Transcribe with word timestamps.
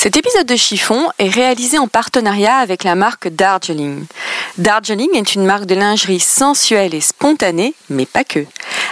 Cet 0.00 0.16
épisode 0.16 0.46
de 0.46 0.54
Chiffon 0.54 1.08
est 1.18 1.28
réalisé 1.28 1.76
en 1.76 1.88
partenariat 1.88 2.58
avec 2.58 2.84
la 2.84 2.94
marque 2.94 3.26
Darjeeling. 3.26 4.06
Darjeeling 4.56 5.10
est 5.16 5.34
une 5.34 5.44
marque 5.44 5.66
de 5.66 5.74
lingerie 5.74 6.20
sensuelle 6.20 6.94
et 6.94 7.00
spontanée, 7.00 7.74
mais 7.90 8.06
pas 8.06 8.22
que. 8.22 8.46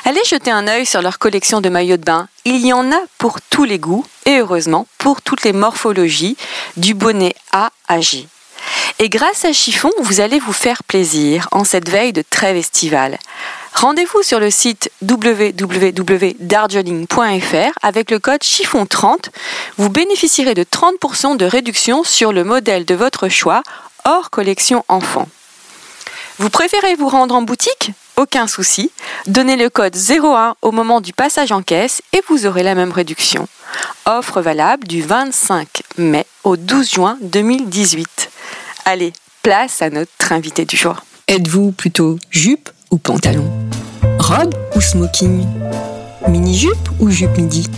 Allez 0.05 0.21
jeter 0.29 0.51
un 0.51 0.67
œil 0.67 0.85
sur 0.85 1.03
leur 1.03 1.21
collection 1.21 1.61
de 1.61 1.69
maillots 1.69 1.97
de 1.97 2.03
bain. 2.03 2.27
Il 2.45 2.67
y 2.67 2.73
en 2.73 2.91
a 2.91 2.99
pour 3.19 3.41
tous 3.41 3.63
les 3.63 3.79
goûts 3.79 4.05
et 4.25 4.39
heureusement 4.39 4.89
pour 4.99 5.23
toutes 5.23 5.45
les 5.45 5.53
morphologies, 5.53 6.37
du 6.77 6.95
bonnet 6.95 7.37
A 7.53 7.71
à 7.87 8.01
J. 8.01 8.27
Et 8.99 9.09
grâce 9.09 9.45
à 9.45 9.53
Chiffon, 9.53 9.93
vous 10.01 10.21
allez 10.21 10.41
vous 10.41 10.53
faire 10.53 10.83
plaisir 10.83 11.47
en 11.53 11.63
cette 11.63 11.89
veille 11.89 12.15
de 12.15 12.25
trêve 12.29 12.57
estivale. 12.57 13.17
Rendez-vous 13.77 14.23
sur 14.23 14.41
le 14.41 14.51
site 14.51 14.91
www.darjeeling.fr 15.03 17.79
avec 17.83 18.11
le 18.11 18.19
code 18.19 18.41
chiffon30. 18.41 19.29
Vous 19.77 19.91
bénéficierez 19.91 20.55
de 20.55 20.65
30% 20.65 21.37
de 21.37 21.45
réduction 21.45 22.03
sur 22.03 22.33
le 22.33 22.43
modèle 22.43 22.87
de 22.87 22.95
votre 22.95 23.29
choix 23.29 23.63
hors 24.07 24.31
collection 24.31 24.83
enfant. 24.89 25.29
Vous 26.39 26.49
préférez 26.49 26.95
vous 26.95 27.11
rendre 27.11 27.35
en 27.35 27.43
boutique? 27.43 27.91
Aucun 28.17 28.47
souci. 28.47 28.91
Donnez 29.27 29.57
le 29.57 29.69
code 29.69 29.95
01 29.95 30.55
au 30.63 30.73
moment 30.73 31.03
du 31.03 31.13
passage 31.13 31.53
en 31.53 31.61
caisse 31.61 32.01
et 32.15 32.23
vous 32.31 32.47
aurez 32.47 32.63
la 32.63 32.75
même 32.75 32.93
réduction. 32.93 33.47
Offre 34.07 34.41
valable 34.41 34.89
du 34.89 35.03
25 35.03 35.83
mai 35.99 36.25
au 36.45 36.57
12 36.57 36.93
juin 36.93 37.19
2018. 37.21 38.31
Allez, 38.87 39.13
place 39.43 39.83
à 39.83 39.91
notre 39.91 40.33
invité 40.33 40.65
du 40.65 40.79
jour. 40.79 41.03
Êtes-vous 41.29 41.73
plutôt 41.73 42.19
jupe 42.31 42.71
ou 42.91 42.99
pantalon. 42.99 43.45
Robe 44.19 44.55
ou 44.75 44.81
smoking. 44.81 45.45
Mini-jupe 46.29 46.89
ou 47.01 47.11
jupe 47.11 47.37
midi. 47.39 47.69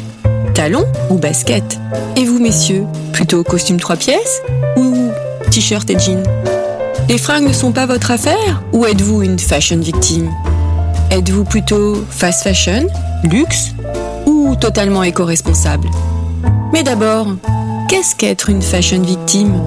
Talon 0.55 0.85
ou 1.11 1.17
basket. 1.17 1.79
Et 2.17 2.25
vous, 2.25 2.39
messieurs, 2.39 2.85
plutôt 3.13 3.43
costume 3.45 3.79
trois 3.79 3.97
pièces 3.97 4.43
ou 4.77 5.11
t-shirt 5.51 5.89
et 5.91 5.99
jean 5.99 6.23
Les 7.09 7.19
fringues 7.19 7.49
ne 7.49 7.53
sont 7.53 7.73
pas 7.73 7.87
votre 7.87 8.11
affaire 8.11 8.63
ou 8.73 8.87
êtes-vous 8.87 9.23
une 9.23 9.39
fashion 9.39 9.79
victime? 9.79 10.31
Êtes-vous 11.11 11.45
plutôt 11.45 12.05
fast 12.11 12.43
fashion, 12.43 12.87
luxe 13.25 13.73
ou 14.27 14.57
totalement 14.57 15.03
éco-responsable? 15.03 15.89
Mais 16.73 16.83
d'abord, 16.83 17.29
qu'est-ce 17.89 18.15
qu'être 18.15 18.51
une 18.51 18.63
fashion 18.63 19.01
victime? 19.01 19.61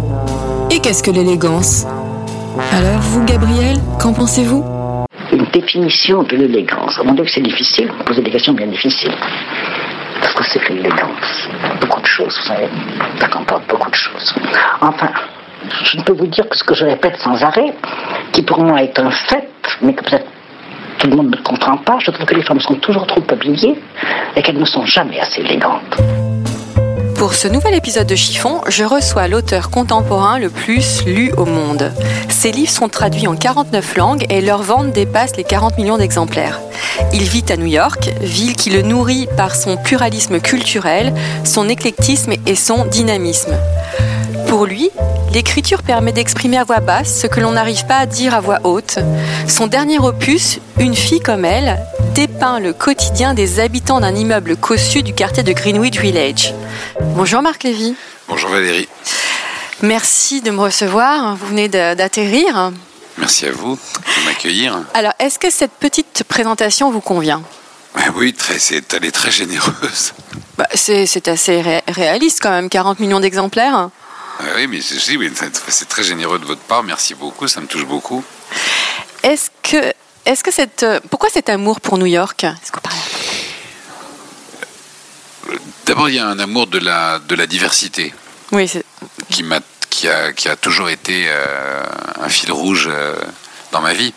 Et 0.70 0.80
qu'est-ce 0.80 1.03
que 1.03 1.11
l'élégance? 1.11 1.86
Alors 2.72 3.02
vous, 3.02 3.26
Gabriel, 3.26 3.78
qu'en 4.00 4.14
pensez-vous? 4.14 4.64
Définition 5.52 6.24
de 6.24 6.36
l'élégance. 6.36 7.00
Mon 7.04 7.14
Dieu, 7.14 7.24
que 7.24 7.32
c'est 7.32 7.42
difficile, 7.42 7.92
vous 7.98 8.04
posez 8.04 8.22
des 8.22 8.32
questions 8.32 8.54
bien 8.54 8.68
difficiles. 8.68 9.14
Parce 10.22 10.34
que 10.34 10.44
c'est 10.44 10.60
que 10.60 10.74
l'élégance 10.74 11.50
Beaucoup 11.80 12.02
de 12.02 12.06
choses, 12.06 12.38
vous 12.38 12.48
savez. 12.48 12.70
Ça 13.20 13.28
comporte 13.28 13.68
beaucoup 13.68 13.90
de 13.90 13.96
choses. 13.96 14.36
Enfin, 14.82 15.10
je 15.84 15.98
ne 15.98 16.04
peux 16.04 16.14
vous 16.14 16.28
dire 16.28 16.48
que 16.48 16.58
ce 16.58 16.64
que 16.64 16.74
je 16.74 16.86
répète 16.86 17.18
sans 17.18 17.42
arrêt, 17.44 17.74
qui 18.32 18.42
pour 18.44 18.60
moi 18.60 18.82
est 18.84 18.98
un 19.00 19.11
fait, 19.11 19.50
mais 19.82 19.94
que 19.94 20.04
peut-être 20.04 20.28
tout 21.00 21.08
le 21.08 21.16
monde 21.16 21.32
ne 21.36 21.42
comprend 21.42 21.78
pas, 21.78 21.98
je 22.00 22.11
trouve 22.11 22.26
que 22.26 22.36
les 22.36 22.44
femmes 22.44 22.60
sont 22.60 22.76
toujours 22.76 23.08
trop 23.08 23.23
habillées 23.30 23.76
et 24.36 24.42
qu'elles 24.42 24.60
ne 24.60 24.66
sont 24.66 24.86
jamais 24.86 25.20
assez 25.20 25.42
élégantes. 25.42 26.30
Pour 27.21 27.36
ce 27.36 27.48
nouvel 27.48 27.76
épisode 27.76 28.08
de 28.08 28.15
Chiffon, 28.15 28.61
je 28.67 28.83
reçois 28.83 29.27
l'auteur 29.27 29.70
contemporain 29.70 30.39
le 30.39 30.49
plus 30.49 31.05
lu 31.05 31.32
au 31.37 31.45
monde. 31.45 31.92
Ses 32.30 32.52
livres 32.52 32.71
sont 32.71 32.89
traduits 32.89 33.27
en 33.27 33.36
49 33.36 33.95
langues 33.95 34.26
et 34.32 34.42
leur 34.42 34.64
vente 34.64 34.92
dépasse 34.92 35.36
les 35.36 35.43
40 35.43 35.77
millions 35.77 35.99
d'exemplaires. 35.99 36.60
Il 37.14 37.21
vit 37.21 37.45
à 37.49 37.58
New 37.58 37.67
York, 37.67 38.10
ville 38.21 38.55
qui 38.55 38.71
le 38.71 38.81
nourrit 38.81 39.27
par 39.37 39.55
son 39.55 39.77
pluralisme 39.77 40.39
culturel, 40.39 41.14
son 41.43 41.70
éclectisme 41.70 42.33
et 42.48 42.55
son 42.55 42.86
dynamisme. 42.86 43.54
Pour 44.48 44.65
lui, 44.65 44.89
l'écriture 45.31 45.83
permet 45.83 46.14
d'exprimer 46.14 46.58
à 46.58 46.64
voix 46.64 46.80
basse 46.80 47.21
ce 47.21 47.27
que 47.27 47.39
l'on 47.39 47.52
n'arrive 47.52 47.86
pas 47.86 47.98
à 47.98 48.08
dire 48.08 48.33
à 48.33 48.42
voix 48.42 48.61
haute. 48.64 48.98
Son 49.48 49.67
dernier 49.67 49.99
opus, 49.99 50.60
Une 50.80 50.95
fille 50.95 51.20
comme 51.20 51.45
elle, 51.45 51.77
dépeint 52.14 52.60
le 52.60 52.73
quotidien 52.73 53.33
des 53.33 53.60
habitants 53.60 54.02
d'un 54.02 54.14
immeuble 54.16 54.58
cossu 54.58 55.02
du 55.02 55.14
quartier 55.14 55.44
de 55.44 55.54
Greenwich 55.54 55.99
Village. 55.99 56.54
Bonjour 57.16 57.42
Marc 57.42 57.64
Lévy. 57.64 57.95
Bonjour 58.27 58.49
Valérie. 58.49 58.89
Merci 59.82 60.42
de 60.42 60.52
me 60.52 60.60
recevoir. 60.60 61.36
Vous 61.36 61.48
venez 61.48 61.70
d'atterrir. 61.70 62.72
Merci 63.17 63.45
à 63.45 63.52
vous 63.52 63.76
de 63.76 64.26
m'accueillir. 64.26 64.83
Alors, 64.94 65.14
est-ce 65.20 65.39
que 65.39 65.49
cette 65.49 65.72
petite 65.72 66.23
présentation 66.27 66.92
vous 66.92 67.02
convient? 67.02 67.44
Oui, 68.16 68.33
très, 68.33 68.60
c'est, 68.60 68.93
elle 68.93 69.05
est 69.05 69.11
très 69.11 69.32
généreuse. 69.32 70.14
Bah, 70.58 70.67
c'est, 70.73 71.28
assez 71.28 71.82
réaliste 71.88 72.39
quand 72.42 72.52
même, 72.52 72.70
40 72.70 72.99
millions 72.99 73.20
d'exemplaires. 73.20 73.89
oui, 74.55 74.67
mais 74.67 74.80
c'est 74.82 75.89
très 75.89 76.04
généreux 76.04 76.39
de 76.39 76.45
votre 76.45 76.61
part. 76.61 76.83
Merci 76.83 77.16
beaucoup, 77.16 77.48
ça 77.48 77.61
me 77.61 77.67
touche 77.67 77.86
beaucoup. 77.86 78.23
Est-ce 79.23 79.49
que 79.64 79.93
est-ce 80.26 80.43
que 80.43 80.52
cette, 80.52 80.83
euh, 80.83 80.99
pourquoi 81.09 81.30
cet 81.30 81.49
amour 81.49 81.82
pour 81.82 81.98
New 81.98 82.05
York? 82.05 82.45
D'abord, 85.86 86.09
il 86.09 86.15
y 86.15 86.20
a 86.20 86.27
un 86.27 86.39
amour 86.39 86.67
de 86.67 86.80
la, 86.80 87.20
de 87.20 87.36
la 87.36 87.48
diversité. 87.48 88.14
Oui, 88.52 88.71
qui, 89.30 89.43
m'a, 89.43 89.60
qui, 89.89 90.08
a, 90.08 90.31
qui 90.33 90.48
a 90.48 90.55
toujours 90.55 90.89
été 90.89 91.26
euh, 91.27 91.83
un 92.21 92.30
fil 92.30 92.52
rouge 92.52 92.87
euh, 92.92 93.15
dans 93.71 93.81
ma 93.81 93.93
vie. 93.93 94.14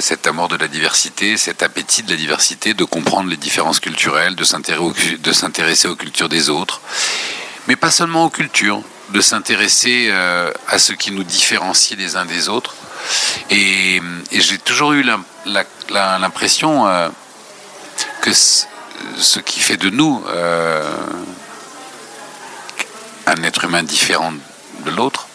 cet 0.00 0.26
amour 0.26 0.48
de 0.48 0.56
la 0.56 0.66
diversité, 0.66 1.36
cet 1.36 1.62
appétit 1.62 2.02
de 2.02 2.10
la 2.10 2.16
diversité, 2.16 2.74
de 2.74 2.84
comprendre 2.84 3.30
les 3.30 3.36
différences 3.36 3.78
culturelles, 3.78 4.34
de 4.34 4.42
s'intéresser, 4.42 5.16
de 5.18 5.32
s'intéresser 5.32 5.86
aux 5.86 5.94
cultures 5.94 6.28
des 6.28 6.50
autres. 6.50 6.80
Mais 7.68 7.76
pas 7.76 7.92
seulement 7.92 8.24
aux 8.24 8.30
cultures, 8.30 8.82
de 9.10 9.20
s'intéresser 9.20 10.10
à 10.66 10.78
ce 10.80 10.92
qui 10.92 11.12
nous 11.12 11.22
différencie 11.22 11.96
les 11.96 12.16
uns 12.16 12.26
des 12.26 12.48
autres 12.48 12.74
et, 13.50 14.00
j'ai 14.32 14.58
toujours 14.58 14.92
eu 14.92 15.04
l'impression 15.90 16.86
euh, 16.86 17.08
que 18.22 18.32
ce 18.32 19.38
qui 19.40 19.60
fait 19.60 19.76
de 19.76 19.90
nous 19.90 20.22
euh, 20.28 20.88
un 23.26 23.42
être 23.42 23.64
humain 23.64 23.82
différent 23.82 24.32
de 24.84 24.90
l'autre 24.90 25.26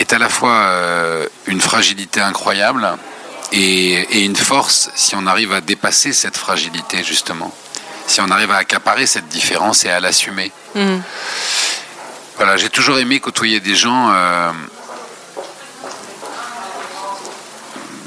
est 0.00 0.12
à 0.12 0.18
la 0.18 0.28
fois 0.28 0.54
euh, 0.54 1.26
une 1.46 1.60
fragilité 1.60 2.20
incroyable 2.20 2.96
et, 3.52 4.24
une 4.24 4.36
force 4.36 4.90
si 4.94 5.14
on 5.14 5.26
arrive 5.26 5.52
à 5.52 5.60
dépasser 5.60 6.12
cette 6.12 6.36
fragilité 6.36 7.04
justement, 7.04 7.54
si 8.06 8.20
on 8.20 8.30
arrive 8.30 8.50
à 8.50 8.56
accaparer 8.56 9.06
cette 9.06 9.28
différence 9.28 9.84
et 9.84 9.90
à 9.90 10.00
l'assumer. 10.00 10.50
Mmh. 10.74 10.96
Voilà, 12.36 12.56
j'ai 12.56 12.70
toujours 12.70 12.98
aimé 12.98 13.20
côtoyer 13.20 13.60
des 13.60 13.76
gens 13.76 14.10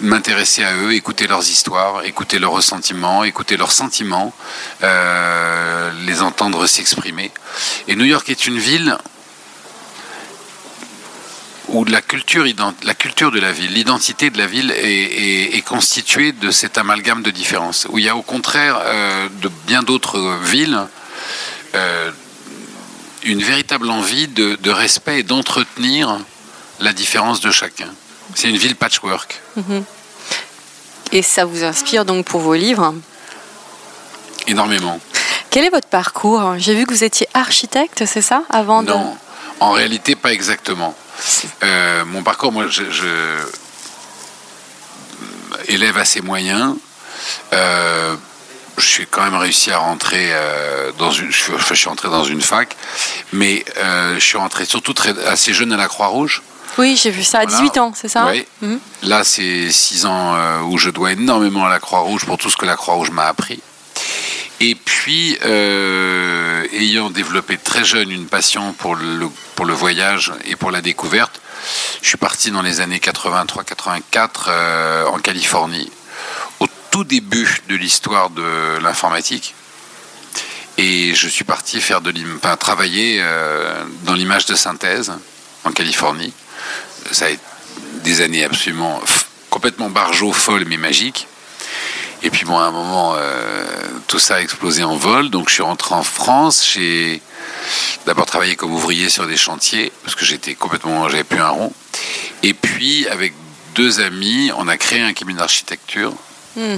m'intéresser 0.02 0.64
à 0.64 0.76
eux, 0.76 0.94
écouter 0.94 1.28
leurs 1.28 1.50
histoires, 1.50 2.04
écouter 2.04 2.40
leurs 2.40 2.52
ressentiments, 2.52 3.24
écouter 3.24 3.58
leurs 3.58 3.72
sentiments, 3.72 4.34
euh, 4.84 5.92
les 6.06 6.22
entendre 6.22 6.68
s'exprimer. 6.68 7.32
Et 7.88 7.96
New 7.96 8.06
York 8.06 8.30
est 8.30 8.48
une 8.48 8.58
ville 8.58 8.98
où 11.70 11.84
la 11.84 12.02
culture, 12.02 12.44
de 12.44 13.40
la 13.40 13.52
ville, 13.52 13.74
l'identité 13.74 14.30
de 14.30 14.38
la 14.38 14.46
ville 14.46 14.72
est, 14.72 15.66
constituée 15.66 16.32
de 16.32 16.52
cet 16.52 16.78
amalgame 16.78 17.24
de 17.24 17.32
différences, 17.32 17.88
où 17.90 17.98
il 17.98 18.06
y 18.06 18.10
a 18.10 18.16
au 18.16 18.22
contraire 18.22 18.80
euh, 18.82 19.28
de 19.42 19.50
bien 19.66 19.82
d'autres 19.82 20.40
villes 20.44 20.80
euh, 21.74 22.12
une 23.24 23.42
véritable 23.42 23.90
envie 23.90 24.28
de, 24.28 24.70
respect 24.70 25.20
et 25.20 25.24
d'entretenir 25.24 26.20
la 26.80 26.94
différence 26.94 27.42
de 27.42 27.52
chacun. 27.52 27.90
C'est 28.36 28.50
une 28.50 28.58
ville 28.58 28.76
patchwork. 28.76 29.42
Mhm. 29.56 29.84
Et 31.14 31.22
ça 31.22 31.46
vous 31.46 31.64
inspire 31.64 32.06
donc 32.06 32.26
pour 32.26 32.42
vos 32.42 32.54
livres 32.54 32.94
Énormément. 34.48 35.00
Quel 35.50 35.64
est 35.64 35.70
votre 35.70 35.88
parcours? 35.88 36.56
J'ai 36.58 36.76
vu 36.76 36.86
que 36.86 36.94
vous 36.94 37.06
étiez 37.06 37.28
architecte, 37.34 38.06
c'est 38.06 38.22
ça? 38.22 38.44
Avant 38.50 38.84
Non, 38.84 39.18
en 39.62 39.72
réalité 39.72 40.16
pas 40.16 40.34
exactement. 40.34 40.96
Euh, 41.64 42.04
mon 42.06 42.24
parcours, 42.24 42.52
moi, 42.52 42.66
je, 42.68 42.84
élève 45.70 45.98
assez 45.98 46.22
moyen. 46.22 46.76
Euh, 47.54 48.16
j'ai 48.78 49.06
quand 49.06 49.24
même 49.24 49.36
réussi 49.36 49.72
à 49.72 49.78
rentrer 49.78 50.28
euh, 50.32 50.92
dans 51.00 51.12
une. 51.12 51.32
Je 51.32 51.38
suis, 51.38 51.54
enfin, 51.54 51.74
je 51.74 51.80
suis 51.80 51.88
entré 51.88 52.10
dans 52.10 52.26
une 52.26 52.42
fac, 52.42 52.76
mais 53.32 53.64
je 53.78 54.20
suis 54.20 54.38
rentré 54.38 54.66
surtout 54.66 54.94
très, 54.94 55.18
assez 55.26 55.54
jeune 55.54 55.72
à 55.72 55.78
la 55.78 55.88
Croix-Rouge. 55.88 56.42
Oui, 56.78 56.98
j'ai 57.02 57.10
vu 57.12 57.24
ça 57.24 57.40
à 57.40 57.46
Voilà. 57.46 57.58
18 57.62 57.78
ans, 57.80 57.94
c'est 57.96 58.08
ça 58.10 58.28
Oui. 58.30 58.46
Mhm. 58.62 58.80
Là, 59.04 59.24
c'est 59.24 59.72
six 59.72 60.06
ans 60.06 60.36
euh, 60.36 60.62
où 60.62 60.78
je 60.78 60.90
dois 60.90 61.12
énormément 61.14 61.66
à 61.66 61.70
la 61.70 61.80
Croix-Rouge 61.80 62.26
pour 62.26 62.38
tout 62.38 62.50
ce 62.50 62.58
que 62.58 62.66
la 62.66 62.76
Croix-Rouge 62.76 63.12
m'a 63.12 63.26
appris. 63.28 63.62
Et 64.62 64.76
puis, 64.76 65.38
euh, 65.46 66.66
ayant 66.74 67.10
développé 67.10 67.58
très 67.58 67.84
jeune 67.84 68.10
une 68.12 68.26
passion 68.28 68.74
pour 68.74 68.96
le, 68.96 69.28
pour 69.56 69.66
le 69.66 69.74
voyage 69.74 70.32
et 70.46 70.56
pour 70.56 70.72
la 70.72 70.82
découverte, 70.82 71.42
je 72.02 72.08
suis 72.08 72.18
parti 72.18 72.52
dans 72.52 72.62
les 72.62 72.80
années 72.82 73.00
83-84 73.00 74.30
euh, 74.48 75.06
en 75.08 75.20
Californie, 75.20 75.92
au 76.60 76.68
tout 76.92 77.04
début 77.04 77.62
de 77.70 77.76
l'histoire 77.76 78.30
de 78.30 78.78
l'informatique. 78.82 79.56
Et 80.78 81.14
je 81.16 81.28
suis 81.28 81.44
parti 81.46 81.80
faire 81.82 82.02
de 82.02 82.12
l'im- 82.12 82.36
enfin, 82.38 82.56
travailler 82.58 83.20
euh, 83.22 83.84
dans 84.04 84.14
l'image 84.14 84.46
de 84.46 84.56
synthèse 84.56 85.14
en 85.64 85.72
Californie. 85.72 86.34
Ça 87.12 87.26
a 87.26 87.30
été 87.30 87.42
des 88.04 88.22
années 88.22 88.44
absolument 88.44 89.02
complètement 89.50 89.90
barjot, 89.90 90.32
folles 90.32 90.66
mais 90.68 90.78
magiques. 90.78 91.28
Et 92.24 92.30
puis 92.30 92.46
bon, 92.46 92.58
à 92.58 92.64
un 92.64 92.72
moment, 92.72 93.14
euh, 93.16 93.66
tout 94.08 94.20
ça 94.20 94.36
a 94.36 94.42
explosé 94.42 94.84
en 94.84 94.96
vol. 94.96 95.30
Donc 95.30 95.50
je 95.50 95.56
suis 95.56 95.64
rentré 95.64 95.96
en 95.96 96.04
France. 96.04 96.68
J'ai 96.74 97.22
d'abord 98.06 98.26
travaillé 98.26 98.56
comme 98.56 98.74
ouvrier 98.74 99.10
sur 99.10 99.28
des 99.28 99.38
chantiers 99.38 99.92
parce 100.04 100.16
que 100.16 100.26
j'étais 100.26 100.56
complètement, 100.56 101.08
j'avais 101.10 101.24
plus 101.24 101.40
un 101.40 101.50
rond. 101.50 101.74
Et 102.44 102.54
puis 102.54 103.08
avec 103.08 103.34
deux 103.76 104.00
amis, 104.00 104.52
on 104.58 104.68
a 104.68 104.78
créé 104.78 105.02
un 105.02 105.14
cabinet 105.14 105.40
d'architecture 105.40 106.14
Hmm. 106.56 106.78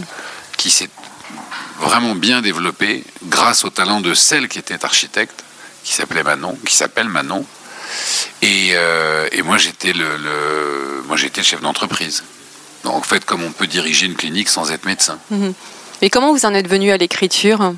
qui 0.58 0.72
s'est 0.72 0.90
vraiment 1.80 2.16
bien 2.16 2.42
développé 2.42 3.04
grâce 3.26 3.64
au 3.64 3.70
talent 3.70 4.02
de 4.02 4.16
celle 4.16 4.48
qui 4.48 4.58
était 4.58 4.84
architecte, 4.84 5.44
qui 5.84 5.94
s'appelait 5.94 6.24
Manon, 6.24 6.58
qui 6.66 6.74
s'appelle 6.74 7.08
Manon. 7.08 7.46
Et, 8.42 8.72
euh, 8.74 9.28
et 9.32 9.42
moi 9.42 9.58
j'étais 9.58 9.94
le, 9.94 10.18
le- 10.18 11.04
moi 11.08 11.18
j'étais 11.18 11.42
le 11.42 11.46
chef 11.46 11.62
d'entreprise. 11.62 12.24
Donc 12.84 12.94
en 12.96 13.02
fait, 13.02 13.26
comme 13.26 13.44
on 13.44 13.52
peut 13.52 13.68
diriger 13.68 14.06
une 14.06 14.16
clinique 14.16 14.50
sans 14.50 14.72
être 14.72 14.86
médecin. 14.86 15.20
Et 16.02 16.10
comment 16.10 16.32
vous 16.32 16.46
en 16.46 16.54
êtes 16.54 16.68
venu 16.68 16.92
à 16.92 16.98
l'écriture? 16.98 17.74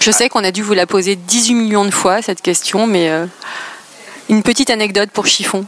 Je 0.00 0.10
sais 0.10 0.28
qu'on 0.28 0.44
a 0.44 0.52
dû 0.52 0.62
vous 0.62 0.74
la 0.74 0.86
poser 0.86 1.16
18 1.16 1.54
millions 1.54 1.84
de 1.84 1.90
fois, 1.90 2.22
cette 2.22 2.40
question, 2.42 2.86
mais 2.86 3.08
euh, 3.10 3.26
une 4.28 4.42
petite 4.42 4.70
anecdote 4.70 5.10
pour 5.10 5.26
Chiffon. 5.26 5.66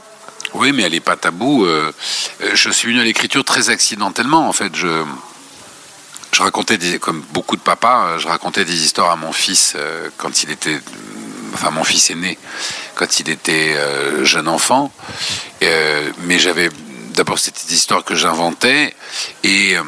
Oui, 0.55 0.73
mais 0.73 0.83
elle 0.85 0.93
n'est 0.93 1.01
pas 1.01 1.17
tabou. 1.17 1.65
euh, 1.65 1.93
je 2.55 2.71
suis 2.71 2.89
venu 2.89 3.01
à 3.01 3.05
l'écriture 3.05 3.45
très 3.45 3.71
accidentellement. 3.71 4.49
En 4.49 4.53
fait, 4.53 4.75
je, 4.77 5.05
je 6.33 6.43
racontais, 6.43 6.79
des, 6.79 6.99
comme 6.99 7.23
beaucoup 7.33 7.57
de 7.57 7.61
papas, 7.61 8.19
je 8.19 8.29
racontais 8.29 8.65
des 8.65 8.85
histoires 8.85 9.11
à 9.11 9.17
mon 9.17 9.33
fils 9.33 9.75
euh, 9.77 10.09
quand 10.17 10.43
il 10.45 10.51
était, 10.51 10.79
enfin 11.53 11.71
mon 11.71 11.85
fils 11.85 12.11
aîné, 12.11 12.39
quand 12.95 13.21
il 13.21 13.31
était 13.31 13.75
euh, 13.77 14.25
jeune 14.25 14.49
enfant. 14.49 14.93
Euh, 15.63 16.11
mais 16.25 16.39
j'avais, 16.39 16.71
d'abord, 17.15 17.39
c'était 17.39 17.67
des 17.69 17.75
histoires 17.75 18.05
que 18.05 18.15
j'inventais 18.15 18.95
et 19.43 19.77
euh, 19.77 19.83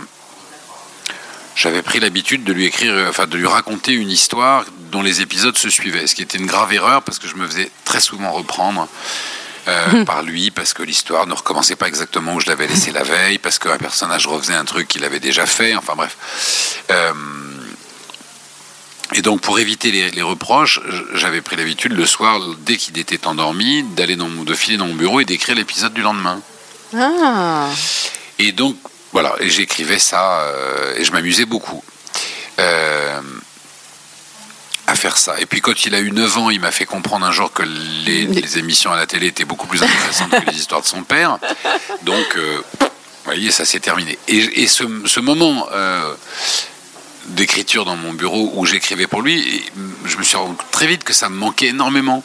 j'avais 1.56 1.82
pris 1.82 2.00
l'habitude 2.00 2.44
de 2.44 2.52
lui 2.52 2.66
écrire, 2.66 3.06
enfin 3.08 3.26
de 3.26 3.36
lui 3.36 3.46
raconter 3.46 3.92
une 3.92 4.10
histoire 4.10 4.64
dont 4.90 5.02
les 5.02 5.20
épisodes 5.20 5.56
se 5.56 5.70
suivaient, 5.70 6.06
ce 6.06 6.14
qui 6.14 6.22
était 6.22 6.38
une 6.38 6.46
grave 6.46 6.72
erreur 6.72 7.02
parce 7.02 7.18
que 7.18 7.28
je 7.28 7.36
me 7.36 7.46
faisais 7.46 7.70
très 7.84 8.00
souvent 8.00 8.30
reprendre 8.30 8.88
euh, 9.68 10.04
par 10.06 10.22
lui 10.22 10.50
parce 10.50 10.74
que 10.74 10.82
l'histoire 10.82 11.26
ne 11.26 11.34
recommençait 11.34 11.76
pas 11.76 11.86
exactement 11.86 12.34
où 12.34 12.40
je 12.40 12.48
l'avais 12.48 12.66
laissé 12.66 12.90
la 12.90 13.04
veille, 13.04 13.38
parce 13.38 13.58
qu'un 13.58 13.78
personnage 13.78 14.26
refaisait 14.26 14.54
un 14.54 14.64
truc 14.64 14.88
qu'il 14.88 15.04
avait 15.04 15.20
déjà 15.20 15.46
fait, 15.46 15.74
enfin 15.76 15.94
bref. 15.96 16.16
Euh, 16.90 17.01
et 19.22 19.24
donc 19.24 19.40
pour 19.40 19.60
éviter 19.60 19.92
les, 19.92 20.10
les 20.10 20.22
reproches, 20.22 20.80
j'avais 21.14 21.42
pris 21.42 21.54
l'habitude 21.54 21.92
le 21.92 22.06
soir, 22.06 22.40
dès 22.66 22.76
qu'il 22.76 22.98
était 22.98 23.28
endormi, 23.28 23.84
d'aller 23.84 24.16
dans 24.16 24.28
de 24.28 24.52
filer 24.52 24.76
dans 24.76 24.88
mon 24.88 24.96
bureau 24.96 25.20
et 25.20 25.24
d'écrire 25.24 25.54
l'épisode 25.54 25.94
du 25.94 26.02
lendemain. 26.02 26.40
Ah, 26.98 27.68
Et 28.40 28.50
donc, 28.50 28.74
voilà, 29.12 29.36
et 29.38 29.48
j'écrivais 29.48 30.00
ça, 30.00 30.40
euh, 30.40 30.96
et 30.96 31.04
je 31.04 31.12
m'amusais 31.12 31.44
beaucoup 31.44 31.84
euh, 32.58 33.20
à 34.88 34.96
faire 34.96 35.16
ça. 35.16 35.38
Et 35.38 35.46
puis 35.46 35.60
quand 35.60 35.84
il 35.86 35.94
a 35.94 36.00
eu 36.00 36.10
9 36.10 36.38
ans, 36.38 36.50
il 36.50 36.58
m'a 36.58 36.72
fait 36.72 36.84
comprendre 36.84 37.24
un 37.24 37.30
jour 37.30 37.52
que 37.52 37.62
les, 37.62 38.26
les 38.26 38.58
émissions 38.58 38.90
à 38.90 38.96
la 38.96 39.06
télé 39.06 39.28
étaient 39.28 39.44
beaucoup 39.44 39.68
plus 39.68 39.84
intéressantes 39.84 40.30
que 40.32 40.50
les 40.50 40.56
histoires 40.58 40.82
de 40.82 40.86
son 40.88 41.04
père. 41.04 41.38
Donc, 42.02 42.26
euh, 42.36 42.60
vous 42.80 42.86
voyez, 43.24 43.52
ça 43.52 43.64
s'est 43.64 43.78
terminé. 43.78 44.18
Et, 44.26 44.62
et 44.62 44.66
ce, 44.66 44.82
ce 45.06 45.20
moment 45.20 45.68
d'écriture 47.26 47.84
dans 47.84 47.96
mon 47.96 48.12
bureau 48.12 48.52
où 48.54 48.66
j'écrivais 48.66 49.06
pour 49.06 49.22
lui, 49.22 49.38
et 49.40 49.64
je 50.06 50.16
me 50.16 50.22
suis 50.22 50.36
rendu 50.36 50.56
très 50.70 50.86
vite 50.86 51.04
que 51.04 51.12
ça 51.12 51.28
me 51.28 51.36
manquait 51.36 51.68
énormément. 51.68 52.22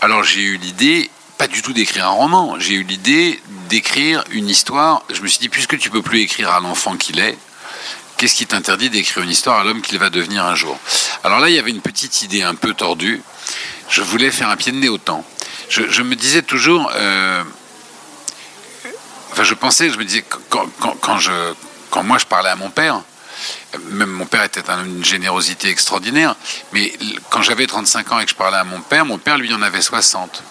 Alors 0.00 0.24
j'ai 0.24 0.40
eu 0.42 0.56
l'idée, 0.56 1.10
pas 1.38 1.46
du 1.46 1.62
tout 1.62 1.72
d'écrire 1.72 2.06
un 2.06 2.10
roman, 2.10 2.56
j'ai 2.58 2.74
eu 2.74 2.82
l'idée 2.82 3.40
d'écrire 3.68 4.24
une 4.30 4.48
histoire. 4.48 5.02
Je 5.12 5.20
me 5.22 5.28
suis 5.28 5.38
dit, 5.38 5.48
puisque 5.48 5.78
tu 5.78 5.90
peux 5.90 6.02
plus 6.02 6.20
écrire 6.20 6.50
à 6.50 6.60
l'enfant 6.60 6.96
qu'il 6.96 7.18
est, 7.20 7.38
qu'est-ce 8.16 8.34
qui 8.34 8.46
t'interdit 8.46 8.90
d'écrire 8.90 9.22
une 9.22 9.30
histoire 9.30 9.58
à 9.60 9.64
l'homme 9.64 9.80
qu'il 9.80 9.98
va 9.98 10.10
devenir 10.10 10.44
un 10.44 10.54
jour? 10.54 10.78
Alors 11.24 11.38
là, 11.38 11.48
il 11.48 11.54
y 11.54 11.58
avait 11.58 11.70
une 11.70 11.80
petite 11.80 12.22
idée 12.22 12.42
un 12.42 12.54
peu 12.54 12.74
tordue. 12.74 13.22
Je 13.88 14.02
voulais 14.02 14.30
faire 14.30 14.48
un 14.50 14.56
pied 14.56 14.72
de 14.72 14.76
nez 14.78 14.88
au 14.88 14.98
temps. 14.98 15.24
Je, 15.68 15.88
je 15.88 16.02
me 16.02 16.16
disais 16.16 16.42
toujours, 16.42 16.90
euh, 16.94 17.42
enfin 19.32 19.44
je 19.44 19.54
pensais, 19.54 19.90
je 19.90 19.98
me 19.98 20.04
disais, 20.04 20.24
quand, 20.48 20.66
quand- 20.80 20.96
quand 21.00 21.18
je, 21.18 21.32
quand 21.90 22.02
moi 22.02 22.18
je 22.18 22.26
parlais 22.26 22.50
à 22.50 22.56
mon 22.56 22.70
père, 22.70 23.02
même 23.90 24.10
mon 24.10 24.26
père 24.26 24.44
était 24.44 24.62
d'une 24.62 25.04
générosité 25.04 25.68
extraordinaire, 25.68 26.36
mais 26.72 26.92
quand 27.30 27.42
j'avais 27.42 27.66
35 27.66 28.12
ans 28.12 28.20
et 28.20 28.24
que 28.24 28.30
je 28.30 28.36
parlais 28.36 28.58
à 28.58 28.64
mon 28.64 28.80
père, 28.80 29.04
mon 29.04 29.18
père 29.18 29.38
lui 29.38 29.52
en 29.54 29.62
avait 29.62 29.80
60. 29.80 30.42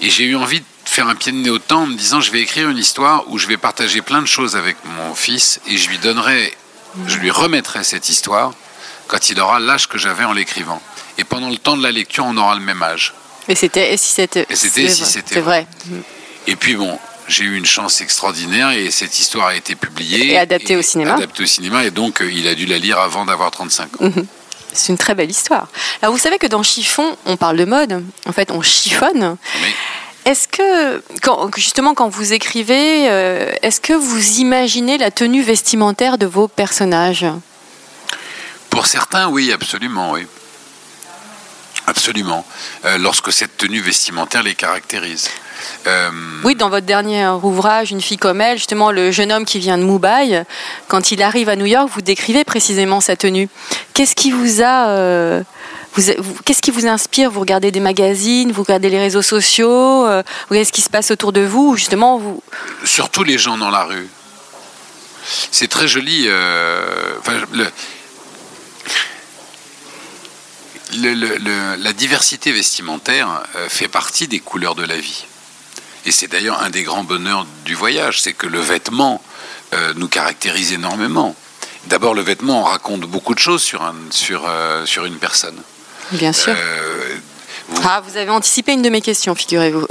Et 0.00 0.10
j'ai 0.10 0.24
eu 0.24 0.36
envie 0.36 0.60
de 0.60 0.66
faire 0.84 1.08
un 1.08 1.14
pied 1.14 1.32
de 1.32 1.38
nez 1.38 1.50
au 1.50 1.58
temps 1.58 1.82
en 1.82 1.86
me 1.86 1.96
disant 1.96 2.20
je 2.20 2.30
vais 2.30 2.40
écrire 2.40 2.68
une 2.68 2.78
histoire 2.78 3.24
où 3.28 3.38
je 3.38 3.46
vais 3.46 3.56
partager 3.56 4.02
plein 4.02 4.20
de 4.22 4.26
choses 4.26 4.56
avec 4.56 4.76
mon 4.84 5.14
fils 5.14 5.60
et 5.66 5.76
je 5.76 5.88
lui 5.88 5.98
donnerai, 5.98 6.54
je 7.06 7.16
lui 7.16 7.30
remettrai 7.30 7.82
cette 7.84 8.08
histoire 8.08 8.52
quand 9.08 9.30
il 9.30 9.40
aura 9.40 9.58
l'âge 9.58 9.88
que 9.88 9.98
j'avais 9.98 10.24
en 10.24 10.32
l'écrivant. 10.32 10.82
Et 11.18 11.24
pendant 11.24 11.48
le 11.48 11.56
temps 11.56 11.76
de 11.76 11.82
la 11.82 11.92
lecture, 11.92 12.24
on 12.26 12.36
aura 12.36 12.54
le 12.54 12.60
même 12.60 12.82
âge. 12.82 13.14
et 13.48 13.54
c'était 13.54 13.96
si 13.96 14.12
c'était 14.12 14.46
Et 14.50 14.56
c'était 14.56 14.88
si 14.88 15.02
vrai, 15.02 15.10
c'était 15.10 15.34
c'est 15.34 15.40
vrai. 15.40 15.66
Et 16.46 16.56
puis 16.56 16.76
bon, 16.76 16.98
j'ai 17.28 17.44
eu 17.44 17.56
une 17.56 17.66
chance 17.66 18.00
extraordinaire 18.00 18.70
et 18.70 18.90
cette 18.90 19.18
histoire 19.18 19.48
a 19.48 19.54
été 19.54 19.74
publiée. 19.74 20.32
Et 20.32 20.38
adaptée 20.38 20.76
au 20.76 20.82
cinéma. 20.82 21.14
Adaptée 21.14 21.42
au 21.42 21.46
cinéma 21.46 21.84
et 21.84 21.90
donc 21.90 22.20
euh, 22.20 22.30
il 22.30 22.46
a 22.46 22.54
dû 22.54 22.66
la 22.66 22.78
lire 22.78 22.98
avant 22.98 23.24
d'avoir 23.24 23.50
35 23.50 24.00
ans. 24.00 24.12
C'est 24.72 24.92
une 24.92 24.98
très 24.98 25.14
belle 25.14 25.30
histoire. 25.30 25.68
Alors 26.02 26.14
vous 26.14 26.20
savez 26.20 26.38
que 26.38 26.46
dans 26.46 26.62
Chiffon, 26.62 27.16
on 27.24 27.36
parle 27.36 27.56
de 27.56 27.64
mode. 27.64 28.04
En 28.26 28.32
fait, 28.32 28.50
on 28.50 28.60
chiffonne. 28.62 29.36
Est-ce 30.26 30.48
que, 30.48 31.02
quand, 31.22 31.50
justement, 31.56 31.94
quand 31.94 32.08
vous 32.08 32.32
écrivez, 32.32 33.08
euh, 33.08 33.54
est-ce 33.62 33.80
que 33.80 33.92
vous 33.92 34.40
imaginez 34.40 34.98
la 34.98 35.12
tenue 35.12 35.42
vestimentaire 35.42 36.18
de 36.18 36.26
vos 36.26 36.48
personnages? 36.48 37.24
Pour 38.70 38.86
certains, 38.86 39.28
oui, 39.28 39.52
absolument, 39.52 40.12
oui. 40.12 40.26
Absolument. 41.86 42.44
Euh, 42.84 42.98
lorsque 42.98 43.32
cette 43.32 43.56
tenue 43.56 43.80
vestimentaire 43.80 44.42
les 44.42 44.56
caractérise. 44.56 45.30
Euh, 45.86 46.10
Oui, 46.44 46.54
dans 46.54 46.68
votre 46.68 46.86
dernier 46.86 47.26
ouvrage, 47.28 47.90
Une 47.90 48.00
fille 48.00 48.16
comme 48.18 48.40
elle, 48.40 48.58
justement, 48.58 48.90
le 48.90 49.10
jeune 49.10 49.32
homme 49.32 49.44
qui 49.44 49.58
vient 49.58 49.78
de 49.78 49.82
Mumbai, 49.84 50.44
quand 50.88 51.10
il 51.12 51.22
arrive 51.22 51.48
à 51.48 51.56
New 51.56 51.66
York, 51.66 51.88
vous 51.94 52.02
décrivez 52.02 52.44
précisément 52.44 53.00
sa 53.00 53.16
tenue. 53.16 53.48
Qu'est-ce 53.94 54.14
qui 54.14 54.30
vous 54.30 54.62
a. 54.62 54.88
euh, 54.88 55.42
Qu'est-ce 56.44 56.60
qui 56.60 56.70
vous 56.70 56.86
inspire? 56.86 57.30
Vous 57.30 57.40
regardez 57.40 57.70
des 57.70 57.80
magazines, 57.80 58.52
vous 58.52 58.62
regardez 58.64 58.90
les 58.90 58.98
réseaux 58.98 59.22
sociaux, 59.22 60.04
euh, 60.06 60.22
vous 60.26 60.50
regardez 60.50 60.66
ce 60.66 60.72
qui 60.72 60.82
se 60.82 60.90
passe 60.90 61.10
autour 61.10 61.32
de 61.32 61.40
vous, 61.40 61.70
ou 61.70 61.76
justement, 61.76 62.18
vous. 62.18 62.42
surtout 62.84 63.22
les 63.24 63.38
gens 63.38 63.56
dans 63.56 63.70
la 63.70 63.84
rue. 63.84 64.06
C'est 65.50 65.68
très 65.68 65.88
joli. 65.88 66.26
euh, 66.28 66.84
enfin, 67.20 67.32
le- 67.52 67.70
le- 70.98 71.14
le- 71.14 71.36
le- 71.38 71.76
la 71.82 71.92
diversité 71.92 72.52
vestimentaire 72.52 73.42
euh, 73.56 73.68
fait 73.68 73.88
partie 73.88 74.28
des 74.28 74.38
couleurs 74.40 74.74
de 74.74 74.84
la 74.84 74.96
vie. 74.98 75.24
Et 76.06 76.12
c'est 76.12 76.28
d'ailleurs 76.28 76.62
un 76.62 76.70
des 76.70 76.82
grands 76.84 77.04
bonheurs 77.04 77.46
du 77.64 77.74
voyage, 77.74 78.20
c'est 78.22 78.32
que 78.32 78.46
le 78.46 78.60
vêtement 78.60 79.22
euh, 79.74 79.92
nous 79.96 80.08
caractérise 80.08 80.72
énormément. 80.72 81.34
D'abord, 81.86 82.14
le 82.14 82.22
vêtement 82.22 82.62
raconte 82.64 83.02
beaucoup 83.02 83.34
de 83.34 83.38
choses 83.40 83.62
sur, 83.62 83.82
un, 83.82 83.94
sur, 84.10 84.44
euh, 84.46 84.86
sur 84.86 85.04
une 85.04 85.16
personne. 85.18 85.56
Bien 86.12 86.32
sûr. 86.32 86.54
Euh, 86.56 87.16
vous, 87.68 87.82
Ah, 87.84 88.00
vous 88.06 88.16
avez 88.16 88.30
anticipé 88.30 88.72
une 88.72 88.82
de 88.82 88.88
mes 88.88 89.00
questions, 89.00 89.34
figurez-vous. 89.34 89.86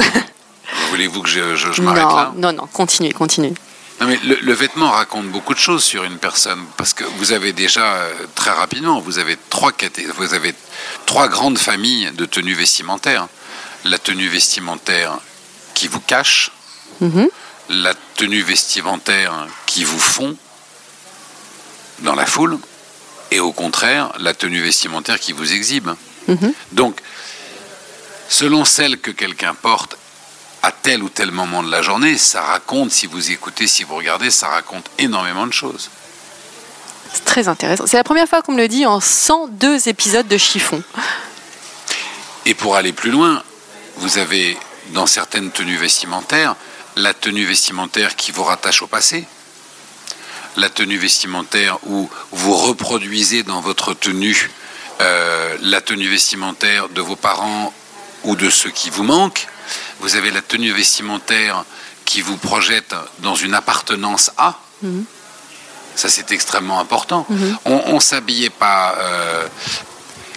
Voulez-vous 0.90 1.22
que 1.22 1.30
je, 1.30 1.56
je- 1.56 1.72
je 1.74 1.82
m'arrête 1.82 2.04
non, 2.04 2.16
là 2.16 2.34
non, 2.38 2.54
non, 2.54 2.68
continuez, 2.72 3.12
continuez. 3.12 3.54
Non, 4.02 4.08
mais 4.08 4.18
le, 4.26 4.38
le 4.42 4.54
vêtement 4.54 4.92
raconte 4.92 5.28
beaucoup 5.28 5.54
de 5.54 5.60
choses 5.60 5.84
sur 5.84 6.04
une 6.04 6.18
personne 6.18 6.60
parce 6.78 6.94
que 6.94 7.04
vous 7.18 7.32
avez 7.32 7.54
déjà 7.54 7.98
très 8.36 8.52
rapidement, 8.52 9.00
vous 9.00 9.20
avez 9.20 9.38
trois 9.50 9.72
caté- 9.72 10.08
vous 10.18 10.34
avez 10.34 10.54
trois 11.06 11.28
grandes 11.30 11.58
familles 11.58 12.12
de 12.14 12.26
tenues 12.26 12.54
vestimentaires. 12.56 13.28
La 13.86 13.98
tenue 13.98 14.28
vestimentaire 14.28 15.18
qui 15.76 15.88
vous 15.88 16.00
cache, 16.00 16.52
Mhm. 17.02 17.30
la 17.70 17.94
tenue 18.16 18.42
vestimentaire 18.42 19.48
qui 19.68 19.84
vous 19.84 20.00
fond 20.00 20.36
dans 22.00 22.16
la 22.16 22.26
foule, 22.26 22.58
et 23.32 23.40
au 23.40 23.52
contraire, 23.52 24.12
la 24.20 24.34
tenue 24.34 24.62
vestimentaire 24.62 25.20
qui 25.20 25.34
vous 25.34 25.52
exhibe. 25.54 25.90
Mhm. 26.28 26.54
Donc, 26.72 27.00
selon 28.30 28.66
celle 28.66 29.00
que 29.00 29.12
quelqu'un 29.12 29.54
porte 29.54 29.98
à 30.64 30.72
tel 30.72 31.04
ou 31.04 31.10
tel 31.10 31.32
moment 31.32 31.62
de 31.64 31.70
la 31.70 31.82
journée, 31.82 32.18
ça 32.18 32.42
raconte, 32.42 32.92
si 32.92 33.06
vous 33.08 33.32
écoutez, 33.32 33.68
si 33.68 33.84
vous 33.84 33.96
regardez, 33.96 34.32
ça 34.32 34.48
raconte 34.48 34.90
énormément 34.98 35.46
de 35.46 35.54
choses. 35.54 35.90
C'est 37.14 37.24
très 37.26 37.48
intéressant. 37.48 37.86
C'est 37.88 37.98
la 37.98 38.04
première 38.04 38.28
fois 38.28 38.42
qu'on 38.42 38.54
me 38.54 38.58
le 38.58 38.68
dit 38.68 38.86
en 38.86 39.00
102 39.00 39.88
épisodes 39.88 40.28
de 40.28 40.38
chiffon. 40.38 40.82
Et 42.46 42.54
pour 42.54 42.76
aller 42.76 42.94
plus 42.94 43.12
loin, 43.12 43.44
vous 43.98 44.18
avez 44.18 44.58
dans 44.94 45.06
certaines 45.08 45.52
tenues 45.52 45.78
vestimentaires 45.78 46.56
la 46.98 47.14
tenue 47.14 47.44
vestimentaire 47.46 48.16
qui 48.16 48.32
vous 48.32 48.44
rattache 48.44 48.82
au 48.82 48.88
passé, 48.88 49.26
la 50.56 50.70
tenue 50.70 50.98
vestimentaire 50.98 51.78
où 51.88 52.10
vous 52.32 52.56
reproduisez 52.56 53.44
dans 53.44 53.60
votre 53.60 53.94
tenue 53.94 54.50
euh, 55.02 55.58
la 55.62 55.82
tenue 55.82 56.08
vestimentaire 56.08 56.88
de 56.88 57.02
vos 57.02 57.18
parents 57.18 57.74
ou 58.24 58.38
de 58.38 58.50
ceux 58.50 58.70
qui 58.72 58.90
vous 58.90 59.04
manquent. 59.04 59.48
Vous 60.00 60.16
avez 60.16 60.32
la 60.32 60.42
tenue 60.42 60.72
vestimentaire 60.72 61.66
qui 62.06 62.22
vous 62.22 62.38
projette 62.38 62.96
dans 63.20 63.36
une 63.36 63.54
appartenance 63.56 64.32
à. 64.38 64.58
Ça, 65.96 66.08
c'est 66.08 66.32
extrêmement 66.32 66.80
important. 66.80 67.26
On 67.66 67.96
ne 67.96 68.00
s'habillait 68.00 68.50
pas. 68.50 68.96
euh, 69.00 69.48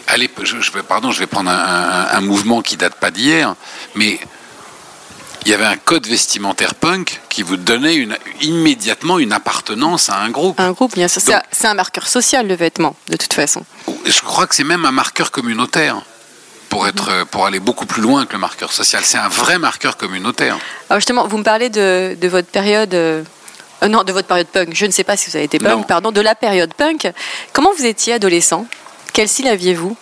allez, 0.09 0.29
je, 0.43 0.61
je 0.61 0.73
vais, 0.73 0.83
pardon, 0.83 1.13
je 1.13 1.21
vais 1.21 1.27
prendre 1.29 1.51
un, 1.51 1.55
un- 1.55 2.09
un 2.17 2.21
mouvement 2.21 2.63
qui 2.63 2.77
date 2.77 2.97
pas 2.97 3.11
d'hier, 3.13 3.55
mais 3.95 4.19
il 5.45 5.51
y 5.51 5.55
avait 5.55 5.65
un 5.65 5.77
code 5.77 6.07
vestimentaire 6.07 6.75
punk 6.75 7.21
qui 7.29 7.43
vous 7.43 7.57
donnait 7.57 7.95
une, 7.95 8.17
immédiatement 8.43 9.19
une 9.19 9.33
appartenance 9.33 10.11
à 10.11 10.17
un 10.19 10.31
groupe. 10.31 10.59
Un 10.61 10.73
groupe, 10.73 10.95
bien 10.95 11.09
sûr. 11.09 11.23
C'est 11.51 11.67
un- 11.67 11.75
marqueur 11.75 12.07
social, 12.09 12.47
le 12.47 12.55
vêtement, 12.55 12.97
de 13.09 13.17
toute 13.17 13.33
façon. 13.33 13.65
Je 14.05 14.21
crois 14.21 14.47
que 14.47 14.55
c'est 14.55 14.65
même 14.65 14.85
un 14.85 14.91
marqueur 14.91 15.31
communautaire 15.31 16.03
pour, 16.69 16.87
être, 16.89 17.25
pour 17.31 17.47
aller 17.47 17.61
beaucoup 17.61 17.87
plus 17.87 18.03
loin 18.03 18.27
que 18.27 18.33
le 18.33 18.39
marqueur 18.39 18.73
social. 18.73 19.03
C'est 19.05 19.19
un 19.19 19.29
vrai 19.29 19.59
marqueur 19.59 19.97
communautaire. 19.97 20.59
Alors 20.91 21.01
justement, 21.01 21.27
vous 21.27 21.39
me 21.39 21.45
parlez 21.45 21.69
de, 21.71 22.17
de 22.21 22.29
votre 22.29 22.49
période... 22.49 22.93
euh, 22.95 23.23
euh, 23.85 23.89
non, 23.89 24.03
de 24.03 24.13
votre 24.13 24.27
période 24.27 24.49
punk. 24.49 24.71
Je 24.75 24.87
ne 24.87 24.91
sais 24.91 25.05
pas 25.05 25.17
si 25.17 25.31
vous 25.31 25.37
avez 25.37 25.45
été 25.45 25.59
punk, 25.61 25.71
Non. 25.79 25.83
pardon, 25.85 26.11
de 26.11 26.21
la 26.21 26.35
période 26.35 26.75
punk. 26.75 27.11
Comment 27.53 27.71
vous 27.79 27.87
étiez 27.87 28.15
adolescent? 28.15 28.67
Quel 29.13 29.29
style 29.29 29.49
aviez-vous? 29.49 29.97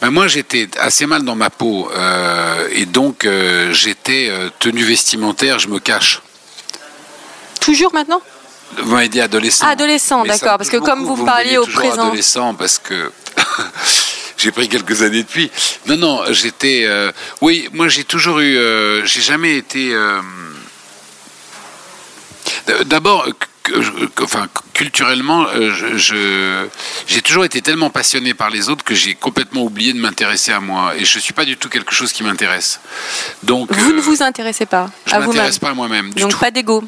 Ben, 0.00 0.10
moi, 0.10 0.28
j'étais 0.28 0.68
assez 0.78 1.06
mal 1.06 1.24
dans 1.24 1.34
ma 1.34 1.50
peau 1.50 1.90
euh, 1.92 2.68
et 2.72 2.86
donc 2.86 3.24
euh, 3.24 3.72
j'étais 3.72 4.28
euh, 4.30 4.48
tenue 4.58 4.84
vestimentaire, 4.84 5.58
je 5.58 5.68
me 5.68 5.80
cache. 5.80 6.22
Toujours 7.60 7.92
maintenant? 7.92 8.22
Vous 8.80 8.94
m'avez 8.94 9.08
dit 9.08 9.20
adolescent. 9.20 9.66
Adolescent, 9.66 10.24
d'accord, 10.24 10.58
parce 10.58 10.70
que 10.70 10.76
comme 10.76 11.02
beaucoup. 11.02 11.16
vous 11.16 11.24
parliez 11.24 11.56
au 11.58 11.66
présent. 11.66 12.06
adolescent 12.06 12.54
parce 12.54 12.78
que 12.78 13.10
j'ai 14.36 14.52
pris 14.52 14.68
quelques 14.68 15.02
années 15.02 15.22
depuis. 15.22 15.50
Non, 15.86 15.96
non, 15.96 16.22
j'étais. 16.30 16.84
euh, 16.86 17.10
oui, 17.40 17.68
moi 17.72 17.88
j'ai 17.88 18.04
toujours 18.04 18.38
eu. 18.40 18.56
j'ai 19.04 19.20
jamais 19.22 19.56
été. 19.56 19.96
D'abord, 22.84 23.26
enfin, 24.22 24.46
culturellement, 24.74 25.46
euh, 25.48 25.72
je- 25.74 25.96
je- 25.96 26.66
j'ai 27.06 27.22
toujours 27.22 27.44
été 27.44 27.60
tellement 27.62 27.90
passionné 27.90 28.34
par 28.34 28.50
les 28.50 28.68
autres 28.68 28.84
que 28.84 28.94
j'ai 28.94 29.14
complètement 29.14 29.62
oublié 29.62 29.92
de 29.92 29.98
m'intéresser 30.00 30.52
à 30.52 30.60
moi. 30.60 30.94
Et 30.96 31.04
je 31.04 31.18
suis 31.18 31.32
pas 31.32 31.44
du 31.44 31.56
tout 31.56 31.68
quelque 31.68 31.92
chose 31.94 32.12
qui 32.12 32.22
m'intéresse. 32.22 32.80
Donc, 33.42 33.72
Vous 33.72 33.92
ne 33.92 33.98
euh, 33.98 34.02
vous 34.02 34.22
intéressez 34.22 34.66
pas 34.66 34.90
je 35.06 35.14
à 35.14 35.18
vous-même 35.20 35.28
m'intéresse 35.36 35.58
pas 35.58 35.70
à 35.70 35.74
moi-même 35.74 36.12
Donc 36.14 36.30
tout. 36.32 36.38
pas 36.38 36.50
d'ego. 36.50 36.82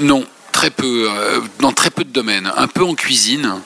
Non, 0.00 0.24
très 0.52 0.70
peu, 0.70 1.08
euh, 1.10 1.40
dans 1.60 1.72
très 1.72 1.90
peu 1.90 2.04
de 2.04 2.10
domaines. 2.12 2.50
Un 2.56 2.66
peu 2.68 2.84
en 2.84 2.94
cuisine, 2.94 3.60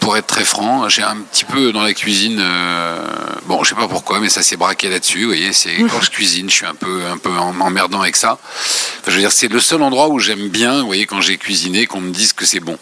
pour 0.00 0.16
être 0.16 0.26
très 0.26 0.44
franc. 0.44 0.88
J'ai 0.88 1.02
un 1.02 1.16
petit 1.16 1.44
peu 1.44 1.72
dans 1.72 1.82
la 1.82 1.92
cuisine, 1.94 2.38
euh, 2.40 3.04
bon, 3.46 3.62
je 3.62 3.70
sais 3.70 3.74
pas 3.74 3.86
pourquoi, 3.88 4.18
mais 4.20 4.28
ça 4.28 4.42
s'est 4.42 4.56
braqué 4.56 4.88
là-dessus. 4.88 5.20
Vous 5.22 5.26
voyez, 5.28 5.52
c'est 5.52 5.76
quand 5.90 6.00
je 6.00 6.10
cuisine, 6.10 6.48
je 6.50 6.54
suis 6.54 6.66
un 6.66 6.74
peu, 6.74 7.02
un 7.06 7.18
peu 7.18 7.30
emmerdant 7.36 8.00
avec 8.00 8.16
ça. 8.16 8.38
Enfin, 8.42 9.08
je 9.08 9.12
veux 9.12 9.20
dire, 9.20 9.32
c'est 9.32 9.48
le 9.48 9.60
seul 9.60 9.82
endroit 9.82 10.08
où 10.08 10.18
j'aime 10.18 10.48
bien, 10.48 10.80
vous 10.80 10.86
voyez, 10.86 11.06
quand 11.06 11.20
j'ai 11.20 11.36
cuisiné, 11.38 11.86
qu'on 11.86 12.00
me 12.00 12.10
dise 12.12 12.32
que 12.32 12.44
c'est 12.46 12.60
bon. 12.60 12.78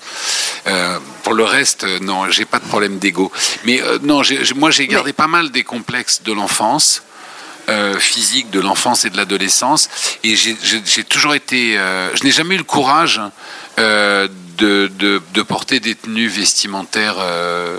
Euh, 0.66 0.98
pour 1.24 1.34
le 1.34 1.44
reste, 1.44 1.84
euh, 1.84 1.98
non, 2.00 2.30
j'ai 2.30 2.44
pas 2.44 2.58
de 2.60 2.64
problème 2.66 2.98
d'ego. 2.98 3.30
Mais 3.64 3.82
euh, 3.82 3.98
non, 4.02 4.22
moi, 4.56 4.70
j'ai 4.70 4.86
gardé 4.86 5.12
pas 5.12 5.26
mal 5.26 5.50
des 5.50 5.64
complexes 5.64 6.22
de 6.24 6.32
l'enfance. 6.32 7.02
euh, 7.70 7.98
physique 7.98 8.48
de 8.50 8.60
l'enfance 8.60 9.04
et 9.04 9.10
de 9.10 9.18
l'adolescence 9.18 9.90
et 10.24 10.36
j'ai- 10.36 11.04
toujours 11.04 11.34
été 11.34 11.76
euh, 11.76 12.08
je 12.16 12.24
n'ai 12.24 12.30
jamais 12.30 12.54
eu 12.54 12.58
le 12.58 12.64
courage 12.64 13.20
euh, 13.78 14.26
de, 14.58 14.90
de, 14.98 15.22
de 15.34 15.42
porter 15.42 15.80
des 15.80 15.94
tenues 15.94 16.28
vestimentaires 16.28 17.16
euh, 17.18 17.78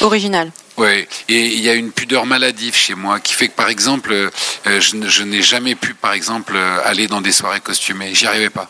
Original. 0.00 0.50
Ouais, 0.76 1.06
et 1.28 1.46
il 1.46 1.60
y 1.60 1.68
a 1.68 1.74
une 1.74 1.92
pudeur 1.92 2.26
maladive 2.26 2.74
chez 2.74 2.94
moi 2.96 3.20
qui 3.20 3.32
fait 3.32 3.46
que, 3.48 3.54
par 3.54 3.68
exemple, 3.68 4.12
euh, 4.12 4.80
je, 4.80 5.22
n'ai 5.22 5.42
jamais 5.42 5.76
pu, 5.76 5.94
par 5.94 6.12
exemple, 6.12 6.54
euh, 6.56 6.78
aller 6.84 7.06
dans 7.06 7.20
des 7.20 7.30
soirées 7.30 7.60
costumées. 7.60 8.12
J'y 8.14 8.26
arrivais 8.26 8.50
pas. 8.50 8.68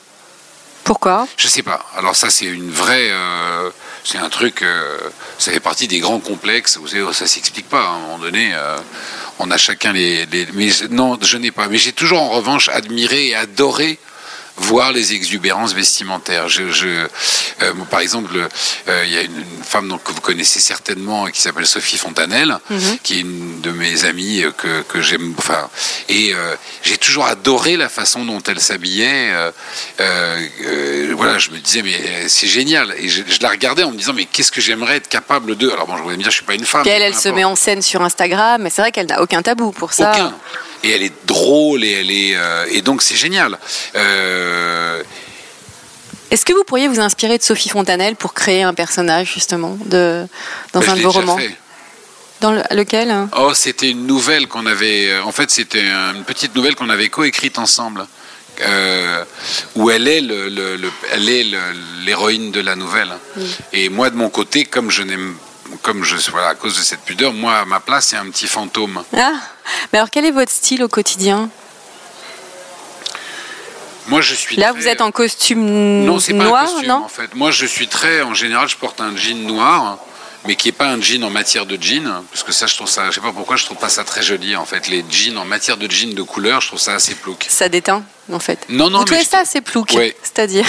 Pourquoi? 0.84 1.26
Je 1.38 1.48
sais 1.48 1.62
pas. 1.62 1.82
Alors 1.96 2.14
ça, 2.14 2.28
c'est 2.28 2.44
une 2.44 2.70
vraie, 2.70 3.08
euh, 3.10 3.70
c'est 4.04 4.18
un 4.18 4.28
truc. 4.28 4.60
euh, 4.60 4.98
ça 5.38 5.50
fait 5.50 5.60
partie 5.60 5.88
des 5.88 5.98
grands 5.98 6.20
complexes. 6.20 6.76
Vous 6.76 6.88
savez, 6.88 7.10
ça 7.14 7.26
s'explique 7.26 7.70
pas. 7.70 7.82
À 7.84 7.88
un 7.88 7.98
moment 8.00 8.18
donné, 8.18 8.50
euh, 8.52 8.76
on 9.38 9.50
a 9.50 9.56
chacun 9.56 9.94
les. 9.94 10.26
les- 10.26 10.46
mais 10.52 10.68
je- 10.68 10.84
non, 10.88 11.18
je 11.22 11.38
n'ai 11.38 11.50
pas. 11.52 11.68
Mais 11.68 11.78
j'ai 11.78 11.92
toujours, 11.92 12.20
en 12.20 12.28
revanche, 12.28 12.68
admiré 12.68 13.28
et 13.28 13.34
adoré 13.34 13.98
voir 14.56 14.92
les 14.92 15.12
exubérances 15.14 15.74
vestimentaires. 15.74 16.48
Je, 16.48 16.70
je, 16.70 16.86
euh, 16.86 17.72
par 17.90 18.00
exemple, 18.00 18.30
euh, 18.88 19.04
il 19.04 19.12
y 19.12 19.16
a 19.16 19.22
une, 19.22 19.36
une 19.36 19.64
femme 19.64 19.88
donc, 19.88 20.02
que 20.04 20.12
vous 20.12 20.20
connaissez 20.20 20.60
certainement 20.60 21.26
qui 21.26 21.40
s'appelle 21.40 21.66
Sophie 21.66 21.98
Fontanelle, 21.98 22.58
qui 23.02 23.18
est 23.18 23.20
une 23.20 23.60
de 23.60 23.70
mes 23.72 24.04
amies 24.04 24.44
euh, 24.44 24.52
que, 24.52 24.82
que 24.82 25.02
j'aime. 25.02 25.34
Enfin, 25.38 25.68
et 26.08 26.32
euh, 26.34 26.54
j'ai 26.82 26.98
toujours 26.98 27.26
adoré 27.26 27.76
la 27.76 27.88
façon 27.88 28.24
dont 28.24 28.42
elle 28.46 28.60
s'habillait. 28.60 29.32
voilà, 29.98 31.38
je 31.38 31.50
me 31.50 31.58
disais 31.58 31.82
mais 31.82 32.28
c'est 32.28 32.46
génial. 32.46 32.94
Et 32.98 33.08
je, 33.08 33.22
je 33.26 33.40
la 33.40 33.50
regardais 33.50 33.82
en 33.82 33.90
me 33.90 33.96
disant 33.96 34.12
mais 34.12 34.24
qu'est-ce 34.26 34.52
que 34.52 34.60
j'aimerais 34.60 34.96
être 34.96 35.08
capable 35.08 35.56
de. 35.56 35.68
Alors 35.70 35.86
bon, 35.86 35.96
je 35.96 36.02
voulais 36.02 36.16
me 36.16 36.22
dire 36.22 36.30
je 36.30 36.36
suis 36.36 36.44
pas 36.44 36.54
une 36.54 36.64
femme. 36.64 36.82
Puis 36.82 36.90
elle, 36.90 37.14
se 37.14 37.28
met 37.28 37.44
en 37.44 37.56
scène 37.56 37.82
sur 37.82 38.02
Instagram, 38.02 38.62
mais 38.62 38.70
c'est 38.70 38.82
vrai 38.82 38.92
qu'elle 38.92 39.06
n'a 39.06 39.20
aucun 39.20 39.42
tabou 39.42 39.72
pour 39.72 39.92
ça. 39.92 40.12
Aucun. 40.12 40.34
Et 40.84 40.90
elle 40.90 41.02
est 41.02 41.12
drôle 41.26 41.82
et 41.82 41.92
elle 41.92 42.10
est 42.10 42.36
euh, 42.36 42.66
et 42.70 42.82
donc 42.82 43.00
c'est 43.02 43.16
génial. 43.16 43.58
Euh, 43.96 45.02
Est-ce 46.30 46.44
que 46.44 46.52
vous 46.52 46.64
pourriez 46.64 46.88
vous 46.88 47.00
inspirer 47.00 47.38
de 47.38 47.42
Sophie 47.42 47.70
Fontanelle 47.70 48.16
pour 48.16 48.34
créer 48.34 48.62
un 48.62 48.74
personnage 48.74 49.32
justement 49.32 49.76
de 49.86 50.26
dans 50.72 50.80
bah, 50.80 50.86
un 50.90 50.96
de 50.96 51.00
vos 51.02 51.10
romans 51.10 51.38
fait. 51.38 51.56
Dans 52.40 52.52
le- 52.52 52.62
lequel 52.72 53.10
hein 53.10 53.30
Oh, 53.38 53.52
c'était 53.54 53.90
une 53.90 54.06
nouvelle 54.06 54.46
qu'on 54.48 54.66
avait. 54.66 55.08
euh, 55.10 55.22
En 55.24 55.32
fait, 55.32 55.50
c'était 55.50 55.80
une 56.14 56.24
petite 56.24 56.54
nouvelle 56.54 56.74
qu'on 56.74 56.90
avait 56.90 57.08
coécrite 57.08 57.58
ensemble, 57.58 58.06
euh, 58.60 59.24
où 59.76 59.88
elle 59.90 60.06
est 60.06 60.20
le, 60.20 60.48
le- 60.50 60.76
le- 60.76 60.90
elle 61.12 61.28
est 61.30 61.46
l'héroïne 62.04 62.50
de 62.50 62.60
la 62.60 62.76
nouvelle. 62.76 63.12
Et 63.72 63.88
moi, 63.88 64.10
de 64.10 64.16
mon 64.16 64.28
côté, 64.28 64.64
comme 64.66 64.90
je 64.90 65.02
n'aime, 65.02 65.34
comme 65.82 66.04
je 66.04 66.16
voilà, 66.30 66.48
à 66.48 66.54
cause 66.54 66.76
de 66.76 66.82
cette 66.82 67.00
pudeur, 67.00 67.32
moi, 67.32 67.54
à 67.58 67.64
ma 67.64 67.80
place, 67.80 68.06
c'est 68.06 68.16
un 68.16 68.26
petit 68.30 68.46
fantôme. 68.46 69.02
Ah 69.16 69.32
Mais 69.92 69.98
alors 69.98 70.10
quel 70.10 70.24
est 70.24 70.30
votre 70.30 70.52
style 70.52 70.82
au 70.82 70.88
quotidien? 70.88 71.48
Moi, 74.08 74.20
je 74.20 74.34
suis. 74.34 74.56
Là, 74.56 74.70
très- 74.72 74.80
vous 74.80 74.88
êtes 74.88 75.00
en 75.00 75.10
costume 75.10 75.64
Non, 76.04 76.18
c'est 76.20 76.34
pas 76.34 76.44
noir, 76.44 76.62
un 76.62 76.66
costume, 76.66 76.88
non? 76.88 77.04
en 77.04 77.08
fait. 77.08 77.34
Moi, 77.34 77.50
je 77.50 77.64
suis 77.64 77.88
très. 77.88 78.20
En 78.22 78.34
général, 78.34 78.68
je 78.68 78.76
porte 78.76 79.00
un 79.00 79.16
jean 79.16 79.46
noir. 79.46 79.98
Mais 80.46 80.56
qui 80.56 80.68
n'est 80.68 80.72
pas 80.72 80.88
un 80.88 81.00
jean 81.00 81.24
en 81.24 81.30
matière 81.30 81.64
de 81.64 81.78
jean, 81.80 82.22
parce 82.30 82.42
que 82.42 82.52
ça, 82.52 82.66
je 82.66 82.74
trouve 82.74 82.86
ça, 82.86 83.06
je 83.08 83.14
sais 83.14 83.22
pas 83.22 83.32
pourquoi, 83.32 83.56
je 83.56 83.64
trouve 83.64 83.78
pas 83.78 83.88
ça 83.88 84.04
très 84.04 84.22
joli 84.22 84.54
en 84.56 84.66
fait. 84.66 84.88
Les 84.88 85.02
jeans 85.10 85.38
en 85.38 85.46
matière 85.46 85.78
de 85.78 85.90
jean 85.90 86.12
de 86.14 86.22
couleur, 86.22 86.60
je 86.60 86.66
trouve 86.66 86.78
ça 86.78 86.92
assez 86.92 87.14
plouc. 87.14 87.46
Ça 87.48 87.70
déteint, 87.70 88.02
en 88.30 88.38
fait. 88.38 88.58
Non, 88.68 88.90
non, 88.90 88.98
vous 88.98 89.04
mais 89.04 89.06
trouvez 89.06 89.24
je 89.24 89.28
ça 89.30 89.38
assez 89.38 89.62
plouc 89.62 89.88
Ouais. 89.94 90.14
C'est-à-dire? 90.22 90.66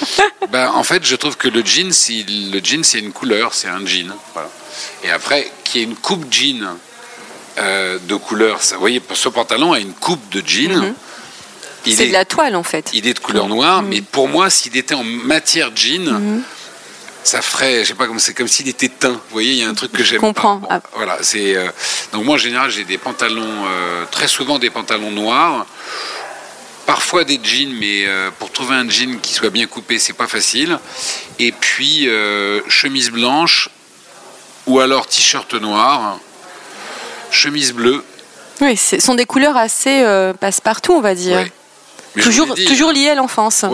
Ben, 0.50 0.70
en 0.74 0.82
fait, 0.82 1.04
je 1.04 1.14
trouve 1.14 1.36
que 1.36 1.46
le 1.48 1.62
jean, 1.64 1.92
c'est, 1.92 2.24
le 2.28 2.60
jean, 2.64 2.82
c'est 2.82 2.98
une 2.98 3.12
couleur, 3.12 3.54
c'est 3.54 3.68
un 3.68 3.84
jean. 3.86 4.10
Voilà. 4.34 4.48
Et 5.04 5.10
après, 5.10 5.50
qu'il 5.64 5.80
y 5.80 5.84
ait 5.84 5.86
une 5.86 5.94
coupe 5.96 6.26
jean 6.32 6.66
euh, 7.58 7.98
de 8.08 8.14
couleur, 8.16 8.60
ça, 8.62 8.74
vous 8.74 8.80
voyez, 8.80 9.00
ce 9.14 9.28
pantalon 9.28 9.72
a 9.72 9.78
une 9.78 9.92
coupe 9.92 10.28
de 10.30 10.42
jean. 10.44 10.74
Mhm. 10.76 10.94
C'est 11.84 11.90
est, 12.04 12.08
de 12.08 12.12
la 12.12 12.24
toile, 12.24 12.56
en 12.56 12.62
fait. 12.62 12.90
il 12.92 13.06
est 13.06 13.14
de 13.14 13.20
couleur 13.20 13.48
noire, 13.48 13.82
mais 13.82 14.00
pour 14.02 14.28
moi, 14.28 14.50
s'il 14.50 14.76
était 14.76 14.94
en 14.94 15.04
matière 15.04 15.70
jean, 15.74 16.10
Mhm. 16.10 16.42
ça 17.22 17.40
ferait, 17.42 17.82
je 17.84 17.88
sais 17.88 17.94
pas 17.94 18.06
comment 18.06 18.18
c'est, 18.18 18.34
comme 18.34 18.48
s'il 18.48 18.68
était 18.68 18.88
teint. 18.88 19.12
Vous 19.12 19.20
voyez, 19.32 19.52
il 19.52 19.58
y 19.58 19.62
a 19.64 19.68
un 19.68 19.74
truc 19.74 19.92
que 19.92 20.02
j'aime 20.02 20.20
comprends. 20.20 20.58
pas. 20.58 20.66
Bon, 20.66 20.82
Ah. 20.84 20.90
Voilà, 20.96 21.18
c'est 21.22 21.54
euh, 21.56 21.68
donc 22.12 22.24
moi 22.24 22.34
en 22.34 22.38
général 22.38 22.70
j'ai 22.70 22.84
des 22.84 22.98
pantalons, 22.98 23.64
euh, 23.66 24.04
très 24.10 24.26
souvent 24.28 24.58
des 24.58 24.70
pantalons 24.70 25.10
noirs. 25.12 25.64
Parfois 26.86 27.24
des 27.24 27.38
jeans, 27.42 27.72
mais 27.78 28.06
euh, 28.06 28.30
pour 28.38 28.50
trouver 28.50 28.74
un 28.74 28.88
jean 28.88 29.20
qui 29.20 29.32
soit 29.34 29.50
bien 29.50 29.66
coupé, 29.66 29.98
c'est 29.98 30.12
pas 30.12 30.26
facile. 30.26 30.78
Et 31.38 31.52
puis 31.52 32.08
euh, 32.08 32.60
chemise 32.68 33.10
blanche 33.10 33.68
ou 34.66 34.80
alors 34.80 35.06
t-shirt 35.06 35.54
noir, 35.54 36.18
chemise 37.30 37.72
bleue. 37.72 38.04
Oui, 38.60 38.76
ce 38.76 39.00
sont 39.00 39.14
des 39.14 39.24
couleurs 39.24 39.56
assez 39.56 40.02
euh, 40.02 40.32
passe-partout, 40.34 40.92
on 40.94 41.00
va 41.00 41.14
dire. 41.14 41.36
Ouais. 41.36 41.52
Mais 42.16 42.22
je 42.22 42.26
toujours, 42.28 42.54
toujours 42.66 42.90
lié 42.90 43.10
à 43.10 43.14
l'enfance. 43.14 43.64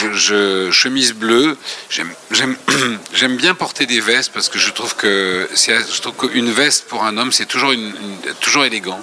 Je, 0.00 0.12
je- 0.12 0.70
chemise 0.70 1.12
bleue. 1.12 1.58
J'aime, 1.90 3.36
bien 3.36 3.54
porter 3.54 3.84
des 3.86 3.98
vestes 4.00 4.30
parce 4.32 4.48
que 4.48 4.58
je 4.60 4.70
trouve 4.70 4.94
que 4.94 5.48
c'est, 5.54 5.76
je 5.92 6.00
trouve 6.00 6.28
qu'une 6.30 6.52
veste 6.52 6.86
pour 6.86 7.04
un 7.04 7.16
homme, 7.18 7.32
c'est 7.32 7.46
toujours 7.46 7.72
une, 7.72 7.88
une- 7.88 8.34
toujours 8.40 8.64
élégant. 8.64 9.00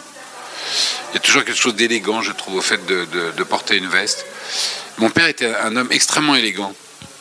Il 1.12 1.15
y 1.15 1.18
a 1.18 1.20
toujours 1.20 1.44
quelque 1.44 1.58
chose 1.60 1.75
d'élégant, 1.75 2.22
je 2.22 2.32
trouve, 2.32 2.56
au 2.56 2.62
fait 2.62 2.86
de, 2.86 3.06
de- 3.06 3.32
de 3.32 3.44
porter 3.44 3.75
une 3.77 3.88
veste. 3.88 4.25
Mon 4.98 5.10
père 5.10 5.27
était 5.27 5.53
un 5.56 5.75
homme 5.75 5.88
extrêmement 5.91 6.36
élégant. 6.36 6.74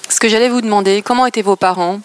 Ce 0.09 0.20
que 0.20 0.28
j'allais 0.28 0.49
vous 0.49 0.61
demander, 0.61 1.02
comment 1.02 1.26
étaient 1.26 1.42
vos 1.42 1.56
parents? 1.56 2.00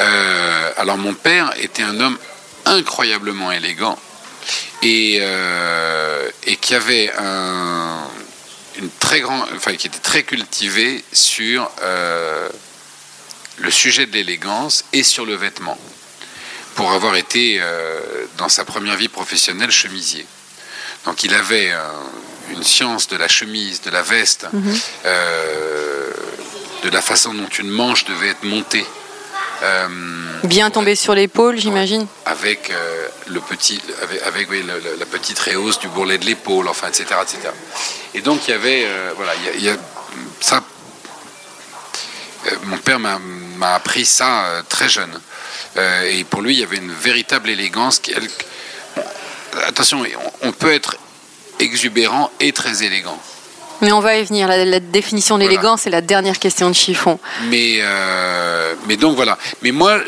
Euh, 0.00 0.72
alors 0.76 0.96
mon 0.98 1.14
père 1.14 1.52
était 1.58 1.82
un 1.82 2.00
homme 2.00 2.18
incroyablement 2.64 3.52
élégant 3.52 3.96
et, 4.82 5.18
euh, 5.20 6.28
et 6.44 6.56
qui 6.56 6.74
avait 6.74 7.12
un, 7.16 8.02
une 8.80 8.90
très 9.00 9.20
grande, 9.20 9.46
enfin 9.54 9.74
qui 9.76 9.86
était 9.86 9.98
très 10.00 10.24
cultivé 10.24 11.04
sur 11.12 11.70
euh, 11.82 12.48
le 13.58 13.70
sujet 13.70 14.06
de 14.06 14.12
l'élégance 14.12 14.84
et 14.92 15.04
sur 15.04 15.24
le 15.26 15.34
vêtement, 15.36 15.78
pour 16.74 16.90
avoir 16.92 17.14
été 17.14 17.58
euh, 17.60 18.00
dans 18.36 18.48
sa 18.48 18.64
première 18.64 18.96
vie 18.96 19.08
professionnelle 19.08 19.70
chemisier. 19.70 20.26
Donc 21.06 21.22
il 21.24 21.34
avait 21.34 21.70
euh, 21.72 21.78
une 22.50 22.62
science 22.62 23.08
de 23.08 23.16
la 23.16 23.28
chemise, 23.28 23.80
de 23.82 23.90
la 23.90 24.02
veste, 24.02 24.46
euh, 25.04 26.10
de 26.82 26.90
la 26.90 27.00
façon 27.02 27.34
dont 27.34 27.48
une 27.58 27.70
manche 27.70 28.04
devait 28.04 28.28
être 28.28 28.44
montée. 28.44 28.86
Euh, 29.62 29.88
Bien 30.44 30.70
tombé 30.70 30.94
sur 30.96 31.14
l'épaule, 31.14 31.56
j'imagine. 31.58 32.06
avec 32.26 32.70
euh, 32.70 33.08
le 33.28 33.40
petit, 33.40 33.80
avec, 34.02 34.22
avec, 34.22 34.50
oui, 34.50 34.62
le- 34.62 34.78
le- 34.80 34.96
la 34.98 35.06
petite 35.06 35.38
réhausse 35.38 35.78
du 35.78 35.88
bourrelet 35.88 36.18
de 36.18 36.26
l'épaule, 36.26 36.68
enfin, 36.68 36.88
etc., 36.88 37.04
etc. 37.22 37.38
Et 38.14 38.20
donc 38.20 38.46
il 38.46 38.50
y 38.50 38.54
avait, 38.54 38.86
voilà, 39.16 39.32
il 39.36 39.44
y 39.44 39.48
a, 39.48 39.52
il 39.54 39.64
y 39.64 39.68
a- 39.70 39.76
ça. 40.40 40.62
mon 42.64 42.76
père 42.78 42.98
m'a 42.98 43.74
appris 43.74 44.04
ça 44.04 44.62
très 44.68 44.88
jeune, 44.88 45.18
et 45.76 46.24
pour 46.24 46.42
lui 46.42 46.54
il 46.54 46.60
y 46.60 46.64
avait 46.64 46.76
une 46.76 46.92
véritable 46.92 47.48
élégance. 47.48 47.98
Qui, 48.00 48.12
elle- 48.12 48.28
attention, 49.66 50.02
on, 50.42 50.52
peut 50.52 50.72
être 50.72 50.96
exubérant 51.58 52.30
et 52.40 52.52
très 52.52 52.82
élégant. 52.82 53.18
Mais 53.80 53.92
on 53.92 54.00
va 54.00 54.16
y 54.16 54.24
venir. 54.24 54.48
La, 54.48 54.64
la 54.64 54.80
définition 54.80 55.36
d'élégance, 55.38 55.82
c'est 55.82 55.90
la 55.90 56.00
dernière 56.00 56.38
question 56.38 56.68
de 56.68 56.74
chiffon. 56.74 57.18
Mais, 57.48 57.78
euh, 57.80 58.74
mais 58.86 58.96
donc 58.96 59.16
voilà. 59.16 59.36
Mais 59.62 59.72
moi. 59.72 59.98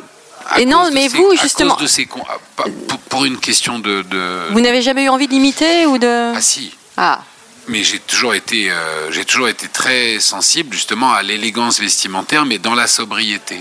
à 0.48 0.60
Et 0.60 0.64
non, 0.66 0.88
de 0.88 0.94
mais 0.94 1.08
ces- 1.08 1.16
vous, 1.16 1.30
à 1.32 1.42
justement- 1.42 1.74
cause 1.74 1.82
de 1.82 1.88
ces 1.88 2.06
con- 2.06 2.22
pas- 2.56 2.64
pour, 2.88 2.98
pour 3.00 3.24
une 3.24 3.38
question 3.38 3.78
de. 3.78 4.02
de- 4.02 4.46
Vous 4.52 4.60
n'avez 4.60 4.82
jamais 4.82 5.04
eu 5.04 5.08
envie 5.08 5.28
d'imiter 5.28 5.86
ou 5.86 5.98
de... 5.98 6.32
ah 6.34 6.40
si. 6.40 6.72
Ah, 6.96 7.20
Mais 7.68 7.82
j'ai 7.82 7.98
toujours 7.98 8.34
été, 8.34 8.70
euh, 8.70 9.10
j'ai 9.10 9.24
toujours 9.24 9.48
été 9.48 9.66
très 9.68 10.20
sensible 10.20 10.72
justement 10.72 11.12
à 11.12 11.22
l'élégance 11.22 11.80
vestimentaire, 11.80 12.44
mais 12.46 12.58
dans 12.58 12.74
la 12.76 12.86
sobriété. 12.86 13.60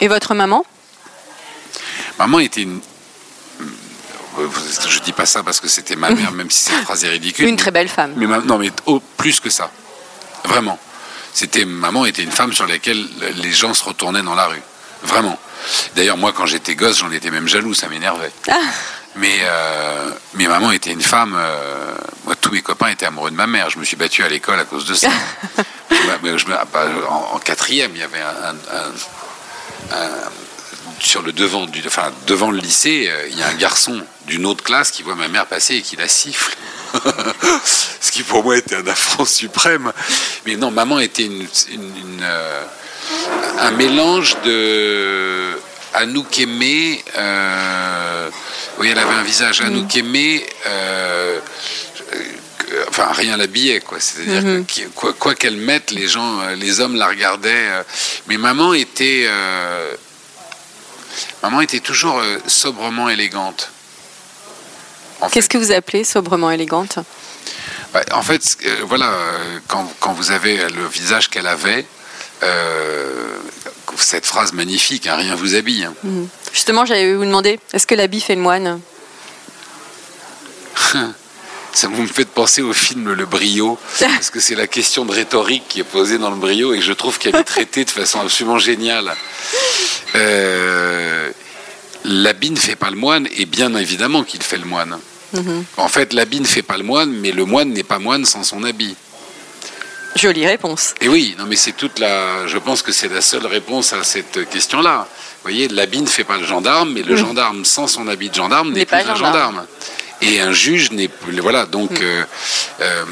Et 0.00 0.08
votre 0.08 0.34
maman? 0.34 0.64
Maman 2.18 2.38
était 2.40 2.62
une. 2.62 2.80
Je 4.88 4.98
dis 5.00 5.12
pas 5.12 5.26
ça 5.26 5.42
parce 5.42 5.60
que 5.60 5.68
c'était 5.68 5.96
ma 5.96 6.10
mère, 6.10 6.32
même 6.32 6.50
si 6.50 6.64
cette 6.64 6.82
phrase 6.84 7.04
est 7.04 7.08
ridicule. 7.10 7.46
Une 7.48 7.56
très 7.56 7.70
belle 7.70 7.88
femme. 7.88 8.12
Mais 8.16 8.26
ma- 8.26 8.38
non, 8.38 8.58
mais 8.58 8.70
oh, 8.86 9.00
plus 9.16 9.40
que 9.40 9.50
ça. 9.50 9.70
Vraiment. 10.44 10.78
C'était 11.34 11.64
maman 11.64 12.04
était 12.04 12.22
une 12.22 12.30
femme 12.32 12.52
sur 12.52 12.66
laquelle 12.66 13.06
les 13.36 13.52
gens 13.52 13.72
se 13.74 13.84
retournaient 13.84 14.22
dans 14.22 14.34
la 14.34 14.46
rue. 14.46 14.60
Vraiment. 15.02 15.38
D'ailleurs, 15.96 16.16
moi, 16.16 16.32
quand 16.36 16.46
j'étais 16.46 16.74
gosse, 16.74 16.98
j'en 16.98 17.10
étais 17.12 17.30
même 17.30 17.48
jaloux, 17.48 17.74
ça 17.74 17.88
m'énervait. 17.88 18.32
Ah. 18.50 18.56
Mais, 19.16 19.38
euh, 19.42 20.10
mais 20.34 20.46
maman 20.46 20.72
était 20.72 20.90
une 20.92 21.02
femme. 21.02 21.34
euh, 21.36 21.94
moi, 22.24 22.34
tous 22.36 22.50
mes 22.50 22.62
copains 22.62 22.88
étaient 22.88 23.06
amoureux 23.06 23.30
de 23.30 23.36
ma 23.36 23.46
mère. 23.46 23.70
Je 23.70 23.78
me 23.78 23.84
suis 23.84 23.96
battu 23.96 24.22
à 24.24 24.28
l'école 24.28 24.58
à 24.58 24.64
cause 24.64 24.86
de 24.86 24.94
ça. 24.94 25.10
je 25.90 25.96
ah, 26.52 26.64
bah, 26.72 26.86
en, 27.08 27.36
en 27.36 27.38
quatrième, 27.38 27.92
il 27.94 28.00
y 28.00 28.04
avait 28.04 28.20
un, 28.20 28.50
un- 28.50 28.76
un- 28.76 29.96
un- 29.96 30.30
sur 31.00 31.22
le 31.22 31.32
devant 31.32 31.66
du, 31.66 31.82
enfin, 31.86 32.10
devant 32.26 32.50
le 32.50 32.58
lycée, 32.58 33.08
euh, 33.10 33.28
il 33.30 33.38
y 33.38 33.42
a 33.42 33.48
un 33.48 33.54
garçon 33.54 34.02
d'une 34.26 34.46
autre 34.46 34.62
classe 34.62 34.90
qui 34.90 35.02
voit 35.02 35.14
ma 35.16 35.28
mère 35.28 35.46
passer 35.46 35.76
et 35.76 35.82
qui 35.82 35.96
la 35.96 36.08
siffle. 36.08 36.54
Ce 38.00 38.10
qui 38.12 38.22
pour 38.22 38.44
moi 38.44 38.56
était 38.58 38.76
un 38.76 38.86
affront 38.86 39.24
suprême. 39.24 39.92
Mais 40.46 40.56
non, 40.56 40.70
maman 40.70 40.98
était 41.00 41.24
une, 41.24 41.46
une- 41.70 41.96
une, 41.96 42.20
euh, 42.22 42.62
un 43.58 43.70
mélange 43.72 44.36
de 44.44 45.58
Anouk 45.94 46.38
aimée. 46.38 47.02
euh, 47.16 48.30
oui, 48.78 48.88
elle 48.90 48.98
avait 48.98 49.14
un 49.14 49.22
visage 49.22 49.60
Anouk 49.60 49.94
aimée. 49.96 50.46
euh, 50.66 51.38
que- 52.58 52.88
enfin, 52.88 53.08
rien 53.12 53.36
l'habillait, 53.36 53.80
quoi. 53.80 53.98
C'est-à-dire 54.00 54.42
que 54.42 54.60
qui- 54.62 54.84
quoi 54.94 55.12
quoi 55.14 55.34
qu'elle 55.34 55.56
mette, 55.56 55.90
les 55.90 56.08
gens, 56.08 56.40
euh, 56.42 56.54
les 56.54 56.80
hommes 56.80 56.96
la 56.96 57.08
regardaient. 57.08 57.50
euh. 57.70 57.82
mais 58.28 58.36
maman 58.36 58.72
était, 58.74 59.24
euh, 59.26 59.92
maman 61.42 61.60
était 61.62 61.80
toujours 61.80 62.18
euh, 62.20 62.38
sobrement 62.46 63.08
élégante. 63.08 63.70
Qu'est-ce 65.30 65.48
que 65.48 65.58
vous 65.58 65.72
appelez 65.72 66.04
sobrement 66.04 66.50
élégante? 66.50 66.98
Bah, 67.92 68.02
en 68.12 68.22
fait, 68.22 68.56
euh, 68.64 68.76
voilà, 68.86 69.12
quand, 69.68 69.90
quand 70.00 70.12
vous 70.14 70.30
avez 70.32 70.56
le 70.56 70.86
visage 70.86 71.28
qu'elle 71.28 71.46
avait, 71.46 71.84
euh, 72.42 73.38
cette 73.96 74.26
phrase 74.26 74.52
magnifique, 74.52 75.06
hein, 75.06 75.16
rien 75.16 75.34
vous 75.34 75.54
habille. 75.54 75.84
hein. 75.84 75.94
Justement, 76.52 76.84
j'allais 76.86 77.14
vous 77.14 77.24
demander, 77.24 77.60
est-ce 77.72 77.86
que 77.86 77.94
l'habit 77.94 78.20
fait 78.20 78.34
le 78.34 78.40
moine? 78.40 78.80
Ça 81.74 81.88
vous 81.88 82.02
me 82.02 82.06
fait 82.06 82.26
penser 82.26 82.60
au 82.60 82.74
film 82.74 83.12
Le 83.14 83.24
Brio, 83.24 83.78
parce 83.98 84.28
que 84.28 84.40
c'est 84.40 84.54
la 84.54 84.66
question 84.66 85.06
de 85.06 85.12
rhétorique 85.12 85.64
qui 85.68 85.80
est 85.80 85.84
posée 85.84 86.18
dans 86.18 86.28
le 86.28 86.36
Brio, 86.36 86.74
et 86.74 86.82
je 86.82 86.92
trouve 86.92 87.18
qu'elle 87.18 87.34
est 87.36 87.44
traitée 87.44 87.86
de 87.86 87.90
façon 87.90 88.20
absolument 88.20 88.58
géniale. 88.58 89.14
Euh, 90.14 91.30
l'habit 92.04 92.50
ne 92.50 92.58
fait 92.58 92.76
pas 92.76 92.90
le 92.90 92.96
moine, 92.96 93.26
et 93.34 93.46
bien 93.46 93.74
évidemment 93.74 94.22
qu'il 94.22 94.42
fait 94.42 94.58
le 94.58 94.66
moine. 94.66 94.98
En 95.76 95.88
fait, 95.88 96.12
l'habit 96.12 96.40
ne 96.40 96.46
fait 96.46 96.62
pas 96.62 96.76
le 96.76 96.84
moine, 96.84 97.10
mais 97.10 97.32
le 97.32 97.44
moine 97.44 97.70
n'est 97.70 97.82
pas 97.82 97.98
moine 97.98 98.24
sans 98.24 98.42
son 98.44 98.64
habit. 98.64 98.94
Jolie 100.14 100.46
réponse. 100.46 100.94
Et 101.00 101.08
oui, 101.08 101.34
non 101.38 101.46
mais 101.48 101.56
c'est 101.56 101.72
toute 101.72 101.98
la. 101.98 102.46
Je 102.46 102.58
pense 102.58 102.82
que 102.82 102.92
c'est 102.92 103.08
la 103.08 103.22
seule 103.22 103.46
réponse 103.46 103.92
à 103.94 104.04
cette 104.04 104.48
question-là. 104.50 105.08
Vous 105.08 105.42
voyez, 105.42 105.68
l'habit 105.68 106.02
ne 106.02 106.06
fait 106.06 106.24
pas 106.24 106.36
le 106.36 106.44
gendarme, 106.44 106.92
mais 106.92 107.02
le 107.02 107.16
gendarme 107.16 107.64
sans 107.64 107.86
son 107.86 108.06
habit 108.08 108.28
de 108.28 108.34
gendarme 108.34 108.72
n'est 108.72 108.84
plus 108.84 108.96
un 108.96 109.14
gendarme. 109.14 109.54
gendarme. 109.54 109.66
Et 110.20 110.38
un 110.40 110.52
juge 110.52 110.92
n'est 110.92 111.08
plus. 111.08 111.40
Voilà, 111.40 111.64
donc 111.66 111.98
euh, 112.00 112.24
euh, 112.80 113.04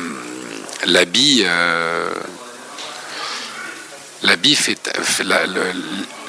l'habit. 0.86 1.42
euh, 1.46 2.10
L'habit 4.22 4.54
fait, 4.54 4.78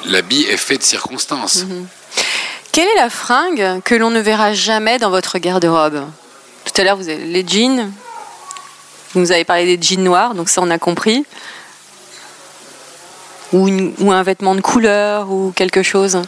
l'habit 0.06 0.44
est 0.44 0.56
fait 0.56 0.78
de 0.78 0.82
circonstances. 0.82 1.66
Quelle 2.72 2.88
est 2.88 2.96
la 2.96 3.10
fringue 3.10 3.82
que 3.84 3.94
l'on 3.94 4.10
ne 4.10 4.20
verra 4.20 4.54
jamais 4.54 4.98
dans 4.98 5.10
votre 5.10 5.38
garde-robe? 5.38 6.06
Tout 6.64 6.80
à 6.80 6.84
l'heure, 6.84 6.96
vous 6.96 7.08
avez 7.08 7.24
les 7.24 7.46
jeans. 7.46 7.92
Vous 9.12 9.20
nous 9.20 9.30
avez 9.32 9.44
parlé 9.44 9.76
des 9.76 9.82
jeans 9.82 10.02
noirs, 10.02 10.34
donc 10.34 10.48
ça, 10.48 10.62
on 10.62 10.70
a 10.70 10.78
compris. 10.78 11.26
Ou, 13.52 13.68
une- 13.68 13.94
ou 13.98 14.10
un 14.10 14.22
vêtement 14.22 14.54
de 14.54 14.62
couleur, 14.62 15.30
ou 15.30 15.52
quelque 15.54 15.82
chose. 15.82 16.22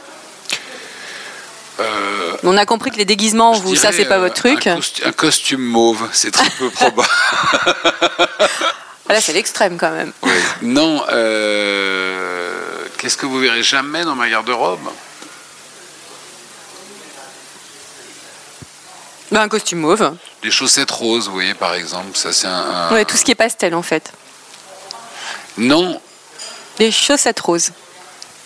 Euh, 1.81 2.37
On 2.43 2.57
a 2.59 2.67
compris 2.67 2.91
que 2.91 2.97
les 2.99 3.07
déguisements, 3.07 3.53
vous, 3.53 3.75
ça, 3.75 3.91
c'est 3.91 4.05
pas 4.05 4.17
euh, 4.17 4.21
votre 4.21 4.35
truc. 4.35 4.67
Un, 4.67 4.77
costu- 4.79 5.07
un 5.07 5.13
costume 5.13 5.63
mauve, 5.63 6.07
c'est 6.13 6.31
très 6.31 6.51
peu 6.51 6.69
probable. 6.71 7.09
Ah, 9.09 9.13
Là, 9.15 9.21
c'est 9.23 9.33
l'extrême 9.33 9.79
quand 9.79 9.91
même. 9.91 10.13
Oui. 10.23 10.31
Non, 10.61 11.03
euh, 11.11 12.53
qu'est-ce 12.99 13.17
que 13.17 13.25
vous 13.25 13.39
verrez 13.39 13.63
jamais 13.63 14.05
dans 14.05 14.15
ma 14.15 14.29
garde-robe? 14.29 14.81
Ben, 19.31 19.41
un 19.43 19.49
costume 19.49 19.81
mauve. 19.81 20.15
Des 20.43 20.51
chaussettes 20.51 20.91
roses, 20.91 21.27
vous 21.29 21.35
voyez, 21.35 21.55
par 21.55 21.75
exemple. 21.75 22.17
Ça, 22.17 22.33
c'est 22.33 22.47
un, 22.47 22.53
un- 22.53 22.93
Ouais, 22.93 23.05
tout 23.05 23.17
ce 23.17 23.25
qui 23.25 23.31
est 23.33 23.35
pastel, 23.37 23.75
en 23.75 23.83
fait. 23.83 24.13
Non, 25.57 26.01
Des 26.79 26.91
chaussettes 26.91 27.41
roses. 27.41 27.71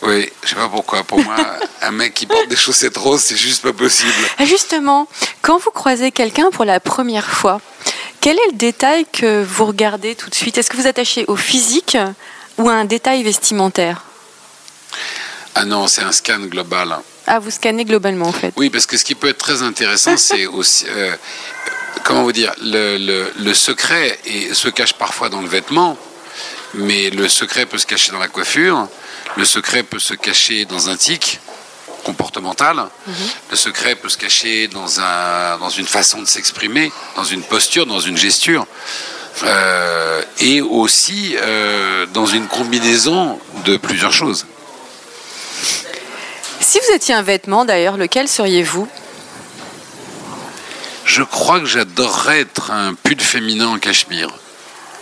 oui, 0.03 0.31
je 0.45 0.49
sais 0.51 0.55
pas 0.55 0.69
pourquoi. 0.69 1.03
Pour 1.05 1.19
moi, 1.23 1.35
un 1.83 1.91
mec 1.91 2.15
qui 2.15 2.27
porte 2.27 2.49
des 2.49 2.57
chaussettes 2.57 2.97
roses, 2.97 3.23
c'est 3.23 3.37
juste 3.37 3.63
pas 3.63 3.73
possible. 3.73 4.13
Ah, 4.39 4.45
Justement, 4.45 5.09
quand 5.43 5.59
vous 5.59 5.71
croisez 5.71 6.13
quelqu'un 6.13 6.51
pour 6.51 6.65
la 6.65 6.81
première 6.81 7.29
fois, 7.31 7.61
quel 8.21 8.37
est 8.37 8.47
le 8.53 8.57
détail 8.57 9.07
que 9.11 9.43
vous 9.43 9.65
regardez 9.67 10.15
tout 10.15 10.29
de 10.29 10.35
suite? 10.35 10.59
Est-ce 10.59 10.71
que 10.71 10.77
vous 10.77 10.87
attachez 10.87 11.25
au 11.29 11.37
physique 11.37 11.97
ou 12.59 12.69
à 12.69 12.75
un 12.75 12.85
détail 12.85 13.23
vestimentaire? 13.23 14.03
Ah 15.55 15.65
non, 15.65 15.87
c'est 15.89 16.03
un 16.03 16.13
scan 16.13 16.41
global. 16.41 16.99
Ah, 17.29 17.39
vous 17.39 17.51
scannez 17.51 17.85
globalement 17.85 18.27
en 18.29 18.33
fait. 18.33 18.53
Oui, 18.57 18.71
parce 18.71 18.87
que 18.87 18.97
ce 18.97 19.05
qui 19.05 19.15
peut 19.15 19.29
être 19.29 19.39
très 19.39 19.63
intéressant, 19.63 20.17
c'est 20.29 20.47
aussi. 20.47 20.87
euh, 20.89 21.15
comment 22.05 22.23
vous 22.23 22.33
dire 22.33 22.53
le, 22.63 22.97
le- 22.99 23.33
le 23.39 23.55
secret 23.55 24.19
et, 24.25 24.55
se 24.55 24.69
cache 24.69 24.95
parfois 24.95 25.29
dans 25.29 25.41
le 25.43 25.49
vêtement, 25.49 25.97
mais 26.75 27.11
le 27.11 27.29
secret 27.29 27.67
peut 27.67 27.79
se 27.79 27.87
cacher 27.87 28.13
dans 28.13 28.19
la 28.19 28.29
coiffure, 28.29 28.89
le 29.37 29.45
secret 29.45 29.83
peut 29.83 29.99
se 29.99 30.15
cacher 30.15 30.65
dans 30.65 30.89
un 30.89 30.97
tic 30.97 31.41
comportemental, 32.05 32.87
le 33.51 33.57
secret 33.57 33.95
peut 33.97 34.09
se 34.09 34.17
cacher 34.17 34.69
dans, 34.69 35.01
un, 35.01 35.59
dans 35.59 35.69
une 35.69 35.87
façon 35.87 36.23
de 36.23 36.27
s'exprimer, 36.27 36.91
dans 37.17 37.25
une 37.25 37.43
posture, 37.43 37.85
dans 37.87 38.01
une 38.01 38.17
gesture. 38.17 38.67
Euh, 39.45 40.21
et 40.41 40.61
aussi 40.63 41.37
euh, 41.37 42.07
dans 42.07 42.27
une 42.27 42.49
combinaison 42.49 43.39
de 43.65 43.77
plusieurs 43.77 44.13
choses. 44.13 44.47
Si 46.81 46.87
vous 46.91 46.95
étiez 46.95 47.15
un 47.15 47.23
vêtement, 47.23 47.65
d'ailleurs, 47.65 47.97
lequel 47.97 48.29
seriez-vous? 48.29 48.87
Je 51.05 51.25
crois 51.25 51.59
que 51.59 51.67
j'adorerais 51.67 52.43
être 52.43 52.71
un 52.71 52.95
pull 52.95 53.21
féminin 53.21 53.67
en 53.67 53.79
cachemire. 53.81 54.29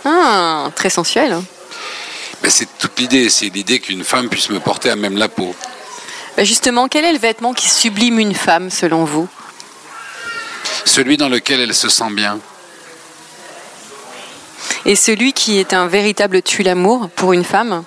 Ah, 0.03 0.71
très 0.75 0.89
sensuel. 0.89 1.33
hein. 1.33 1.43
Mais 2.41 2.49
c'est 2.49 2.67
toute 2.79 2.97
l'idée, 2.97 3.29
c'est 3.29 3.49
l'idée 3.49 3.79
qu'une 3.79 4.03
femme 4.03 4.27
puisse 4.27 4.49
me 4.49 4.59
porter 4.59 4.89
à 4.89 4.95
même 4.95 5.17
la 5.17 5.29
peau. 5.29 5.55
Bah, 6.35 6.43
Justement, 6.43 6.87
quel 6.87 7.05
est 7.05 7.13
le 7.13 7.19
vêtement 7.19 7.53
qui 7.53 7.69
sublime 7.69 8.17
une 8.17 8.33
femme, 8.33 8.71
selon 8.71 9.03
vous? 9.05 9.27
Celui 10.83 11.15
dans 11.15 11.29
lequel 11.29 11.59
elle 11.61 11.75
se 11.75 11.89
sent 11.89 12.09
bien. 12.09 12.39
Et 14.85 14.95
celui 14.95 15.31
qui 15.33 15.59
est 15.59 15.73
un 15.73 15.85
véritable 15.85 16.41
tue-l'amour 16.41 17.09
pour 17.15 17.33
une 17.33 17.45
femme? 17.45 17.83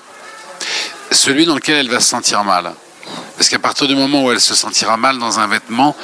Celui 1.10 1.44
dans 1.44 1.56
lequel 1.56 1.78
elle 1.78 1.90
va 1.90 1.98
se 1.98 2.08
sentir 2.08 2.44
mal. 2.44 2.72
Parce 3.36 3.48
qu'à 3.48 3.58
partir 3.58 3.88
du 3.88 3.94
moment 3.94 4.24
où 4.24 4.30
elle 4.30 4.40
se 4.40 4.54
sentira 4.54 4.98
mal 4.98 5.18
dans 5.18 5.40
un 5.40 5.46
vêtement, 5.46 5.96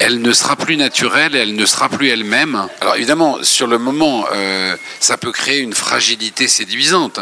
elle 0.00 0.20
ne 0.20 0.32
sera 0.32 0.56
plus 0.56 0.76
naturelle 0.76 1.36
et 1.36 1.38
elle 1.38 1.54
ne 1.54 1.64
sera 1.64 1.88
plus 1.88 2.08
elle-même. 2.08 2.66
Alors 2.80 2.96
évidemment, 2.96 3.38
sur 3.42 3.68
le 3.68 3.78
moment, 3.78 4.26
euh, 4.32 4.76
ça 4.98 5.16
peut 5.16 5.30
créer 5.30 5.60
une 5.60 5.72
fragilité 5.72 6.48
séduisante. 6.48 7.20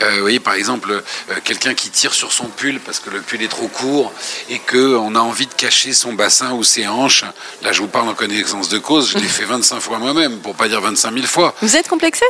Euh, 0.00 0.14
vous 0.14 0.20
voyez, 0.20 0.40
par 0.40 0.54
exemple, 0.54 0.90
euh, 0.90 1.34
quelqu'un 1.44 1.74
qui 1.74 1.90
tire 1.90 2.14
sur 2.14 2.32
son 2.32 2.46
pull 2.46 2.80
parce 2.80 2.98
que 2.98 3.10
le 3.10 3.20
pull 3.20 3.42
est 3.42 3.48
trop 3.48 3.68
court 3.68 4.10
et 4.48 4.58
qu'on 4.58 5.14
a 5.14 5.20
envie 5.20 5.46
de 5.46 5.54
cacher 5.54 5.92
son 5.92 6.14
bassin 6.14 6.52
ou 6.52 6.64
ses 6.64 6.88
hanches. 6.88 7.24
Là, 7.62 7.72
je 7.72 7.82
vous 7.82 7.88
parle 7.88 8.08
en 8.08 8.14
connaissance 8.14 8.70
de 8.70 8.78
cause, 8.78 9.10
je 9.10 9.18
l'ai 9.18 9.28
fait 9.28 9.44
25 9.44 9.80
fois 9.80 9.98
moi-même, 9.98 10.38
pour 10.38 10.54
pas 10.54 10.68
dire 10.68 10.80
25 10.80 11.12
000 11.12 11.26
fois. 11.26 11.54
Vous 11.60 11.76
êtes 11.76 11.88
complexé? 11.88 12.24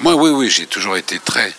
Moi, 0.00 0.14
oui, 0.14 0.30
oui, 0.30 0.48
j'ai 0.48 0.66
toujours 0.66 0.96
été 0.96 1.18
très. 1.18 1.52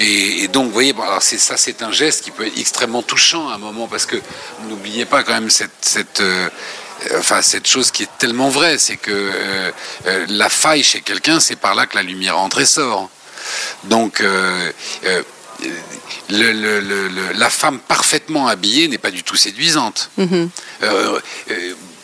Et, 0.00 0.44
et 0.44 0.48
donc, 0.48 0.66
vous 0.66 0.72
voyez, 0.72 0.92
bon, 0.92 1.02
alors 1.02 1.22
c'est 1.22 1.38
ça, 1.38 1.56
c'est 1.56 1.82
un 1.82 1.92
geste 1.92 2.24
qui 2.24 2.30
peut 2.30 2.46
être 2.46 2.58
extrêmement 2.58 3.02
touchant 3.02 3.48
à 3.50 3.54
un 3.54 3.58
moment, 3.58 3.86
parce 3.86 4.06
que 4.06 4.16
n'oubliez 4.68 5.04
pas 5.04 5.22
quand 5.22 5.34
même 5.34 5.50
cette, 5.50 5.70
cette, 5.82 6.20
euh, 6.20 6.48
enfin, 7.18 7.42
cette 7.42 7.66
chose 7.68 7.90
qui 7.90 8.04
est 8.04 8.18
tellement 8.18 8.48
vraie, 8.48 8.78
c'est 8.78 8.96
que 8.96 9.10
euh, 9.12 9.70
euh, 10.06 10.26
la 10.28 10.48
faille 10.48 10.82
chez 10.82 11.00
quelqu'un, 11.02 11.38
c'est 11.38 11.56
par 11.56 11.74
là 11.74 11.86
que 11.86 11.96
la 11.96 12.02
lumière 12.02 12.38
entre 12.38 12.60
et 12.60 12.66
sort. 12.66 13.10
Donc, 13.84 14.20
euh, 14.22 14.72
le- 16.30 16.52
le- 16.52 16.80
le- 16.80 17.08
le- 17.08 17.32
la 17.34 17.50
femme 17.50 17.78
parfaitement 17.80 18.48
habillée 18.48 18.88
n'est 18.88 18.98
pas 18.98 19.10
du 19.10 19.22
tout 19.22 19.36
séduisante. 19.36 20.10
Euh, 20.82 21.20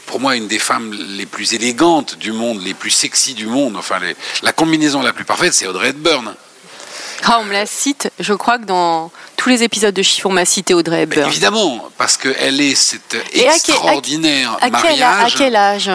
pour 0.07 0.21
moi, 0.21 0.37
une 0.37 0.49
des 0.49 0.59
femmes 0.59 0.93
les 0.93 1.27
plus 1.27 1.55
élégantes 1.55 2.17
du 2.19 2.33
monde, 2.33 2.63
les 2.63 2.75
plus 2.75 2.91
sexy 2.91 3.35
du 3.35 3.47
monde, 3.47 3.77
enfin, 3.77 3.99
les- 4.01 4.17
la 4.43 4.53
combinaison 4.53 5.03
la 5.03 5.13
plus 5.13 5.25
parfaite, 5.25 5.55
c'est 5.55 5.67
Audrey 5.67 5.89
Hepburn. 5.89 6.35
Ah, 7.25 7.39
on 7.41 7.45
me 7.45 7.53
la 7.53 7.67
cite. 7.67 8.11
Je 8.21 8.33
crois 8.35 8.59
que 8.59 8.65
dans 8.65 9.11
tous 9.37 9.49
les 9.49 9.63
épisodes 9.63 9.95
de 9.95 10.03
Chiffon, 10.03 10.31
on 10.31 10.33
m'a 10.33 10.45
cité 10.45 10.75
Audrey 10.75 11.03
Hepburn. 11.03 11.29
évidemment, 11.29 11.89
parce 11.99 12.17
qu'elle 12.17 12.61
est 12.61 12.75
cet 12.75 13.15
Et 13.33 13.41
à 13.49 13.53
quel- 13.53 13.57
extraordinaire 13.57 14.57
À 14.61 14.71
quel, 14.71 15.03
à 15.03 15.11
mariage. 15.11 15.35
quel 15.37 15.57
âge? 15.57 15.91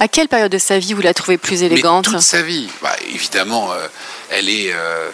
À 0.00 0.06
quelle 0.08 0.28
période 0.28 0.52
de 0.52 0.58
sa 0.58 0.78
vie 0.78 0.92
vous 0.94 1.00
la 1.02 1.12
trouvez 1.14 1.38
plus 1.38 1.60
mais 1.60 1.66
élégante? 1.66 2.04
toute 2.04 2.20
sa 2.20 2.42
vie. 2.42 2.68
Bah, 2.82 2.94
évidemment, 3.08 3.72
euh, 3.72 3.86
elle 4.30 4.48
est. 4.48 4.72
euh, 4.72 5.10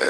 euh, 0.00 0.06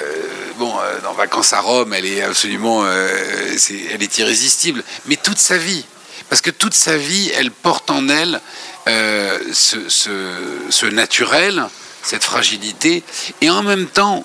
bon, 0.59 0.73
euh, 0.79 1.01
dans 1.03 1.13
Vacances 1.15 1.53
à 1.55 1.61
Rome, 1.61 1.95
elle 1.95 2.05
est 2.07 2.23
absolument. 2.23 2.83
euh, 2.85 3.09
c'est- 3.57 3.87
elle 3.93 4.03
est 4.03 4.19
irrésistible. 4.19 4.85
Mais 5.07 5.17
toute 5.17 5.39
sa 5.39 5.57
vie. 5.57 5.85
Parce 6.29 6.43
que 6.43 6.51
toute 6.51 6.75
sa 6.75 6.97
vie, 6.99 7.31
elle 7.37 7.51
porte 7.51 7.91
en 7.91 8.09
elle 8.11 8.41
euh, 8.87 9.39
ce, 9.53 9.89
ce- 9.89 10.61
ce 10.71 10.87
naturel, 10.87 11.65
cette 12.03 12.25
fragilité, 12.25 13.03
et 13.41 13.49
en 13.51 13.63
même 13.63 13.87
temps, 13.87 14.25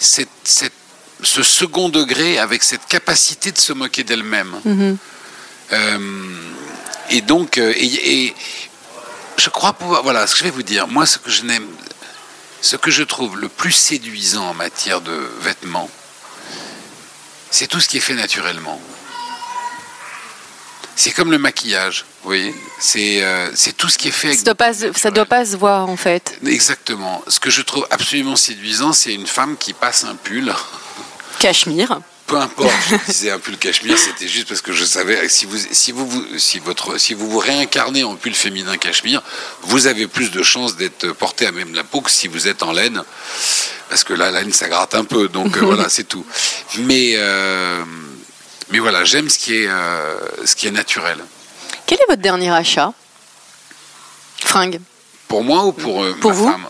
cette- 0.00 0.28
cette- 0.42 0.72
ce 1.22 1.42
second 1.42 1.88
degré 1.90 2.38
avec 2.38 2.62
cette 2.64 2.86
capacité 2.88 3.52
de 3.52 3.58
se 3.58 3.72
moquer 3.72 4.02
d'elle-même. 4.02 4.58
Mhm. 4.64 4.96
Euh, 5.72 5.98
et 7.10 7.20
donc, 7.20 7.58
euh, 7.58 7.72
et, 7.76 8.24
et 8.24 8.34
je 9.36 9.50
crois 9.50 9.74
pouvoir. 9.74 10.02
Voilà 10.02 10.26
ce 10.26 10.32
que 10.32 10.38
je 10.40 10.44
vais 10.44 10.50
vous 10.50 10.62
dire. 10.64 10.88
Moi, 10.88 11.06
ce 11.06 11.18
que 11.18 11.30
je 11.30 11.42
n'aime, 11.42 11.66
ce 12.62 12.76
que 12.76 12.90
je 12.90 13.02
trouve 13.04 13.38
le 13.38 13.48
plus 13.48 13.72
séduisant 13.72 14.48
en 14.48 14.54
matière 14.54 15.00
de 15.02 15.30
vêtements, 15.42 15.90
c'est 17.50 17.66
tout 17.66 17.80
ce 17.80 17.88
qui 17.88 17.98
est 17.98 18.00
fait 18.00 18.14
naturellement. 18.14 18.80
C'est 21.02 21.12
comme 21.12 21.30
le 21.30 21.38
maquillage, 21.38 22.04
vous 22.22 22.28
voyez. 22.28 22.54
C'est 22.78 23.22
euh, 23.22 23.48
tout 23.78 23.88
ce 23.88 23.96
qui 23.96 24.08
est 24.08 24.10
fait. 24.10 24.28
Avec 24.28 24.38
Ça 24.40 24.44
doit 24.44 24.54
pas, 24.54 24.74
ça 24.74 25.10
doit 25.10 25.24
pas 25.24 25.46
se 25.46 25.56
voir 25.56 25.88
en 25.88 25.96
fait. 25.96 26.38
Exactement. 26.46 27.22
Ce 27.26 27.40
que 27.40 27.48
je 27.48 27.62
trouve 27.62 27.86
absolument 27.90 28.36
séduisant, 28.36 28.92
c'est 28.92 29.14
une 29.14 29.26
femme 29.26 29.56
qui 29.58 29.72
passe 29.72 30.04
un 30.04 30.14
pull. 30.14 30.52
Cachemire. 31.38 32.00
Peu 32.26 32.36
importe, 32.36 32.70
je 33.06 33.12
disais 33.12 33.30
un 33.30 33.38
pull 33.38 33.56
cachemire, 33.56 33.96
c'était 33.98 34.28
juste 34.28 34.46
parce 34.46 34.60
que 34.60 34.72
je 34.72 34.84
savais 34.84 35.26
si 35.30 35.46
vous 35.46 35.56
si 35.72 35.90
vous, 35.90 36.06
vous- 36.06 36.38
si 36.38 36.58
votre 36.58 36.98
si 36.98 37.14
vous 37.14 37.28
vous 37.28 37.38
réincarnez 37.40 38.04
en 38.04 38.14
pull 38.14 38.34
féminin 38.34 38.76
cachemire, 38.76 39.22
vous 39.62 39.86
avez 39.86 40.06
plus 40.06 40.30
de 40.30 40.42
chances 40.42 40.76
d'être 40.76 41.12
porté 41.12 41.46
à 41.46 41.50
même 41.52 41.74
la 41.74 41.82
peau 41.82 42.02
que 42.02 42.10
si 42.10 42.28
vous 42.28 42.46
êtes 42.46 42.62
en 42.62 42.70
laine, 42.72 43.02
parce 43.88 44.04
que 44.04 44.12
la 44.12 44.30
laine 44.30 44.52
ça 44.52 44.68
gratte 44.68 44.94
un 44.94 45.04
peu, 45.04 45.28
donc 45.28 45.56
euh, 45.56 45.60
voilà 45.64 45.88
c'est 45.88 46.04
tout. 46.04 46.24
Mais 46.80 47.14
euh, 47.16 47.82
mais 48.70 48.78
voilà, 48.78 49.04
j'aime 49.04 49.28
ce 49.28 49.38
qui 49.38 49.56
est 49.62 49.68
euh, 49.68 50.16
ce 50.44 50.54
qui 50.56 50.66
est 50.66 50.70
naturel. 50.70 51.18
Quel 51.86 51.98
est 52.00 52.06
votre 52.08 52.22
dernier 52.22 52.50
achat? 52.50 52.92
Fringue. 54.42 54.80
Pour 55.28 55.42
moi 55.44 55.64
ou 55.64 55.72
pour, 55.72 56.02
euh, 56.02 56.16
Pour 56.20 56.30
ma 56.30 56.36
vous? 56.36 56.50
femme? 56.50 56.66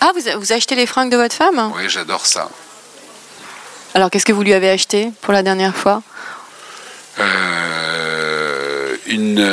Ah, 0.00 0.10
vous, 0.14 0.40
vous 0.40 0.52
achetez 0.52 0.74
les 0.74 0.86
fringues 0.86 1.10
de 1.10 1.16
votre 1.16 1.34
femme? 1.34 1.72
Oui, 1.76 1.88
j'adore 1.88 2.26
ça. 2.26 2.48
Alors, 3.94 4.10
qu'est-ce 4.10 4.24
que 4.24 4.32
vous 4.32 4.42
lui 4.42 4.52
avez 4.52 4.70
acheté 4.70 5.10
pour 5.22 5.32
la 5.32 5.42
dernière 5.42 5.74
fois? 5.76 6.02
Euh, 7.20 8.96
une 9.06 9.44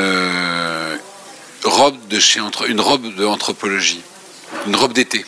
robe 1.63 2.08
de 2.08 2.20
chez 2.20 2.39
entre, 2.39 2.70
une 2.70 2.82
robe 2.82 3.13
de 3.15 3.26
anthropologie, 3.26 4.02
une 4.67 4.76
robe 4.76 4.94
d'été 4.94 5.26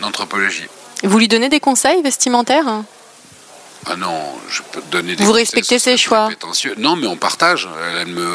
d'anthropologie. 0.00 0.64
Vous 1.02 1.18
lui 1.18 1.28
donnez 1.28 1.48
des 1.50 1.60
conseils 1.60 2.00
vestimentaires? 2.02 2.82
Ah 3.90 3.96
non, 3.96 4.38
je 4.48 4.62
peux 4.72 4.80
te 4.80 4.90
donner 4.90 5.14
des 5.16 5.24
Vous 5.24 5.32
respectez 5.32 5.78
ses 5.78 5.96
choix. 5.96 6.28
Non, 6.78 6.96
mais 6.96 7.06
on 7.06 7.16
partage. 7.16 7.68
Elle 8.00 8.06
me, 8.08 8.26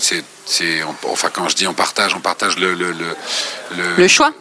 c'est, 0.00 0.24
c'est, 0.44 0.82
enfin 1.04 1.28
quand 1.32 1.48
je 1.48 1.54
dis 1.56 1.66
on 1.66 1.74
partage, 1.74 2.14
on 2.14 2.20
partage 2.20 2.58
le 2.58 2.74
le 2.74 2.92
le, 2.92 3.16
le- 3.76 3.94
Le 3.96 4.08
choix 4.08 4.32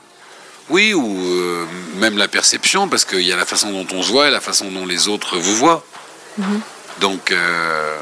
Oui, 0.69 0.93
ou 0.93 1.05
euh, 1.23 1.65
même 1.97 2.17
la 2.17 2.27
perception, 2.27 2.87
parce 2.89 3.05
qu'il 3.05 3.21
y 3.21 3.31
a 3.31 3.35
la 3.35 3.45
façon 3.45 3.71
dont 3.71 3.85
on 3.95 4.01
se 4.01 4.11
voit 4.11 4.27
et 4.27 4.31
la 4.31 4.41
façon 4.41 4.71
dont 4.71 4.85
les 4.85 5.07
autres 5.07 5.37
vous 5.37 5.55
voient. 5.55 5.85
Mhm. 6.37 6.61
Donc, 7.01 7.31
euh, 7.31 7.97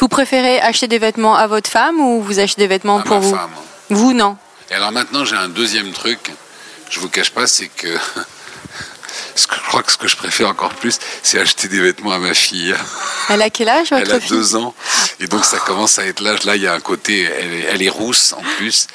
Vous 0.00 0.08
préférez 0.08 0.60
acheter 0.60 0.88
des 0.88 0.98
vêtements 0.98 1.36
à 1.36 1.46
votre 1.46 1.70
femme 1.70 2.00
ou 2.00 2.22
vous 2.22 2.38
achetez 2.40 2.62
des 2.62 2.66
vêtements 2.68 2.98
à 2.98 3.02
pour 3.02 3.16
ma 3.20 3.20
vous 3.20 3.34
femme. 3.36 3.50
Vous, 3.90 4.12
non. 4.14 4.36
Et 4.70 4.74
alors 4.74 4.90
maintenant, 4.92 5.24
j'ai 5.24 5.36
un 5.36 5.48
deuxième 5.48 5.92
truc. 5.92 6.32
Je 6.90 6.98
vous 7.00 7.08
cache 7.08 7.30
pas, 7.30 7.46
c'est 7.46 7.68
que 7.68 7.88
ce 9.34 9.46
que 9.46 9.54
je 9.56 9.60
crois 9.60 9.82
que 9.82 9.92
ce 9.92 9.96
que 9.96 10.08
je 10.08 10.16
préfère 10.16 10.48
encore 10.48 10.74
plus, 10.74 10.98
c'est 11.22 11.38
acheter 11.40 11.68
des 11.68 11.80
vêtements 11.80 12.12
à 12.12 12.18
ma 12.18 12.34
fille. 12.34 12.74
Elle 13.28 13.42
a 13.42 13.50
quel 13.50 13.68
âge, 13.68 13.88
Elle 13.92 14.10
a 14.10 14.20
fille 14.20 14.28
deux 14.30 14.56
ans, 14.56 14.74
et 15.20 15.26
donc 15.26 15.44
ça 15.44 15.58
commence 15.58 15.98
à 15.98 16.06
être 16.06 16.20
l'âge. 16.20 16.44
Là, 16.44 16.56
il 16.56 16.62
y 16.62 16.66
a 16.66 16.74
un 16.74 16.80
côté, 16.80 17.22
elle 17.22 17.52
est, 17.54 17.66
elle 17.72 17.82
est 17.82 17.88
rousse 17.88 18.32
en 18.32 18.42
plus, 18.56 18.86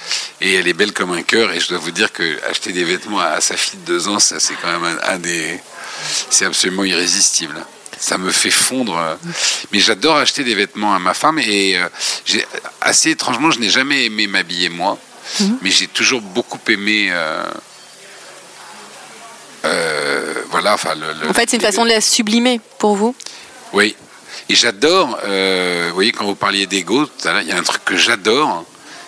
et 0.41 0.53
elle 0.55 0.67
est 0.67 0.73
belle 0.73 0.93
comme 0.93 1.11
un 1.13 1.23
cœur. 1.23 1.51
Et 1.51 1.59
je 1.59 1.69
dois 1.69 1.77
vous 1.79 1.91
dire 1.91 2.11
que 2.11 2.39
acheter 2.49 2.71
des 2.71 2.83
vêtements 2.83 3.19
à, 3.19 3.27
à 3.27 3.41
sa 3.41 3.55
fille 3.57 3.79
de 3.79 3.85
deux 3.85 4.07
ans, 4.07 4.19
ça 4.19 4.39
c'est 4.39 4.55
quand 4.61 4.71
même 4.71 4.85
un, 5.03 5.13
un 5.13 5.17
des, 5.19 5.59
c'est 6.29 6.45
absolument 6.45 6.83
irrésistible. 6.83 7.55
Ça 7.99 8.17
me 8.17 8.31
fait 8.31 8.51
fondre. 8.51 9.17
Mais 9.73 9.79
j'adore 9.81 10.15
acheter 10.17 10.45
des 10.45 10.55
vêtements 10.55 10.95
à 10.95 10.99
ma 10.99 11.13
femme, 11.13 11.37
et 11.39 11.77
euh, 11.77 11.87
j'ai 12.25 12.45
assez 12.79 13.09
étrangement, 13.11 13.51
je 13.51 13.59
n'ai 13.59 13.69
jamais 13.69 14.05
aimé 14.05 14.25
m'habiller 14.27 14.69
moi, 14.69 14.97
mais 15.61 15.69
j'ai 15.69 15.87
toujours 15.87 16.21
beaucoup 16.21 16.59
aimé. 16.69 17.09
euh, 17.11 17.43
euh, 19.65 20.33
voilà, 20.51 20.73
enfin, 20.73 20.95
le, 20.95 21.13
le- 21.21 21.29
En 21.29 21.33
fait, 21.33 21.49
c'est 21.49 21.57
une 21.57 21.61
façon 21.63 21.83
de 21.83 21.89
la 21.89 22.01
sublimer 22.01 22.59
pour 22.77 22.95
vous. 22.95 23.15
oui. 23.73 23.95
Et 24.51 24.55
j'adore, 24.55 25.19
euh, 25.25 25.85
vous 25.89 25.93
voyez, 25.93 26.11
quand 26.11 26.25
vous 26.25 26.33
parliez 26.33 26.65
d'ego, 26.65 27.07
il 27.23 27.47
y 27.47 27.51
a 27.51 27.57
un 27.57 27.61
truc 27.61 27.85
que 27.85 27.95
j'adore, 27.95 28.65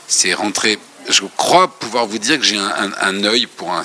c'est 0.07 0.35
rentrer. 0.35 0.77
Je 1.09 1.23
crois 1.35 1.67
pouvoir 1.79 2.05
vous 2.05 2.19
dire 2.19 2.37
que 2.37 2.43
j'ai 2.45 2.57
un, 2.59 2.67
un, 2.69 2.91
un 3.01 3.23
œil 3.23 3.47
pour 3.47 3.71
un. 3.73 3.81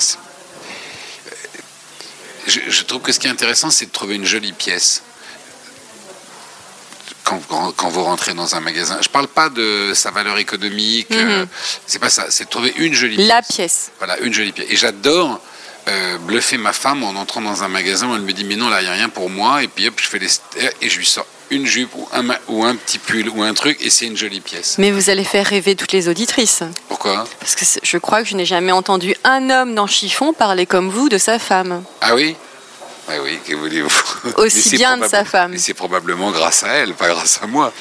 Je, 2.47 2.61
je 2.69 2.83
trouve 2.83 3.01
que 3.01 3.11
ce 3.11 3.19
qui 3.19 3.27
est 3.27 3.31
intéressant, 3.31 3.71
c'est 3.71 3.87
de 3.87 3.91
trouver 3.91 4.17
une 4.17 4.27
jolie 4.27 4.53
pièce. 4.53 5.03
Quand, 7.25 7.41
quand- 7.49 7.73
quand 7.73 7.89
vous 7.89 8.05
rentrez 8.05 8.35
dans 8.35 8.55
un 8.55 8.61
magasin, 8.61 8.99
je 9.01 9.09
parle 9.09 9.27
pas 9.27 9.49
de 9.49 9.93
sa 9.95 10.11
valeur 10.11 10.37
économique, 10.39 11.09
euh, 11.13 11.45
c'est 11.87 11.99
pas 11.99 12.11
ça, 12.11 12.27
c'est 12.29 12.45
de 12.45 12.51
trouver 12.51 12.73
une 12.77 12.93
jolie 12.95 13.17
La 13.27 13.41
pièce. 13.43 13.55
pièce. 13.57 13.91
Voilà, 13.99 14.19
une 14.19 14.33
jolie 14.35 14.53
pièce. 14.53 14.67
Et 14.71 14.77
j'adore 14.77 15.41
euh, 15.89 16.19
bluffer 16.19 16.59
ma 16.59 16.73
femme 16.73 17.03
en 17.03 17.11
entrant 17.11 17.41
dans 17.41 17.63
un 17.63 17.69
magasin 17.69 18.09
où 18.11 18.15
elle 18.15 18.23
me 18.23 18.33
dit 18.33 18.45
Mais 18.45 18.57
non, 18.57 18.69
là, 18.69 18.81
il 18.81 18.85
n'y 18.85 18.91
a 18.91 18.95
rien 18.95 19.09
pour 19.09 19.31
moi. 19.31 19.63
Et 19.63 19.69
puis 19.69 19.87
hop, 19.89 19.95
je 19.97 20.09
fais 20.09 20.19
les. 20.19 20.29
Et 20.83 20.89
je 20.89 20.99
lui 20.99 21.07
sors 21.07 21.27
une 21.51 21.67
jupe 21.67 21.95
ou 21.95 22.09
un, 22.13 22.25
ou 22.49 22.65
un 22.65 22.75
petit 22.75 22.99
pull 22.99 23.29
ou 23.29 23.43
un 23.43 23.55
truc 23.55 23.79
et 23.81 23.91
c'est 23.91 24.07
une 24.07 24.17
jolie 24.17 24.41
pièce. 24.41 24.79
Mais 24.79 24.91
vous 24.91 25.11
allez 25.11 25.25
faire 25.25 25.47
rêver 25.47 25.77
toutes 25.77 25.93
les 25.93 26.09
auditrices. 26.09 26.63
Pourquoi? 26.89 27.25
Parce 27.41 27.55
que 27.55 27.65
je 27.83 27.99
crois 27.99 28.23
que 28.23 28.29
je 28.29 28.37
n'ai 28.37 28.45
jamais 28.45 28.73
entendu 28.73 29.15
un 29.25 29.51
homme 29.51 29.75
dans 29.75 29.87
chiffon 29.87 30.33
parler 30.33 30.67
comme 30.67 30.89
vous 30.89 31.09
de 31.09 31.19
sa 31.19 31.39
femme. 31.39 31.85
Ah 32.01 32.15
oui? 32.15 32.37
Ah 33.09 33.15
oui, 33.23 33.39
que 33.47 33.55
voulez-vous 33.55 33.91
Aussi 34.37 34.77
bien 34.77 34.97
de 34.97 35.07
sa 35.07 35.25
femme. 35.25 35.57
C'est 35.59 35.75
probablement 35.75 36.33
grâce 36.33 36.65
à 36.65 36.69
elle, 36.69 36.95
pas 36.95 37.09
grâce 37.09 37.41
à 37.41 37.47
moi. 37.47 37.73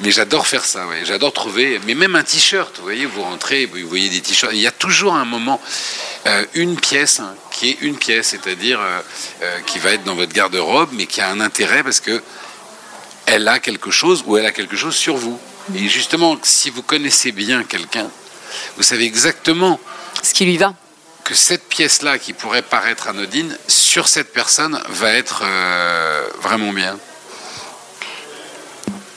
Mais 0.00 0.10
j'adore 0.10 0.46
faire 0.46 0.64
ça, 0.64 0.86
ouais. 0.86 1.02
j'adore 1.04 1.32
trouver, 1.32 1.78
mais 1.86 1.94
même 1.94 2.16
un 2.16 2.22
t-shirt, 2.22 2.78
vous 2.78 2.84
voyez, 2.84 3.04
vous 3.04 3.22
rentrez, 3.22 3.66
vous 3.66 3.86
voyez 3.86 4.08
des 4.08 4.22
t-shirts, 4.22 4.52
il 4.54 4.60
y 4.60 4.66
a 4.66 4.70
toujours 4.70 5.14
un 5.14 5.26
moment, 5.26 5.60
euh, 6.26 6.44
une 6.54 6.76
pièce 6.76 7.20
hein, 7.20 7.34
qui 7.50 7.70
est 7.70 7.78
une 7.82 7.96
pièce, 7.96 8.28
c'est-à-dire 8.28 8.80
euh, 8.80 9.00
euh, 9.42 9.60
qui 9.66 9.78
va 9.78 9.92
être 9.92 10.04
dans 10.04 10.14
votre 10.14 10.32
garde-robe, 10.32 10.88
mais 10.92 11.04
qui 11.04 11.20
a 11.20 11.28
un 11.28 11.40
intérêt 11.40 11.82
parce 11.82 12.00
que 12.00 12.22
elle 13.26 13.46
a 13.48 13.58
quelque 13.58 13.90
chose 13.90 14.24
ou 14.26 14.38
elle 14.38 14.46
a 14.46 14.52
quelque 14.52 14.76
chose 14.76 14.96
sur 14.96 15.16
vous. 15.16 15.38
Et 15.76 15.88
justement, 15.88 16.36
si 16.42 16.70
vous 16.70 16.82
connaissez 16.82 17.30
bien 17.30 17.62
quelqu'un, 17.62 18.10
vous 18.76 18.82
savez 18.82 19.04
exactement 19.04 19.78
Ce 20.22 20.32
qui 20.32 20.44
lui 20.44 20.56
va. 20.56 20.74
Que 21.32 21.38
cette 21.38 21.66
pièce-là, 21.66 22.18
qui 22.18 22.34
pourrait 22.34 22.60
paraître 22.60 23.08
anodine, 23.08 23.56
sur 23.66 24.06
cette 24.06 24.34
personne, 24.34 24.78
va 24.90 25.10
être 25.14 25.40
euh, 25.44 26.26
vraiment 26.42 26.74
bien. 26.74 26.98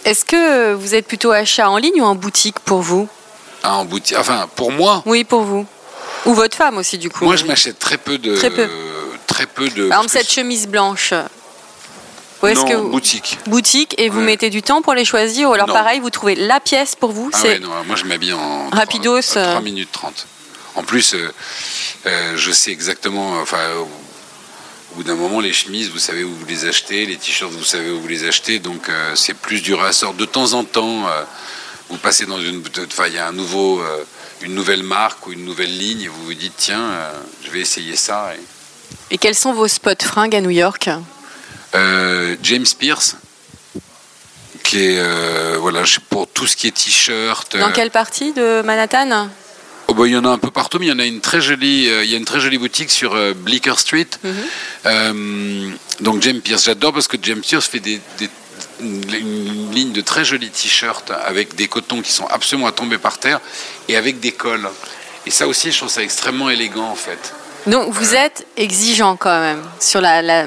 Est-ce 0.06 0.23
que 0.23 0.73
vous 0.73 0.95
êtes 0.95 1.08
plutôt 1.08 1.32
achat 1.32 1.69
en 1.69 1.75
ligne 1.78 2.01
ou 2.01 2.06
en 2.06 2.15
boutique 2.15 2.60
pour 2.62 2.82
vous 2.82 3.10
Ah, 3.63 3.75
en 3.75 3.86
boutique. 3.86 4.15
Enfin, 4.17 4.47
pour 4.56 4.71
moi, 4.71 5.04
Oui, 5.06 5.25
pour 5.25 5.41
vous. 5.41 5.65
Ou 6.25 6.34
votre 6.34 6.56
femme 6.56 6.78
aussi, 6.78 6.97
du 6.97 7.10
coup. 7.10 7.25
moi, 7.25 7.36
je 7.36 7.43
m'achète 7.43 7.80
très 7.80 7.97
peu 7.97 8.17
de. 8.17 8.34
Très 8.38 8.49
peu. 8.49 8.69
très 9.28 9.45
peu 9.45 9.67
de. 9.67 9.89
Par 9.89 9.99
exemple, 9.99 10.17
cette 10.17 10.32
chemise 10.32 10.67
blanche. 10.69 11.13
Où 12.41 12.47
est-ce 12.47 12.62
non, 12.62 12.65
que 12.67 12.73
vous... 12.75 12.89
boutique. 12.91 13.39
Boutique 13.47 13.93
et 13.99 14.08
vous 14.08 14.19
Ouais. 14.19 14.25
mettez 14.25 14.49
du 14.49 14.62
temps 14.62 14.82
pour 14.82 14.93
les 14.93 15.04
choisir 15.04 15.49
ou 15.49 15.54
alors 15.54 15.67
Non. 15.67 15.73
pareil, 15.73 15.99
vous 15.99 16.10
trouvez 16.10 16.36
la 16.36 16.62
pièce 16.62 16.95
pour 16.95 17.12
vous 17.12 17.30
Ah 17.34 17.41
ouais, 17.41 17.60
non, 17.60 17.69
moi, 17.86 17.97
je 17.97 18.06
m'habille 18.06 18.34
en. 18.34 18.69
Rapidos, 18.69 19.21
3, 19.21 19.41
euh. 19.41 19.62
minutes 19.62 19.91
30. 19.91 20.28
En 20.76 20.84
plus, 20.84 21.14
euh, 21.14 21.32
euh, 22.06 22.38
je 22.38 22.52
sais 22.52 22.72
exactement. 22.72 23.40
Enfin. 23.42 23.60
Au 24.92 24.98
bout 25.00 25.04
d'un 25.04 25.16
moment, 25.16 25.42
les 25.42 25.52
chemises, 25.52 25.90
vous 25.90 26.00
savez 26.00 26.24
où 26.24 26.34
vous 26.34 26.46
les 26.46 26.64
achetez, 26.64 27.06
les 27.06 27.18
t-shirts, 27.18 27.52
vous 27.52 27.66
savez 27.66 27.92
où 27.92 28.00
vous 28.00 28.08
les 28.08 28.26
achetez, 28.26 28.60
donc 28.60 28.88
euh, 28.88 29.14
c'est 29.16 29.34
plus 29.34 29.62
du 29.62 29.74
ressort. 29.74 30.14
De 30.14 30.24
temps 30.24 30.54
en 30.54 30.64
temps, 30.64 31.04
vous 31.90 31.98
passez 31.98 32.26
dans 32.26 32.40
une, 32.40 32.64
enfin, 32.88 33.08
il 33.08 33.16
y 33.16 33.18
a 33.18 33.28
un 33.28 33.34
nouveau, 33.34 33.84
une 34.42 34.56
nouvelle 34.56 34.84
marque 34.84 35.28
ou 35.28 35.34
une 35.34 35.44
nouvelle 35.44 35.78
ligne, 35.78 36.04
et 36.04 36.08
vous 36.08 36.24
vous 36.24 36.34
dites 36.34 36.54
tiens, 36.56 36.92
je 37.44 37.50
vais 37.52 37.60
essayer 37.60 37.98
ça. 37.98 38.32
Et- 39.12 39.18
quels 39.18 39.36
sont 39.36 39.52
vos 39.52 39.68
spots 39.68 40.06
fringues 40.06 40.34
à 40.38 40.40
New 40.40 40.50
York? 40.52 40.90
Euh, 41.74 42.38
James 42.44 42.66
Pierce, 42.80 43.18
qui 44.64 44.78
est 44.80 45.00
euh, 45.00 45.58
voilà, 45.60 45.84
pour 46.10 46.28
tout 46.30 46.48
ce 46.48 46.56
qui 46.56 46.68
est 46.68 46.72
t-shirt. 46.72 47.58
Dans 47.58 47.74
quelle 47.74 47.92
partie 47.92 48.32
de 48.32 48.62
Manhattan? 48.62 49.30
Oh, 49.88 49.93
bah, 49.93 50.08
il 50.08 50.13
y 50.13 50.17
en 50.17 50.26
a 50.26 50.30
un 50.30 50.38
peu 50.38 50.52
partout, 50.52 50.80
mais 50.80 50.86
il 50.88 50.89
y 50.89 50.91
en 50.93 51.00
a 51.00 51.06
une 51.06 51.21
très 51.21 51.41
jolie, 51.41 51.89
euh, 51.89 52.04
il 52.04 52.10
y 52.10 52.13
a 52.15 52.17
une 52.17 52.26
très 52.26 52.39
jolie 52.39 52.58
boutique 52.58 52.91
sur 52.91 53.15
euh, 53.15 53.34
Bleecker 53.34 53.80
Street. 53.80 54.08
Mhm. 54.24 54.34
Euh, 54.86 55.69
donc 56.02 56.21
James 56.21 56.41
Pierce, 56.41 56.65
j'adore 56.65 56.93
parce 56.93 57.08
que 57.08 57.17
James 57.21 57.41
Pierce 57.41 57.67
fait 57.67 57.80
des, 57.80 58.00
des- 58.17 58.30
une, 58.82 59.71
ligne 59.71 59.91
de 59.93 60.02
très 60.02 60.24
jolis 60.26 60.50
t-shirts 60.50 61.12
avec 61.26 61.56
des 61.56 61.67
cotons 61.67 62.02
qui 62.02 62.12
sont 62.12 62.26
absolument 62.28 62.67
à 62.67 62.71
tomber 62.71 62.98
par 62.98 63.17
terre 63.17 63.39
et 63.89 63.95
avec 63.95 64.19
des 64.19 64.32
cols. 64.32 64.67
Et 65.26 65.32
ça 65.32 65.48
aussi, 65.48 65.71
je 65.71 65.78
trouve 65.78 65.89
ça 65.89 66.04
extrêmement 66.04 66.50
élégant 66.50 66.89
en 66.89 66.95
fait. 66.95 67.34
Donc 67.67 67.89
vous 67.91 68.13
êtes 68.13 68.45
exigeant 68.58 69.15
quand 69.15 69.39
même 69.39 69.62
sur 69.80 70.00
la. 70.00 70.21
la- 70.21 70.45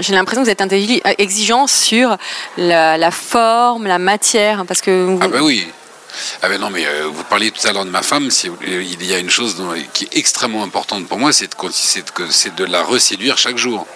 J'ai 0.00 0.12
l'impression 0.12 0.42
que 0.42 0.46
vous 0.46 0.52
êtes 0.52 1.18
exigeant 1.18 1.66
sur 1.66 2.16
la, 2.58 2.98
la 2.98 3.10
forme, 3.10 3.86
la 3.86 3.98
matière, 3.98 4.64
parce 4.66 4.80
que 4.82 5.04
vous- 5.04 5.18
Ah 5.22 5.28
ben 5.28 5.40
oui. 5.42 5.66
Ah 6.42 6.48
ben 6.48 6.60
non, 6.60 6.70
mais 6.70 6.86
euh, 6.86 7.06
vous 7.12 7.24
parliez 7.24 7.50
tout 7.50 7.66
à 7.66 7.72
l'heure 7.72 7.84
de 7.84 7.90
ma 7.90 8.02
femme. 8.02 8.30
Si, 8.30 8.48
vous- 8.48 8.58
il 8.62 9.04
y 9.04 9.14
a 9.14 9.18
une 9.18 9.30
chose 9.30 9.56
dont- 9.56 9.74
qui 9.92 10.04
est 10.04 10.16
extrêmement 10.16 10.62
importante 10.64 11.06
pour 11.08 11.18
moi, 11.18 11.32
c'est 11.32 11.48
de, 11.48 12.64
la 12.64 12.82
reséduire 12.82 13.36
chaque 13.38 13.56
jour. 13.58 13.86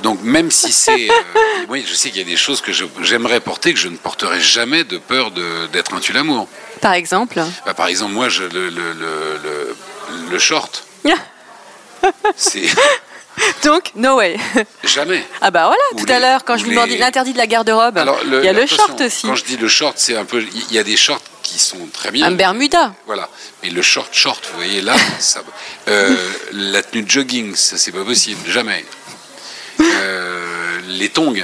Donc 0.00 0.20
même 0.22 0.50
si 0.50 0.72
c'est... 0.72 1.08
euh, 1.10 1.14
oui, 1.68 1.84
je 1.88 1.94
sais 1.94 2.10
qu'il 2.10 2.18
y 2.18 2.24
a 2.24 2.26
des 2.26 2.36
choses 2.36 2.60
que 2.60 2.72
j'aimerais 3.02 3.40
porter 3.40 3.72
que 3.72 3.78
je 3.78 3.88
ne 3.88 3.96
porterai 3.96 4.40
jamais 4.40 4.84
de 4.84 4.98
peur 4.98 5.30
d'être 5.72 5.94
un 5.94 6.00
tue-l'amour. 6.00 6.48
par 6.80 6.94
exemple. 6.94 7.40
Bah, 7.66 7.74
par 7.74 7.86
exemple, 7.86 8.12
moi, 8.12 8.28
je, 8.28 8.42
le, 8.44 8.68
le, 8.70 8.92
le, 8.92 9.38
le- 9.42 9.76
le 10.30 10.38
short, 10.38 10.84
c'est 12.36 12.62
Donc 13.64 13.90
no 13.94 14.16
way. 14.16 14.36
jamais. 14.84 15.24
Ah 15.40 15.50
bah 15.50 15.66
voilà, 15.66 15.82
Ou 15.92 16.00
tout 16.00 16.06
les- 16.06 16.12
à 16.14 16.20
l'heure 16.20 16.44
quand 16.44 16.56
je 16.56 16.62
ou 16.62 16.66
vous 16.66 16.70
demandais 16.72 16.96
l'interdit 16.96 17.32
de 17.32 17.38
la 17.38 17.46
garde-robe, 17.46 17.98
il 18.26 18.44
y 18.44 18.48
a 18.48 18.52
le 18.52 18.66
short 18.66 19.00
aussi, 19.00 19.26
Quand 19.26 19.34
je 19.34 19.44
dis 19.44 19.56
le 19.56 19.68
short, 19.68 19.94
c'est 19.98 20.16
un 20.16 20.24
peu... 20.24 20.42
Il 20.42 20.72
y 20.74 20.78
a 20.78 20.82
des 20.84 20.96
shorts 20.96 21.20
qui 21.42 21.58
sont 21.58 21.78
très 21.92 22.10
bien. 22.10 22.26
un 22.26 22.30
Bermuda. 22.32 22.94
Voilà. 23.06 23.28
Mais 23.62 23.70
le 23.70 23.82
short, 23.82 24.08
short, 24.12 24.44
vous 24.50 24.56
voyez 24.56 24.80
là, 24.80 24.94
ça, 25.18 25.42
euh, 25.88 26.14
la 26.52 26.82
tenue 26.82 27.02
de 27.02 27.10
jogging, 27.10 27.54
ça 27.56 27.76
c'est 27.78 27.92
pas 27.92 28.04
possible, 28.04 28.40
jamais. 28.48 28.84
Euh, 29.80 30.78
les 30.88 31.08
tongs, 31.08 31.34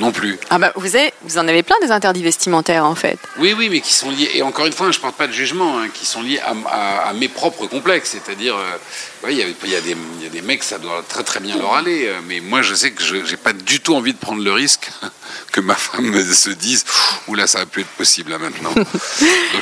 non 0.00 0.10
plus. 0.12 0.38
Ah 0.50 0.58
bah 0.58 0.72
vous, 0.74 0.96
avez, 0.96 1.12
vous 1.22 1.38
en 1.38 1.46
avez 1.46 1.62
plein 1.62 1.76
des 1.82 1.90
interdits 1.92 2.22
vestimentaires 2.22 2.84
en 2.84 2.94
fait. 2.94 3.18
Oui, 3.38 3.54
oui, 3.56 3.68
mais 3.70 3.80
qui 3.80 3.92
sont 3.92 4.10
liés, 4.10 4.30
et 4.34 4.42
encore 4.42 4.66
une 4.66 4.72
fois, 4.72 4.90
je 4.90 4.96
ne 4.98 5.02
porte 5.02 5.16
pas 5.16 5.26
de 5.26 5.32
jugement, 5.32 5.78
hein, 5.78 5.88
qui 5.92 6.06
sont 6.06 6.22
liés 6.22 6.40
à, 6.40 6.54
à- 6.68 7.08
à 7.08 7.12
mes 7.12 7.28
propres 7.28 7.66
complexes. 7.66 8.10
C'est-à-dire, 8.24 8.56
euh, 8.56 9.26
ouais, 9.26 9.34
il 9.34 9.38
y, 9.38 9.70
y, 9.70 9.74
a 9.76 9.80
des- 9.80 9.96
il 10.18 10.22
y 10.24 10.26
a 10.26 10.30
des 10.30 10.42
mecs, 10.42 10.64
ça 10.64 10.78
doit 10.78 11.04
très 11.08 11.22
très 11.22 11.40
bien 11.40 11.56
leur 11.56 11.74
aller, 11.74 12.06
euh, 12.08 12.18
mais 12.26 12.40
moi 12.40 12.62
je 12.62 12.74
sais 12.74 12.92
que 12.92 13.02
je 13.04 13.16
n'ai 13.16 13.36
pas 13.36 13.52
du 13.52 13.80
tout 13.80 13.94
envie 13.94 14.12
de 14.14 14.18
prendre 14.18 14.42
le 14.42 14.52
risque 14.52 14.90
que 15.52 15.60
ma 15.60 15.74
femme 15.74 16.06
me 16.06 16.24
se 16.24 16.50
dise 16.50 16.84
Oula, 17.28 17.46
ça 17.46 17.58
va 17.60 17.66
plus 17.66 17.82
être 17.82 17.88
possible 17.90 18.30
là 18.32 18.38
maintenant. 18.38 18.70
Donc 18.74 18.86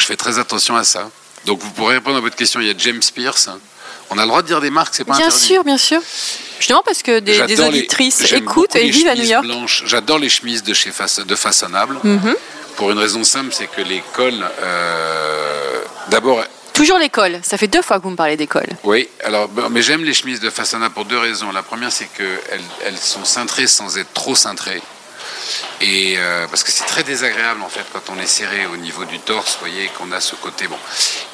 je 0.01 0.07
fais 0.07 0.17
très 0.17 0.39
attention 0.39 0.77
à 0.77 0.85
ça. 0.85 1.11
Donc 1.45 1.61
vous 1.61 1.71
pourrez 1.71 1.95
répondre 1.95 2.17
à 2.17 2.21
votre 2.21 2.37
question, 2.37 2.61
il 2.61 2.67
y 2.67 2.71
a 2.71 2.75
James 2.79 3.01
Pierce. 3.15 3.49
On 4.11 4.19
a 4.19 4.23
le 4.23 4.29
droit 4.29 4.43
de 4.43 4.47
dire 4.47 4.61
des 4.61 4.71
marques, 4.71 4.95
c'est 4.95 5.05
pas 5.05 5.17
Bien 5.17 5.27
interdit. 5.27 5.45
sûr, 5.45 5.65
bien 5.65 5.79
sûr. 5.79 6.01
Demande 6.69 6.85
parce 6.85 7.03
que 7.03 7.21
des, 7.21 7.41
des 7.47 7.61
auditrices 7.61 8.33
écoutent 8.33 8.77
et 8.77 8.89
vivent 8.91 9.09
à 9.09 9.15
New 9.15 9.25
York. 9.25 9.47
J'adore 9.87 10.19
les 10.19 10.29
chemises 10.29 10.63
de 10.63 10.75
chez 10.75 10.91
de 10.91 11.35
Façonnable. 11.35 11.99
Mhm. 12.03 12.35
Pour 12.77 12.91
une 12.91 12.99
raison 12.99 13.25
simple, 13.25 13.53
c'est 13.53 13.67
que 13.67 13.81
les 13.81 14.03
cols, 14.15 14.45
euh, 14.61 15.81
d'abord, 16.09 16.43
Toujours 16.75 16.99
l'école. 16.99 17.41
Ça 17.43 17.59
fait 17.59 17.67
deux 17.67 17.83
fois 17.83 17.99
que 17.99 18.05
vous 18.05 18.11
me 18.11 18.17
parlez 18.17 18.37
d'école. 18.37 18.69
oui, 18.85 19.09
alors, 19.25 19.51
mais 19.71 19.83
j'aime 19.83 20.05
les 20.05 20.15
chemises 20.15 20.39
de 20.39 20.49
Façonnable 20.49 20.95
pour 20.95 21.07
deux 21.07 21.19
raisons. 21.19 21.51
La 21.51 21.63
première, 21.65 21.91
c'est 21.91 22.07
qu'elles 22.17 22.63
elles 22.87 22.97
sont 22.97 23.25
cintrées 23.25 23.67
sans 23.67 23.99
être 23.99 24.13
trop 24.15 24.37
cintrées. 24.37 24.81
Et 25.81 26.15
euh, 26.19 26.47
parce 26.49 26.63
que 26.65 26.71
c'est 26.71 26.85
très 26.85 27.03
désagréable 27.03 27.63
en 27.63 27.69
fait 27.69 27.85
quand 27.93 28.13
on 28.13 28.21
est 28.21 28.27
serré 28.27 28.67
au 28.67 28.77
niveau 28.77 29.05
du 29.05 29.19
torse, 29.19 29.55
vous 29.55 29.61
voyez, 29.61 29.89
qu'on 29.99 30.11
a 30.13 30.21
ce 30.21 30.35
côté 30.35 30.67
bon. 30.67 30.79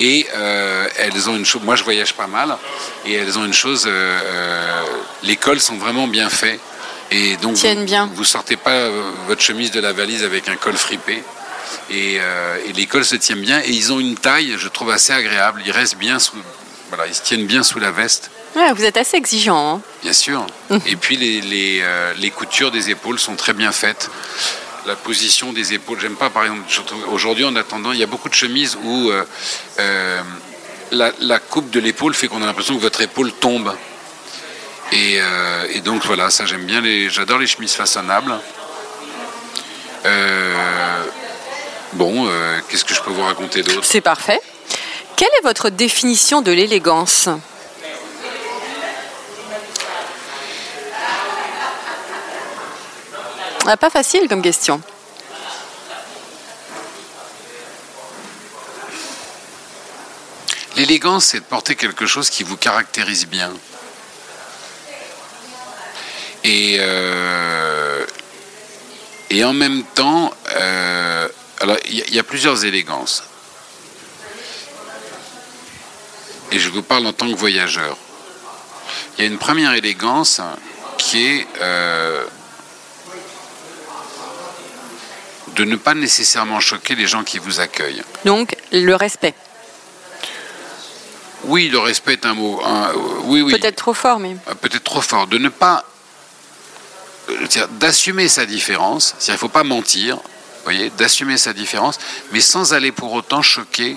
Et 0.01 0.27
euh, 0.35 0.89
elles 0.97 1.29
ont 1.29 1.37
une 1.37 1.45
chose, 1.45 1.63
moi 1.63 1.77
je 1.77 1.85
voyage 1.85 2.15
pas 2.15 2.27
mal, 2.27 2.57
et 3.07 3.15
elles 3.15 3.39
ont 3.39 3.45
une 3.45 3.55
chose, 3.55 3.85
euh, 3.87 4.83
les 5.23 5.37
cols 5.37 5.61
sont 5.61 5.77
vraiment 5.77 6.07
bien 6.07 6.29
faits. 6.29 6.61
Et 7.11 7.37
donc 7.37 7.57
vous, 7.57 7.85
bien. 7.85 8.11
vous 8.15 8.25
sortez 8.25 8.57
pas 8.57 8.89
votre 9.27 9.43
chemise 9.43 9.71
de 9.71 9.81
la 9.81 9.93
valise 9.93 10.25
avec 10.25 10.49
un 10.49 10.57
col 10.57 10.75
fripé. 10.75 11.23
Et, 11.91 12.15
et 12.15 12.73
les 12.75 12.87
cols 12.87 13.05
se 13.05 13.15
tiennent 13.17 13.43
bien 13.43 13.61
et 13.61 13.71
ils 13.71 13.93
ont 13.93 14.01
une 14.01 14.17
taille, 14.17 14.55
je 14.59 14.69
trouve, 14.69 14.91
assez 14.91 15.13
agréable. 15.13 15.63
Ils 15.67 15.71
restent 15.71 15.97
bien 15.97 16.19
sous, 16.19 16.37
voilà, 16.89 17.07
ils 17.07 17.15
se 17.15 17.23
tiennent 17.23 17.47
bien 17.47 17.63
sous 17.63 17.79
la 17.79 17.91
veste. 17.91 18.31
Ouais, 18.57 18.73
vous 18.73 18.85
êtes 18.85 18.97
assez 18.97 19.17
exigeant. 19.17 19.77
hein. 19.77 19.81
Bien 20.03 20.13
sûr. 20.13 20.47
Et 20.87 20.97
puis 20.97 21.17
les, 21.17 21.41
les, 21.41 21.81
euh, 21.83 22.13
les 22.19 22.31
coutures 22.31 22.71
des 22.71 22.91
épaules 22.91 23.19
sont 23.19 23.35
très 23.37 23.53
bien 23.53 23.73
faites. 23.73 24.11
La 24.87 24.95
position 24.97 25.53
des 25.53 25.73
épaules, 25.75 25.99
j'aime 26.01 26.15
pas 26.17 26.31
par 26.31 26.45
exemple, 26.45 26.63
aujourd'hui 27.11 27.45
en 27.45 27.57
attendant, 27.57 27.93
il 27.93 27.99
y 27.99 28.03
a 28.03 28.07
beaucoup 28.07 28.29
de 28.29 28.35
chemises 28.35 28.77
où 28.85 29.11
euh, 29.11 29.25
euh, 29.81 30.21
la, 30.93 31.11
la 31.21 31.39
coupe 31.39 31.71
de 31.71 31.81
l'épaule 31.81 32.15
fait 32.15 32.29
qu'on 32.29 32.43
a 32.43 32.47
l'impression 32.47 32.77
que 32.77 32.83
votre 32.83 33.01
épaule 33.01 33.33
tombe. 33.33 33.75
Et, 34.93 35.19
et 35.71 35.81
donc 35.81 36.05
voilà, 36.05 36.31
ça 36.31 36.45
j'aime 36.47 36.67
bien, 36.67 36.81
les, 36.81 37.09
j'adore 37.11 37.39
les 37.39 37.47
chemises 37.49 37.73
façonnables. 37.75 38.39
Bon, 41.95 42.29
qu'est-ce 42.69 42.85
que 42.85 42.95
je 42.95 43.01
peux 43.01 43.11
vous 43.11 43.23
raconter 43.25 43.63
d'autre? 43.63 43.81
C'est 43.83 44.03
parfait. 44.03 44.39
Quelle 45.17 45.31
est 45.39 45.43
votre 45.43 45.71
définition 45.71 46.43
de 46.43 46.53
l'élégance? 46.53 47.29
Ah, 53.67 53.77
Pas 53.77 53.91
facile 53.91 54.29
comme 54.29 54.43
question. 54.43 54.81
L'élégance, 60.77 61.27
c'est 61.27 61.39
de 61.41 61.45
porter 61.45 61.77
quelque 61.77 62.07
chose 62.07 62.31
qui 62.31 62.43
vous 62.43 62.57
caractérise 62.57 63.27
bien. 63.27 63.53
Et, 66.43 66.77
euh, 66.81 68.05
et 69.31 69.45
en 69.45 69.53
même 69.53 69.83
temps, 69.95 70.33
euh, 70.57 71.29
alors 71.61 71.77
il 71.87 71.95
y, 71.99 72.03
a- 72.03 72.05
il 72.09 72.15
y 72.15 72.19
a 72.19 72.25
plusieurs 72.25 72.65
élégances. 72.65 73.23
Et 76.53 76.59
je 76.59 76.69
vous 76.69 76.83
parle 76.83 77.07
en 77.07 77.13
tant 77.13 77.31
que 77.31 77.37
voyageur. 77.37 77.97
Il 79.17 79.23
y 79.23 79.25
a 79.25 79.31
une 79.31 79.39
première 79.39 79.73
élégance 79.75 80.41
qui 80.99 81.25
est 81.25 81.47
euh, 81.61 82.25
de 85.57 85.65
ne 85.65 85.77
pas 85.77 85.95
nécessairement 85.95 86.61
choquer 86.61 86.95
les 86.95 87.07
gens 87.07 87.23
qui 87.25 87.39
vous 87.39 87.61
accueillent. 87.61 88.03
Donc, 88.25 88.57
le 88.73 88.95
respect. 88.95 89.35
Oui, 91.45 91.69
le 91.69 91.79
respect 91.79 92.15
est 92.15 92.27
un 92.27 92.35
mot. 92.35 92.61
un- 92.65 92.89
euh, 92.91 92.95
oui, 93.25 93.43
oui. 93.43 93.53
Peut-être 93.53 93.77
trop 93.77 93.95
fort, 93.95 94.19
mais. 94.19 94.37
Euh, 94.49 94.55
peut-être 94.55 94.85
trop 94.85 95.03
fort, 95.03 95.27
de 95.27 95.39
ne 95.39 95.49
pas, 95.51 95.85
euh, 97.29 97.47
d'assumer 97.73 98.29
sa 98.29 98.47
différence, 98.47 99.15
il 99.29 99.33
ne 99.33 99.37
faut 99.37 99.49
pas 99.51 99.65
mentir, 99.65 100.17
vous 100.17 100.23
voyez, 100.65 100.91
d'assumer 100.91 101.37
sa 101.37 101.53
différence, 101.53 101.99
mais 102.33 102.41
sans 102.41 102.73
aller 102.73 102.93
pour 102.93 103.13
autant 103.13 103.43
choquer 103.43 103.97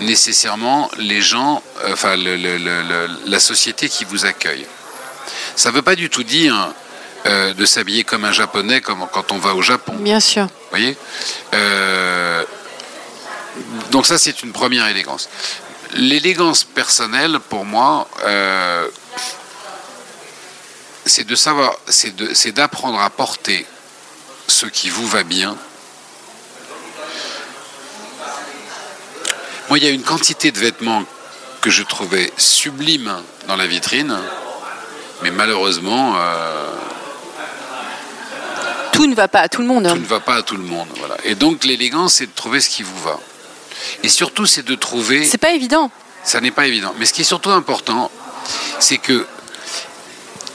nécessairement 0.00 0.88
les 0.98 1.20
gens, 1.20 1.60
enfin 1.88 2.14
le- 2.16 2.36
le- 2.36 2.58
le- 2.58 2.82
le- 2.82 3.10
la 3.26 3.40
société 3.40 3.88
qui 3.88 4.04
vous 4.04 4.24
accueille. 4.24 4.64
Ça 5.56 5.70
ne 5.70 5.74
veut 5.74 5.82
pas 5.82 5.96
du 5.96 6.08
tout 6.08 6.22
dire 6.22 6.72
euh, 7.26 7.52
de 7.54 7.64
s'habiller 7.66 8.04
comme 8.04 8.24
un 8.24 8.32
japonais 8.32 8.80
comme 8.80 9.06
quand 9.12 9.32
on 9.32 9.38
va 9.38 9.54
au 9.54 9.62
Japon. 9.62 9.94
Bien 9.98 10.20
sûr. 10.20 10.44
Vous 10.44 10.50
voyez 10.70 10.96
Euh, 11.54 12.44
Donc 13.90 14.06
ça, 14.06 14.18
c'est 14.18 14.42
une 14.42 14.52
première 14.52 14.86
élégance. 14.86 15.28
L'élégance 15.94 16.62
personnelle, 16.64 17.38
pour 17.48 17.64
moi, 17.64 18.06
euh, 18.24 18.86
c'est 21.06 21.26
de 21.26 21.34
savoir, 21.34 21.72
c'est 21.88 22.14
de- 22.14 22.34
c'est 22.34 22.52
d'apprendre 22.52 23.00
à 23.00 23.10
porter 23.10 23.66
ce 24.46 24.66
qui 24.66 24.90
vous 24.90 25.06
va 25.08 25.22
bien. 25.24 25.56
Moi, 29.68 29.78
il 29.78 29.84
y 29.84 29.88
a 29.88 29.90
une 29.90 30.02
quantité 30.02 30.50
de 30.50 30.58
vêtements 30.58 31.04
que 31.60 31.70
je 31.70 31.82
trouvais 31.82 32.32
sublimes 32.36 33.14
dans 33.48 33.56
la 33.56 33.66
vitrine, 33.66 34.16
mais 35.22 35.30
malheureusement, 35.30 36.14
euh, 36.16 36.66
Tout 38.98 39.06
ne 39.06 39.14
va 39.14 39.28
pas 39.28 39.40
à 39.42 39.48
tout 39.48 39.60
le 39.60 39.68
monde. 39.68 39.86
hein. 39.86 39.94
tout 39.94 40.00
ne 40.00 40.06
va 40.06 40.18
pas 40.18 40.34
à 40.34 40.42
tout 40.42 40.56
le 40.56 40.64
monde. 40.64 40.88
Voilà. 40.98 41.16
Et 41.24 41.36
donc 41.36 41.62
l'élégance, 41.62 42.14
c'est 42.14 42.26
de 42.26 42.34
trouver 42.34 42.60
ce 42.60 42.68
qui 42.68 42.82
vous 42.82 42.98
va. 43.00 43.18
Et 44.02 44.08
surtout, 44.08 44.44
c'est 44.44 44.64
de 44.64 44.74
trouver. 44.74 45.24
C'est 45.24 45.38
pas 45.38 45.52
évident. 45.52 45.88
Ça 46.24 46.40
n'est 46.40 46.50
pas 46.50 46.66
évident. 46.66 46.92
Mais 46.98 47.06
ce 47.06 47.12
qui 47.12 47.20
est 47.20 47.24
surtout 47.24 47.50
important, 47.50 48.10
c'est 48.80 48.98
que 48.98 49.24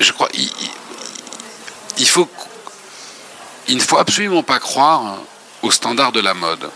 je 0.02 0.12
crois, 0.12 0.28
il, 0.34 0.42
il- 0.44 0.52
il 2.00 2.08
faut, 2.10 2.28
il 3.70 3.78
ne 3.78 3.82
faut 3.82 3.98
absolument 3.98 4.44
pas 4.44 4.60
croire 4.60 5.20
aux 5.62 5.72
standards 5.72 6.12
de 6.12 6.20
la 6.20 6.34
mode. 6.34 6.70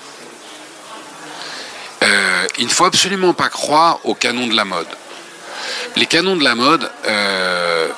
Euh, 2.04 2.48
il 2.60 2.66
ne 2.66 2.72
faut 2.72 2.86
absolument 2.86 3.34
pas 3.34 3.50
croire 3.50 4.00
aux 4.06 4.16
canons 4.16 4.48
de 4.48 4.56
la 4.56 4.64
mode. 4.64 4.88
Les 5.98 6.06
canons 6.06 6.38
de 6.38 6.44
la 6.46 6.56
mode, 6.56 6.90
euh, 7.08 7.90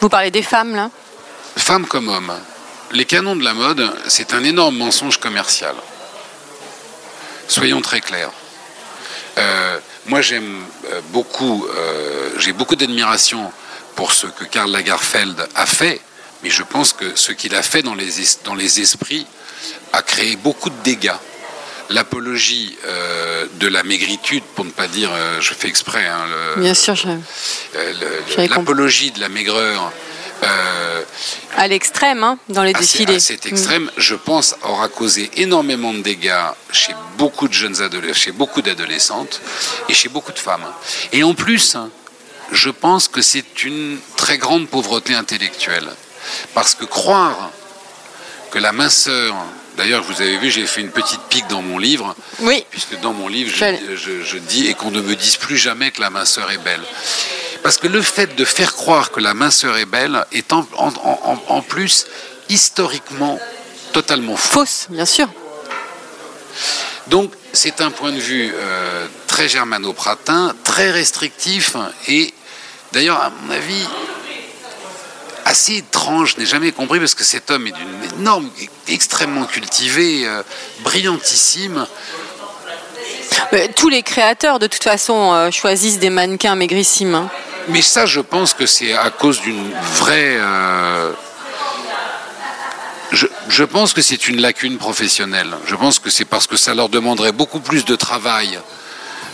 Vous 0.00 0.08
parlez 0.08 0.30
des 0.30 0.42
femmes, 0.42 0.74
là 0.74 0.90
femmes 1.56 1.86
comme 1.86 2.08
hommes, 2.08 2.32
les 2.92 3.04
canons 3.04 3.36
de 3.36 3.44
la 3.44 3.54
mode, 3.54 3.92
c'est 4.08 4.32
un 4.32 4.42
énorme 4.44 4.76
mensonge 4.78 5.18
commercial. 5.18 5.74
Soyons 7.48 7.80
très 7.82 8.00
clairs. 8.00 8.30
Euh, 9.38 9.78
moi, 10.06 10.22
j'aime 10.22 10.64
euh, 10.90 11.00
beaucoup, 11.10 11.66
euh, 11.66 12.30
j'ai 12.38 12.52
beaucoup 12.52 12.76
d'admiration 12.76 13.52
pour 13.96 14.12
ce 14.12 14.26
que 14.28 14.44
Karl 14.44 14.70
Lagerfeld 14.70 15.48
a 15.54 15.66
fait, 15.66 16.00
mais 16.42 16.50
je 16.50 16.62
pense 16.62 16.92
que 16.92 17.14
ce 17.16 17.32
qu'il 17.32 17.54
a 17.54 17.62
fait 17.62 17.82
dans 17.82 17.94
les, 17.94 18.20
es- 18.20 18.38
dans 18.44 18.54
les 18.54 18.80
esprits 18.80 19.26
a 19.92 20.02
créé 20.02 20.36
beaucoup 20.36 20.70
de 20.70 20.82
dégâts. 20.82 21.12
L'apologie 21.90 22.76
euh, 22.86 23.46
de 23.58 23.66
la 23.68 23.82
maigritude, 23.82 24.44
pour 24.54 24.64
ne 24.64 24.70
pas 24.70 24.86
dire, 24.86 25.10
euh, 25.12 25.40
je 25.40 25.52
fais 25.54 25.68
exprès, 25.68 26.06
hein, 26.06 26.24
le- 26.56 26.62
Bien 26.62 26.74
sûr, 26.74 26.94
euh, 27.06 27.92
l'apologie 28.48 29.10
de 29.10 29.20
la 29.20 29.28
maigreur, 29.28 29.92
à 31.56 31.66
l'extrême, 31.68 32.22
hein, 32.24 32.38
dans 32.48 32.62
les 32.62 32.72
défilés. 32.72 33.16
à 33.16 33.20
cet 33.20 33.44
extrême, 33.46 33.90
je 33.96 34.14
pense, 34.14 34.54
aura 34.62 34.88
causé 34.88 35.30
énormément 35.36 35.92
de 35.92 36.00
dégâts 36.00 36.32
chez 36.72 36.94
beaucoup 37.18 37.48
de 37.48 37.52
jeunes 37.52 37.82
adolescents, 37.82 38.14
chez 38.20 38.32
beaucoup 38.32 38.62
d'adolescentes 38.62 39.40
et 39.88 39.94
chez 39.94 40.08
beaucoup 40.08 40.32
de 40.32 40.38
femmes. 40.38 40.64
Et 41.12 41.22
en 41.24 41.34
plus, 41.34 41.76
je 42.52 42.70
pense 42.70 43.08
que 43.08 43.20
c'est 43.20 43.64
une 43.64 43.98
très 44.16 44.38
grande 44.38 44.68
pauvreté 44.68 45.14
intellectuelle. 45.14 45.88
Parce 46.54 46.74
que 46.74 46.84
croire 46.84 47.50
que 48.50 48.58
la 48.58 48.72
minceur, 48.72 49.34
d'ailleurs, 49.80 50.02
vous 50.04 50.20
avez 50.20 50.36
vu, 50.36 50.50
j'ai 50.50 50.66
fait 50.66 50.80
une 50.82 50.90
petite 50.90 51.20
pique 51.30 51.48
dans 51.48 51.62
mon 51.62 51.78
livre. 51.78 52.14
Oui, 52.40 52.64
puisque 52.70 53.00
dans 53.00 53.12
mon 53.14 53.28
livre, 53.28 53.50
je, 53.54 53.96
je- 53.96 54.22
je 54.22 54.38
dis 54.38 54.66
et 54.68 54.74
qu'on 54.74 54.90
ne 54.90 55.00
me 55.00 55.14
dise 55.16 55.36
plus 55.36 55.56
jamais 55.56 55.90
que 55.90 56.00
la 56.02 56.10
minceur 56.10 56.50
est 56.50 56.58
belle. 56.58 56.82
Parce 57.62 57.76
que 57.78 57.86
le 57.88 58.02
fait 58.02 58.36
de 58.36 58.44
faire 58.44 58.74
croire 58.74 59.10
que 59.10 59.20
la 59.20 59.32
minceur 59.34 59.76
est 59.78 59.86
belle 59.86 60.24
est 60.32 60.52
en, 60.52 60.66
en- 60.76 60.92
en- 61.04 61.42
en 61.48 61.62
plus 61.62 62.06
historiquement 62.50 63.38
totalement 63.92 64.36
faux. 64.36 64.60
fausse, 64.60 64.86
bien 64.90 65.06
sûr. 65.06 65.28
Donc 67.08 67.32
c'est 67.52 67.80
un 67.80 67.90
point 67.90 68.12
de 68.12 68.18
vue 68.20 68.52
euh, 68.54 69.06
très 69.26 69.48
germano-pratin, 69.48 70.54
très 70.64 70.90
restrictif 70.90 71.76
et 72.08 72.32
d'ailleurs 72.92 73.20
à 73.20 73.30
mon 73.30 73.50
avis 73.52 73.84
assez 75.50 75.78
étrange, 75.78 76.34
je 76.36 76.40
n'ai 76.40 76.46
jamais 76.46 76.70
compris 76.70 77.00
parce 77.00 77.14
que 77.14 77.24
cet 77.24 77.50
homme 77.50 77.66
est 77.66 77.72
d'une 77.72 78.20
énorme, 78.20 78.48
extrêmement 78.88 79.44
cultivé, 79.46 80.22
euh, 80.24 80.42
brillantissime. 80.84 81.86
Mais 83.52 83.68
tous 83.68 83.88
les 83.88 84.02
créateurs, 84.02 84.58
de 84.60 84.66
toute 84.68 84.84
façon, 84.84 85.32
euh, 85.34 85.50
choisissent 85.50 85.98
des 85.98 86.10
mannequins 86.10 86.54
maigrissimes. 86.54 87.14
hein. 87.16 87.28
Mais 87.68 87.82
ça, 87.82 88.06
je 88.06 88.20
pense 88.20 88.54
que 88.54 88.64
c'est 88.66 88.92
à 88.94 89.10
cause 89.10 89.40
d'une 89.40 89.72
vraie. 89.96 90.36
euh, 90.38 91.12
je, 93.10 93.26
je 93.48 93.64
pense 93.64 93.92
que 93.92 94.02
c'est 94.02 94.28
une 94.28 94.40
lacune 94.40 94.78
professionnelle. 94.78 95.52
Je 95.66 95.74
pense 95.74 95.98
que 95.98 96.10
c'est 96.10 96.24
parce 96.24 96.46
que 96.46 96.56
ça 96.56 96.74
leur 96.74 96.88
demanderait 96.88 97.32
beaucoup 97.32 97.58
plus 97.60 97.84
de 97.84 97.96
travail, 97.96 98.58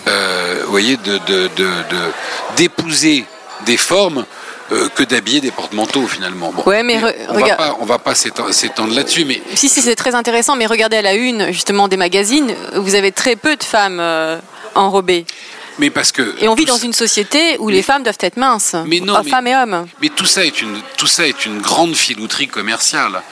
euh, 0.08 0.62
vous 0.64 0.70
voyez, 0.70 0.96
de, 0.96 1.18
de, 1.18 1.48
de- 1.56 1.82
de- 1.90 2.12
d'épouser 2.56 3.26
des 3.66 3.76
formes 3.76 4.24
euh, 4.72 4.88
que 4.94 5.02
d'habiller 5.04 5.40
des 5.40 5.50
porte-manteaux 5.50 6.06
finalement. 6.06 6.52
Bon, 6.52 6.62
Ouais, 6.66 6.82
mais 6.82 6.98
re- 6.98 7.14
on 7.28 7.34
va 7.34 7.40
regarde- 7.40 7.58
pas, 7.58 7.76
on 7.80 7.84
va 7.84 7.98
pas 7.98 8.14
s'étendre, 8.14 8.94
là-dessus, 8.94 9.24
mais 9.24 9.40
Si, 9.54 9.68
si, 9.68 9.80
c'est 9.80 9.96
très 9.96 10.14
intéressant, 10.14 10.56
mais 10.56 10.66
regardez 10.66 10.96
à 10.96 11.02
la 11.02 11.14
une, 11.14 11.52
justement, 11.52 11.88
des 11.88 11.96
magazines, 11.96 12.54
vous 12.74 12.94
avez 12.94 13.12
très 13.12 13.36
peu 13.36 13.56
de 13.56 13.62
femmes 13.64 13.98
euh, 14.00 14.38
enrobées. 14.74 15.24
mais 15.78 15.90
parce 15.90 16.10
que 16.10 16.34
Et 16.40 16.48
on 16.48 16.54
vit 16.54 16.64
dans 16.64 16.78
ça- 16.78 16.86
une 16.86 16.92
société 16.94 17.56
où 17.58 17.68
les 17.68 17.82
femmes 17.82 18.02
doivent 18.02 18.16
être 18.20 18.36
minces, 18.38 18.74
Mais 18.86 18.98
non, 19.00 19.20
mais- 19.22 19.30
femmes 19.30 19.46
et 19.46 19.54
hommes. 19.56 19.86
Mais 20.00 20.08
tout 20.08 20.24
ça 20.26 20.44
est 20.44 20.60
une, 20.62 20.80
tout 20.96 21.06
ça 21.06 21.26
est 21.26 21.44
une 21.46 21.60
grande 21.60 21.94
filouterie 21.94 22.48
commerciale. 22.48 23.22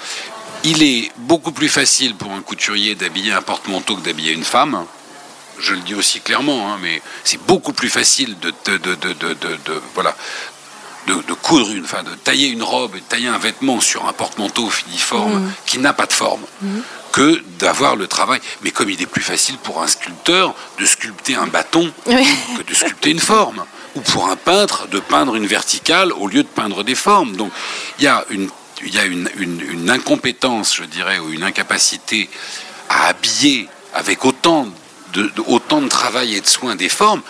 Il 0.63 0.83
est 0.83 1.11
beaucoup 1.19 1.53
plus 1.53 1.69
facile 1.69 2.15
pour 2.15 2.31
un 2.33 2.41
couturier 2.41 2.95
d'habiller 2.95 3.33
un 3.33 3.43
porte-manteau 3.43 3.97
que 3.97 4.03
d'habiller 4.03 4.33
une 4.33 4.45
femme. 4.45 4.85
Je 5.59 5.73
le 5.73 5.81
dis 5.81 5.95
aussi 5.95 6.21
clairement, 6.21 6.73
hein, 6.73 6.79
mais 6.83 7.01
c'est 7.23 7.41
beaucoup 7.47 7.73
plus 7.73 7.89
facile 7.91 8.37
de, 8.41 8.51
de, 8.67 8.77
de, 8.79 8.95
de, 8.95 9.13
de- 9.13 9.35
de- 9.35 9.59
de- 9.67 9.83
voilà, 9.95 10.17
de, 11.07 11.15
de 11.15 11.33
coudre 11.35 11.71
une, 11.71 11.85
enfin, 11.85 12.03
de 12.03 12.15
tailler 12.15 12.49
une 12.49 12.63
robe 12.63 12.97
et 12.97 13.01
de 13.01 13.05
tailler 13.05 13.29
un 13.29 13.39
vêtement 13.39 13.81
sur 13.81 14.07
un 14.09 14.13
porte-manteau 14.13 14.69
filiforme 14.71 15.53
qui 15.67 15.79
n'a 15.79 15.93
pas 15.93 16.07
de 16.07 16.13
forme. 16.13 16.43
que 17.13 17.43
d'avoir 17.61 17.95
le 17.95 18.09
travail. 18.09 18.41
Mais 18.63 18.71
comme 18.73 18.91
il 18.91 19.01
est 19.01 19.07
plus 19.07 19.23
facile 19.23 19.57
pour 19.59 19.81
un 19.83 19.87
sculpteur 19.87 20.53
de 20.81 20.85
sculpter 20.87 21.37
un 21.37 21.47
bâton 21.47 21.93
Oui. 22.07 22.27
que 22.59 22.63
de 22.63 22.75
sculpter 22.75 23.11
une 23.11 23.21
forme, 23.21 23.65
ou 23.95 24.01
pour 24.01 24.29
un 24.29 24.35
peintre 24.37 24.89
de 24.89 24.99
peindre 24.99 25.37
une 25.37 25.47
verticale 25.47 26.13
au 26.13 26.27
lieu 26.27 26.43
de 26.43 26.49
peindre 26.49 26.83
des 26.83 26.97
formes. 26.97 27.37
Donc 27.37 27.53
il 28.01 28.05
y 28.05 28.09
a 28.09 28.25
une, 28.31 28.49
y 28.85 28.99
a 28.99 29.05
une, 29.05 29.29
une- 29.37 29.61
une 29.61 29.91
incompétence, 29.91 30.75
je 30.75 30.83
dirais, 30.85 31.21
ou 31.21 31.33
une 31.33 31.45
incapacité 31.45 32.29
à 32.89 33.07
habiller 33.07 33.69
avec 33.93 34.25
autant 34.25 34.67
de, 35.13 35.23
de- 35.23 35.45
autant 35.47 35.81
de 35.83 35.89
travail 35.89 36.35
et 36.35 36.41
de 36.41 36.47
soin 36.49 36.75
des 36.75 36.89
formes, 36.89 37.23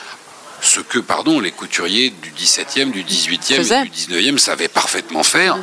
ce 0.64 0.80
que, 0.80 0.98
pardon, 0.98 1.40
les 1.40 1.50
couturiers 1.52 2.10
du 2.22 2.30
17e, 2.30 2.90
du 2.90 3.04
18e 3.04 3.56
Faisaient. 3.56 3.82
et 3.82 3.84
du 3.84 3.90
19e 4.32 4.38
savaient 4.38 4.68
parfaitement 4.68 5.22
faire. 5.22 5.56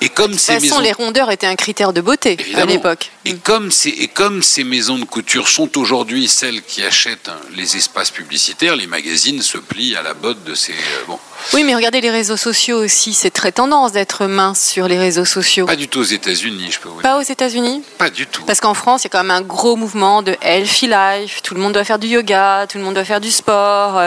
Et 0.00 0.08
comme 0.08 0.32
De 0.32 0.38
ces 0.38 0.54
toute 0.54 0.62
façon, 0.62 0.74
maisons... 0.76 0.80
les 0.80 0.92
rondeurs 0.92 1.30
étaient 1.30 1.46
un 1.46 1.56
critère 1.56 1.92
de 1.92 2.00
beauté 2.00 2.36
à 2.56 2.64
l'époque. 2.64 3.10
Et 3.24 3.36
comme, 3.36 3.70
ces, 3.70 3.90
et 3.90 4.08
comme 4.08 4.42
ces 4.42 4.64
maisons 4.64 4.98
de 4.98 5.04
couture 5.04 5.48
sont 5.48 5.78
aujourd'hui 5.78 6.26
celles 6.28 6.62
qui 6.62 6.82
achètent 6.82 7.30
les 7.54 7.76
espaces 7.76 8.10
publicitaires, 8.10 8.76
les 8.76 8.86
magazines 8.86 9.42
se 9.42 9.58
plient 9.58 9.94
à 9.96 10.02
la 10.02 10.14
botte 10.14 10.42
de 10.44 10.54
ces. 10.54 10.72
euh, 10.72 11.04
bon, 11.06 11.18
Oui, 11.52 11.62
mais 11.64 11.74
regardez 11.74 12.00
les 12.00 12.10
réseaux 12.10 12.36
sociaux 12.36 12.78
aussi. 12.82 13.14
C'est 13.14 13.30
très 13.30 13.52
tendance 13.52 13.92
d'être 13.92 14.26
mince 14.26 14.60
sur 14.68 14.88
les 14.88 14.98
réseaux 14.98 15.24
sociaux. 15.24 15.66
pas 15.66 15.76
du 15.76 15.86
tout 15.88 16.00
aux 16.00 16.04
États-Unis, 16.04 16.68
je 16.72 16.80
peux 16.80 16.88
vous 16.88 16.94
dire. 16.96 17.02
Pas 17.02 17.18
aux 17.18 17.22
États-Unis 17.22 17.82
Pas 17.98 18.10
du 18.10 18.26
tout. 18.26 18.42
Parce 18.44 18.60
qu'en 18.60 18.74
France, 18.74 19.02
il 19.02 19.04
y 19.04 19.06
a 19.08 19.10
quand 19.10 19.22
même 19.22 19.30
un 19.30 19.42
gros 19.42 19.76
mouvement 19.76 20.22
de 20.22 20.36
healthy 20.42 20.88
life. 20.88 21.40
Tout 21.42 21.54
le 21.54 21.60
monde 21.60 21.74
doit 21.74 21.84
faire 21.84 21.98
du 21.98 22.08
yoga, 22.08 22.66
tout 22.68 22.78
le 22.78 22.84
monde 22.84 22.94
doit 22.94 23.04
faire 23.04 23.20
du 23.20 23.30
sport. 23.30 24.00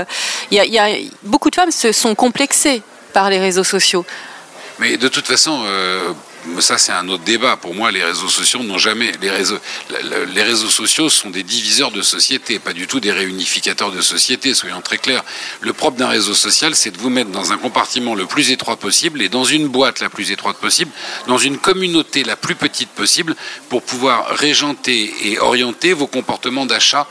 Y 0.51 0.59
a- 0.79 0.87
beaucoup 1.23 1.49
de 1.49 1.55
femmes 1.55 1.71
se 1.71 1.91
sont 1.91 2.15
complexées 2.15 2.81
par 3.13 3.29
les 3.29 3.39
réseaux 3.39 3.63
sociaux. 3.63 4.05
Mais 4.79 4.97
de 4.97 5.07
toute 5.07 5.27
façon, 5.27 5.61
euh, 5.65 6.13
ça 6.59 6.77
c'est 6.77 6.91
un 6.91 7.07
autre 7.09 7.23
débat. 7.23 7.57
Pour 7.57 7.73
moi, 7.73 7.91
les 7.91 8.03
réseaux 8.03 8.29
sociaux 8.29 8.63
n'ont 8.63 8.77
jamais. 8.77 9.11
Les 9.21 9.29
réseaux, 9.29 9.57
les 10.33 10.43
réseaux 10.43 10.69
sociaux 10.69 11.09
sont 11.09 11.29
des 11.29 11.43
diviseurs 11.43 11.91
de 11.91 12.01
société, 12.01 12.59
pas 12.59 12.73
du 12.73 12.87
tout 12.87 12.99
des 12.99 13.11
réunificateurs 13.11 13.91
de 13.91 14.01
société, 14.01 14.53
soyons 14.53 14.81
très 14.81 14.97
clairs. 14.97 15.23
Le 15.61 15.73
propre 15.73 15.97
d'un 15.97 16.07
réseau 16.07 16.33
social, 16.33 16.75
c'est 16.75 16.91
de 16.91 16.97
vous 16.97 17.09
mettre 17.09 17.31
dans 17.31 17.51
un 17.51 17.57
compartiment 17.57 18.15
le 18.15 18.25
plus 18.25 18.51
étroit 18.51 18.77
possible 18.77 19.21
et 19.21 19.29
dans 19.29 19.43
une 19.43 19.67
boîte 19.67 19.99
la 19.99 20.09
plus 20.09 20.31
étroite 20.31 20.57
possible, 20.57 20.91
dans 21.27 21.37
une 21.37 21.57
communauté 21.57 22.23
la 22.23 22.35
plus 22.35 22.55
petite 22.55 22.89
possible, 22.89 23.35
pour 23.69 23.83
pouvoir 23.83 24.27
régenter 24.35 25.13
et 25.23 25.39
orienter 25.39 25.93
vos 25.93 26.07
comportements 26.07 26.65
d'achat 26.65 27.07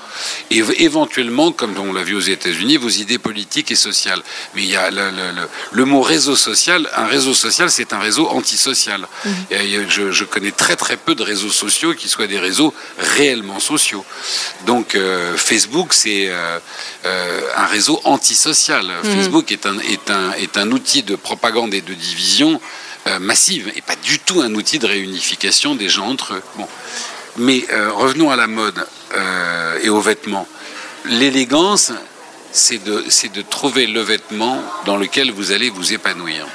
et 0.50 0.62
éventuellement, 0.78 1.52
comme 1.52 1.76
on 1.78 1.92
l'a 1.92 2.02
vu 2.02 2.14
aux 2.14 2.20
États-Unis, 2.20 2.76
vos 2.76 2.88
idées 2.88 3.18
politiques 3.18 3.70
et 3.70 3.76
sociales. 3.76 4.22
Mais 4.54 4.62
il 4.62 4.70
y 4.70 4.76
a 4.76 4.90
le, 4.90 5.10
le 5.72 5.84
mot 5.84 6.02
réseau 6.02 6.36
social. 6.36 6.88
Un 6.96 7.06
réseau 7.06 7.34
social, 7.34 7.70
c'est 7.70 7.92
un 7.92 7.98
réseau 7.98 8.28
antisocial. 8.28 9.06
Je, 9.50 10.24
connais 10.24 10.50
très 10.50 10.76
très 10.76 10.96
peu 10.96 11.14
de 11.14 11.22
réseaux 11.22 11.50
sociaux 11.50 11.94
qui 11.94 12.08
soient 12.08 12.26
des 12.26 12.38
réseaux 12.38 12.74
réellement 12.98 13.60
sociaux. 13.60 14.04
Donc 14.66 14.94
euh, 14.94 15.36
Facebook, 15.36 15.92
c'est 15.92 16.28
euh, 16.28 16.58
euh, 17.04 17.40
un 17.56 17.66
réseau 17.66 18.00
antisocial. 18.04 18.86
Mhm. 18.86 19.14
Facebook 19.14 19.52
est 19.52 19.66
un, 19.66 19.78
est, 19.78 20.10
un, 20.10 20.32
est 20.32 20.56
un 20.56 20.70
outil 20.70 21.02
de 21.02 21.16
propagande 21.16 21.74
et 21.74 21.80
de 21.80 21.94
division 21.94 22.60
massive 23.20 23.72
et 23.74 23.80
pas 23.80 23.96
du 23.96 24.20
tout 24.20 24.42
un 24.42 24.54
outil 24.54 24.78
de 24.78 24.86
réunification 24.86 25.74
des 25.74 25.88
gens 25.88 26.06
entre 26.06 26.34
eux. 26.34 26.42
Bon. 26.56 26.68
Mais 27.36 27.64
revenons 27.96 28.30
à 28.30 28.36
la 28.36 28.46
mode 28.46 28.86
et 29.82 29.88
aux 29.88 30.00
vêtements. 30.00 30.46
L'élégance, 31.06 31.90
c'est 32.52 32.78
de, 32.84 33.04
de 33.34 33.42
trouver 33.42 33.88
le 33.88 34.02
vêtement 34.02 34.62
dans 34.86 34.96
lequel 34.96 35.32
vous 35.32 35.50
allez 35.50 35.68
vous 35.68 35.92
épanouir. 35.92 36.46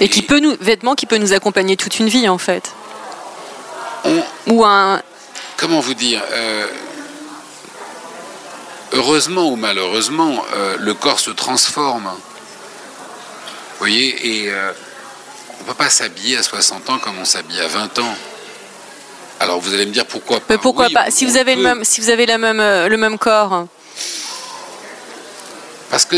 Et, 0.00 0.08
qui 0.08 0.22
peut 0.22 0.40
nous, 0.40 0.56
vêtements 0.60 0.94
qui 0.94 1.06
peut 1.06 1.16
nous 1.16 1.32
accompagner 1.32 1.76
toute 1.76 1.98
une 1.98 2.08
vie 2.08 2.28
en 2.28 2.38
fait. 2.38 2.72
ou 4.46 4.64
un. 4.64 5.00
Comment 5.56 5.80
vous 5.80 5.94
dire 5.94 6.22
euh, 6.32 6.66
Heureusement 8.92 9.48
ou 9.50 9.56
malheureusement, 9.56 10.44
euh, 10.54 10.76
le 10.78 10.94
corps 10.94 11.18
se 11.18 11.30
transforme. 11.30 12.04
Vous 12.04 13.78
voyez, 13.78 14.44
et 14.44 14.50
euh, 14.50 14.72
on 15.58 15.62
ne 15.62 15.68
peut 15.68 15.74
pas 15.74 15.90
s'habiller 15.90 16.36
à 16.36 16.42
60 16.42 16.90
ans 16.90 16.98
comme 16.98 17.18
on 17.18 17.24
s'habille 17.24 17.60
à 17.60 17.68
20 17.68 17.98
ans. 17.98 18.14
Alors 19.40 19.60
vous 19.60 19.74
allez 19.74 19.86
me 19.86 19.92
dire 19.92 20.06
pourquoi 20.06 20.40
pas? 20.40 20.46
Mais 20.50 20.58
pourquoi 20.58 20.88
pas? 20.90 21.10
Si 21.10 21.26
vous 21.26 21.36
avez 21.36 21.56
le 21.56 21.62
même, 21.62 21.84
si 21.84 22.00
vous 22.00 22.10
avez 22.10 22.26
la 22.26 22.38
même, 22.38 22.58
le 22.58 22.96
même 22.96 23.18
corps. 23.18 23.66
Parce 25.90 26.04
que 26.04 26.16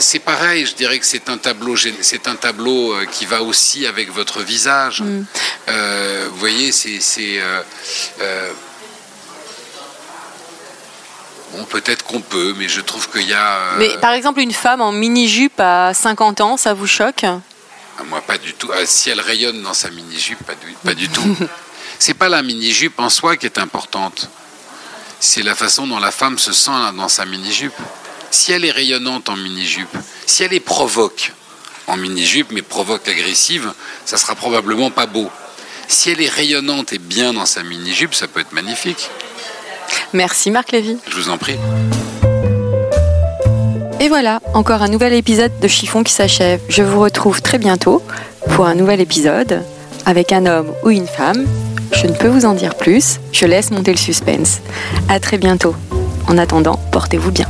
c'est 0.00 0.18
pareil, 0.18 0.66
je 0.66 0.74
dirais 0.74 0.98
que 0.98 1.06
c'est 1.06 1.28
un 1.28 1.38
tableau, 1.38 1.76
c'est 1.76 2.26
un 2.26 2.34
tableau 2.34 2.92
euh, 2.92 3.04
qui 3.06 3.26
va 3.26 3.42
aussi 3.42 3.86
avec 3.86 4.10
votre 4.12 4.40
visage. 4.40 5.02
Mm. 5.02 5.24
Euh, 5.68 6.28
vous 6.30 6.38
voyez, 6.38 6.72
c'est, 6.72 7.00
euh, 7.38 8.52
bon, 11.52 11.64
peut-être 11.64 12.04
qu'on 12.04 12.20
peut, 12.20 12.54
mais 12.56 12.68
je 12.68 12.80
trouve 12.80 13.08
qu'il 13.10 13.28
y 13.28 13.34
a. 13.34 13.74
Mais 13.78 13.96
par 13.98 14.12
exemple, 14.12 14.40
une 14.40 14.52
femme 14.52 14.80
en 14.80 14.92
mini 14.92 15.28
jupe 15.28 15.60
à 15.60 15.94
50 15.94 16.40
ans, 16.40 16.56
ça 16.56 16.74
vous 16.74 16.86
choque? 16.86 17.24
Ah, 17.24 18.02
Moi, 18.08 18.20
pas 18.22 18.38
du 18.38 18.54
tout. 18.54 18.70
Ah, 18.72 18.86
si 18.86 19.10
elle 19.10 19.20
rayonne 19.20 19.62
dans 19.62 19.74
sa 19.74 19.90
mini 19.90 20.18
jupe, 20.18 20.42
pas 20.44 20.54
du, 20.54 20.74
pas 20.84 20.94
du 20.94 21.08
tout. 21.08 21.36
c'est 21.98 22.14
pas 22.14 22.28
la 22.28 22.42
mini 22.42 22.70
jupe 22.70 22.98
en 22.98 23.10
soi 23.10 23.36
qui 23.36 23.46
est 23.46 23.58
importante. 23.58 24.28
C'est 25.22 25.42
la 25.42 25.54
façon 25.54 25.86
dont 25.86 25.98
la 25.98 26.10
femme 26.10 26.38
se 26.38 26.52
sent 26.52 26.70
dans 26.96 27.08
sa 27.08 27.26
mini 27.26 27.52
jupe 27.52 27.74
si 28.30 28.52
elle 28.52 28.64
est 28.64 28.70
rayonnante 28.70 29.28
en 29.28 29.36
mini-jupe, 29.36 29.96
si 30.26 30.42
elle 30.42 30.52
est 30.52 30.60
provoque 30.60 31.32
en 31.86 31.96
mini-jupe, 31.96 32.52
mais 32.52 32.62
provoque 32.62 33.08
agressive, 33.08 33.72
ça 34.04 34.16
sera 34.16 34.34
probablement 34.34 34.90
pas 34.90 35.06
beau. 35.06 35.28
Si 35.88 36.10
elle 36.10 36.22
est 36.22 36.28
rayonnante 36.28 36.92
et 36.92 36.98
bien 36.98 37.32
dans 37.32 37.46
sa 37.46 37.62
mini-jupe, 37.62 38.14
ça 38.14 38.28
peut 38.28 38.40
être 38.40 38.52
magnifique. 38.52 39.10
Merci 40.12 40.50
Marc 40.50 40.70
Lévy. 40.70 40.96
Je 41.08 41.16
vous 41.16 41.30
en 41.30 41.38
prie. 41.38 41.56
Et 43.98 44.08
voilà, 44.08 44.40
encore 44.54 44.82
un 44.82 44.88
nouvel 44.88 45.12
épisode 45.12 45.52
de 45.60 45.68
Chiffon 45.68 46.02
qui 46.04 46.12
s'achève. 46.12 46.60
Je 46.68 46.82
vous 46.82 47.00
retrouve 47.00 47.42
très 47.42 47.58
bientôt 47.58 48.02
pour 48.54 48.66
un 48.66 48.74
nouvel 48.74 49.00
épisode 49.00 49.62
avec 50.06 50.32
un 50.32 50.46
homme 50.46 50.72
ou 50.84 50.90
une 50.90 51.06
femme. 51.06 51.46
Je 51.92 52.06
ne 52.06 52.14
peux 52.14 52.28
vous 52.28 52.46
en 52.46 52.54
dire 52.54 52.76
plus, 52.76 53.18
je 53.32 53.44
laisse 53.46 53.70
monter 53.70 53.90
le 53.90 53.98
suspense. 53.98 54.60
À 55.08 55.20
très 55.20 55.38
bientôt. 55.38 55.74
En 56.28 56.38
attendant, 56.38 56.80
portez-vous 56.92 57.32
bien. 57.32 57.48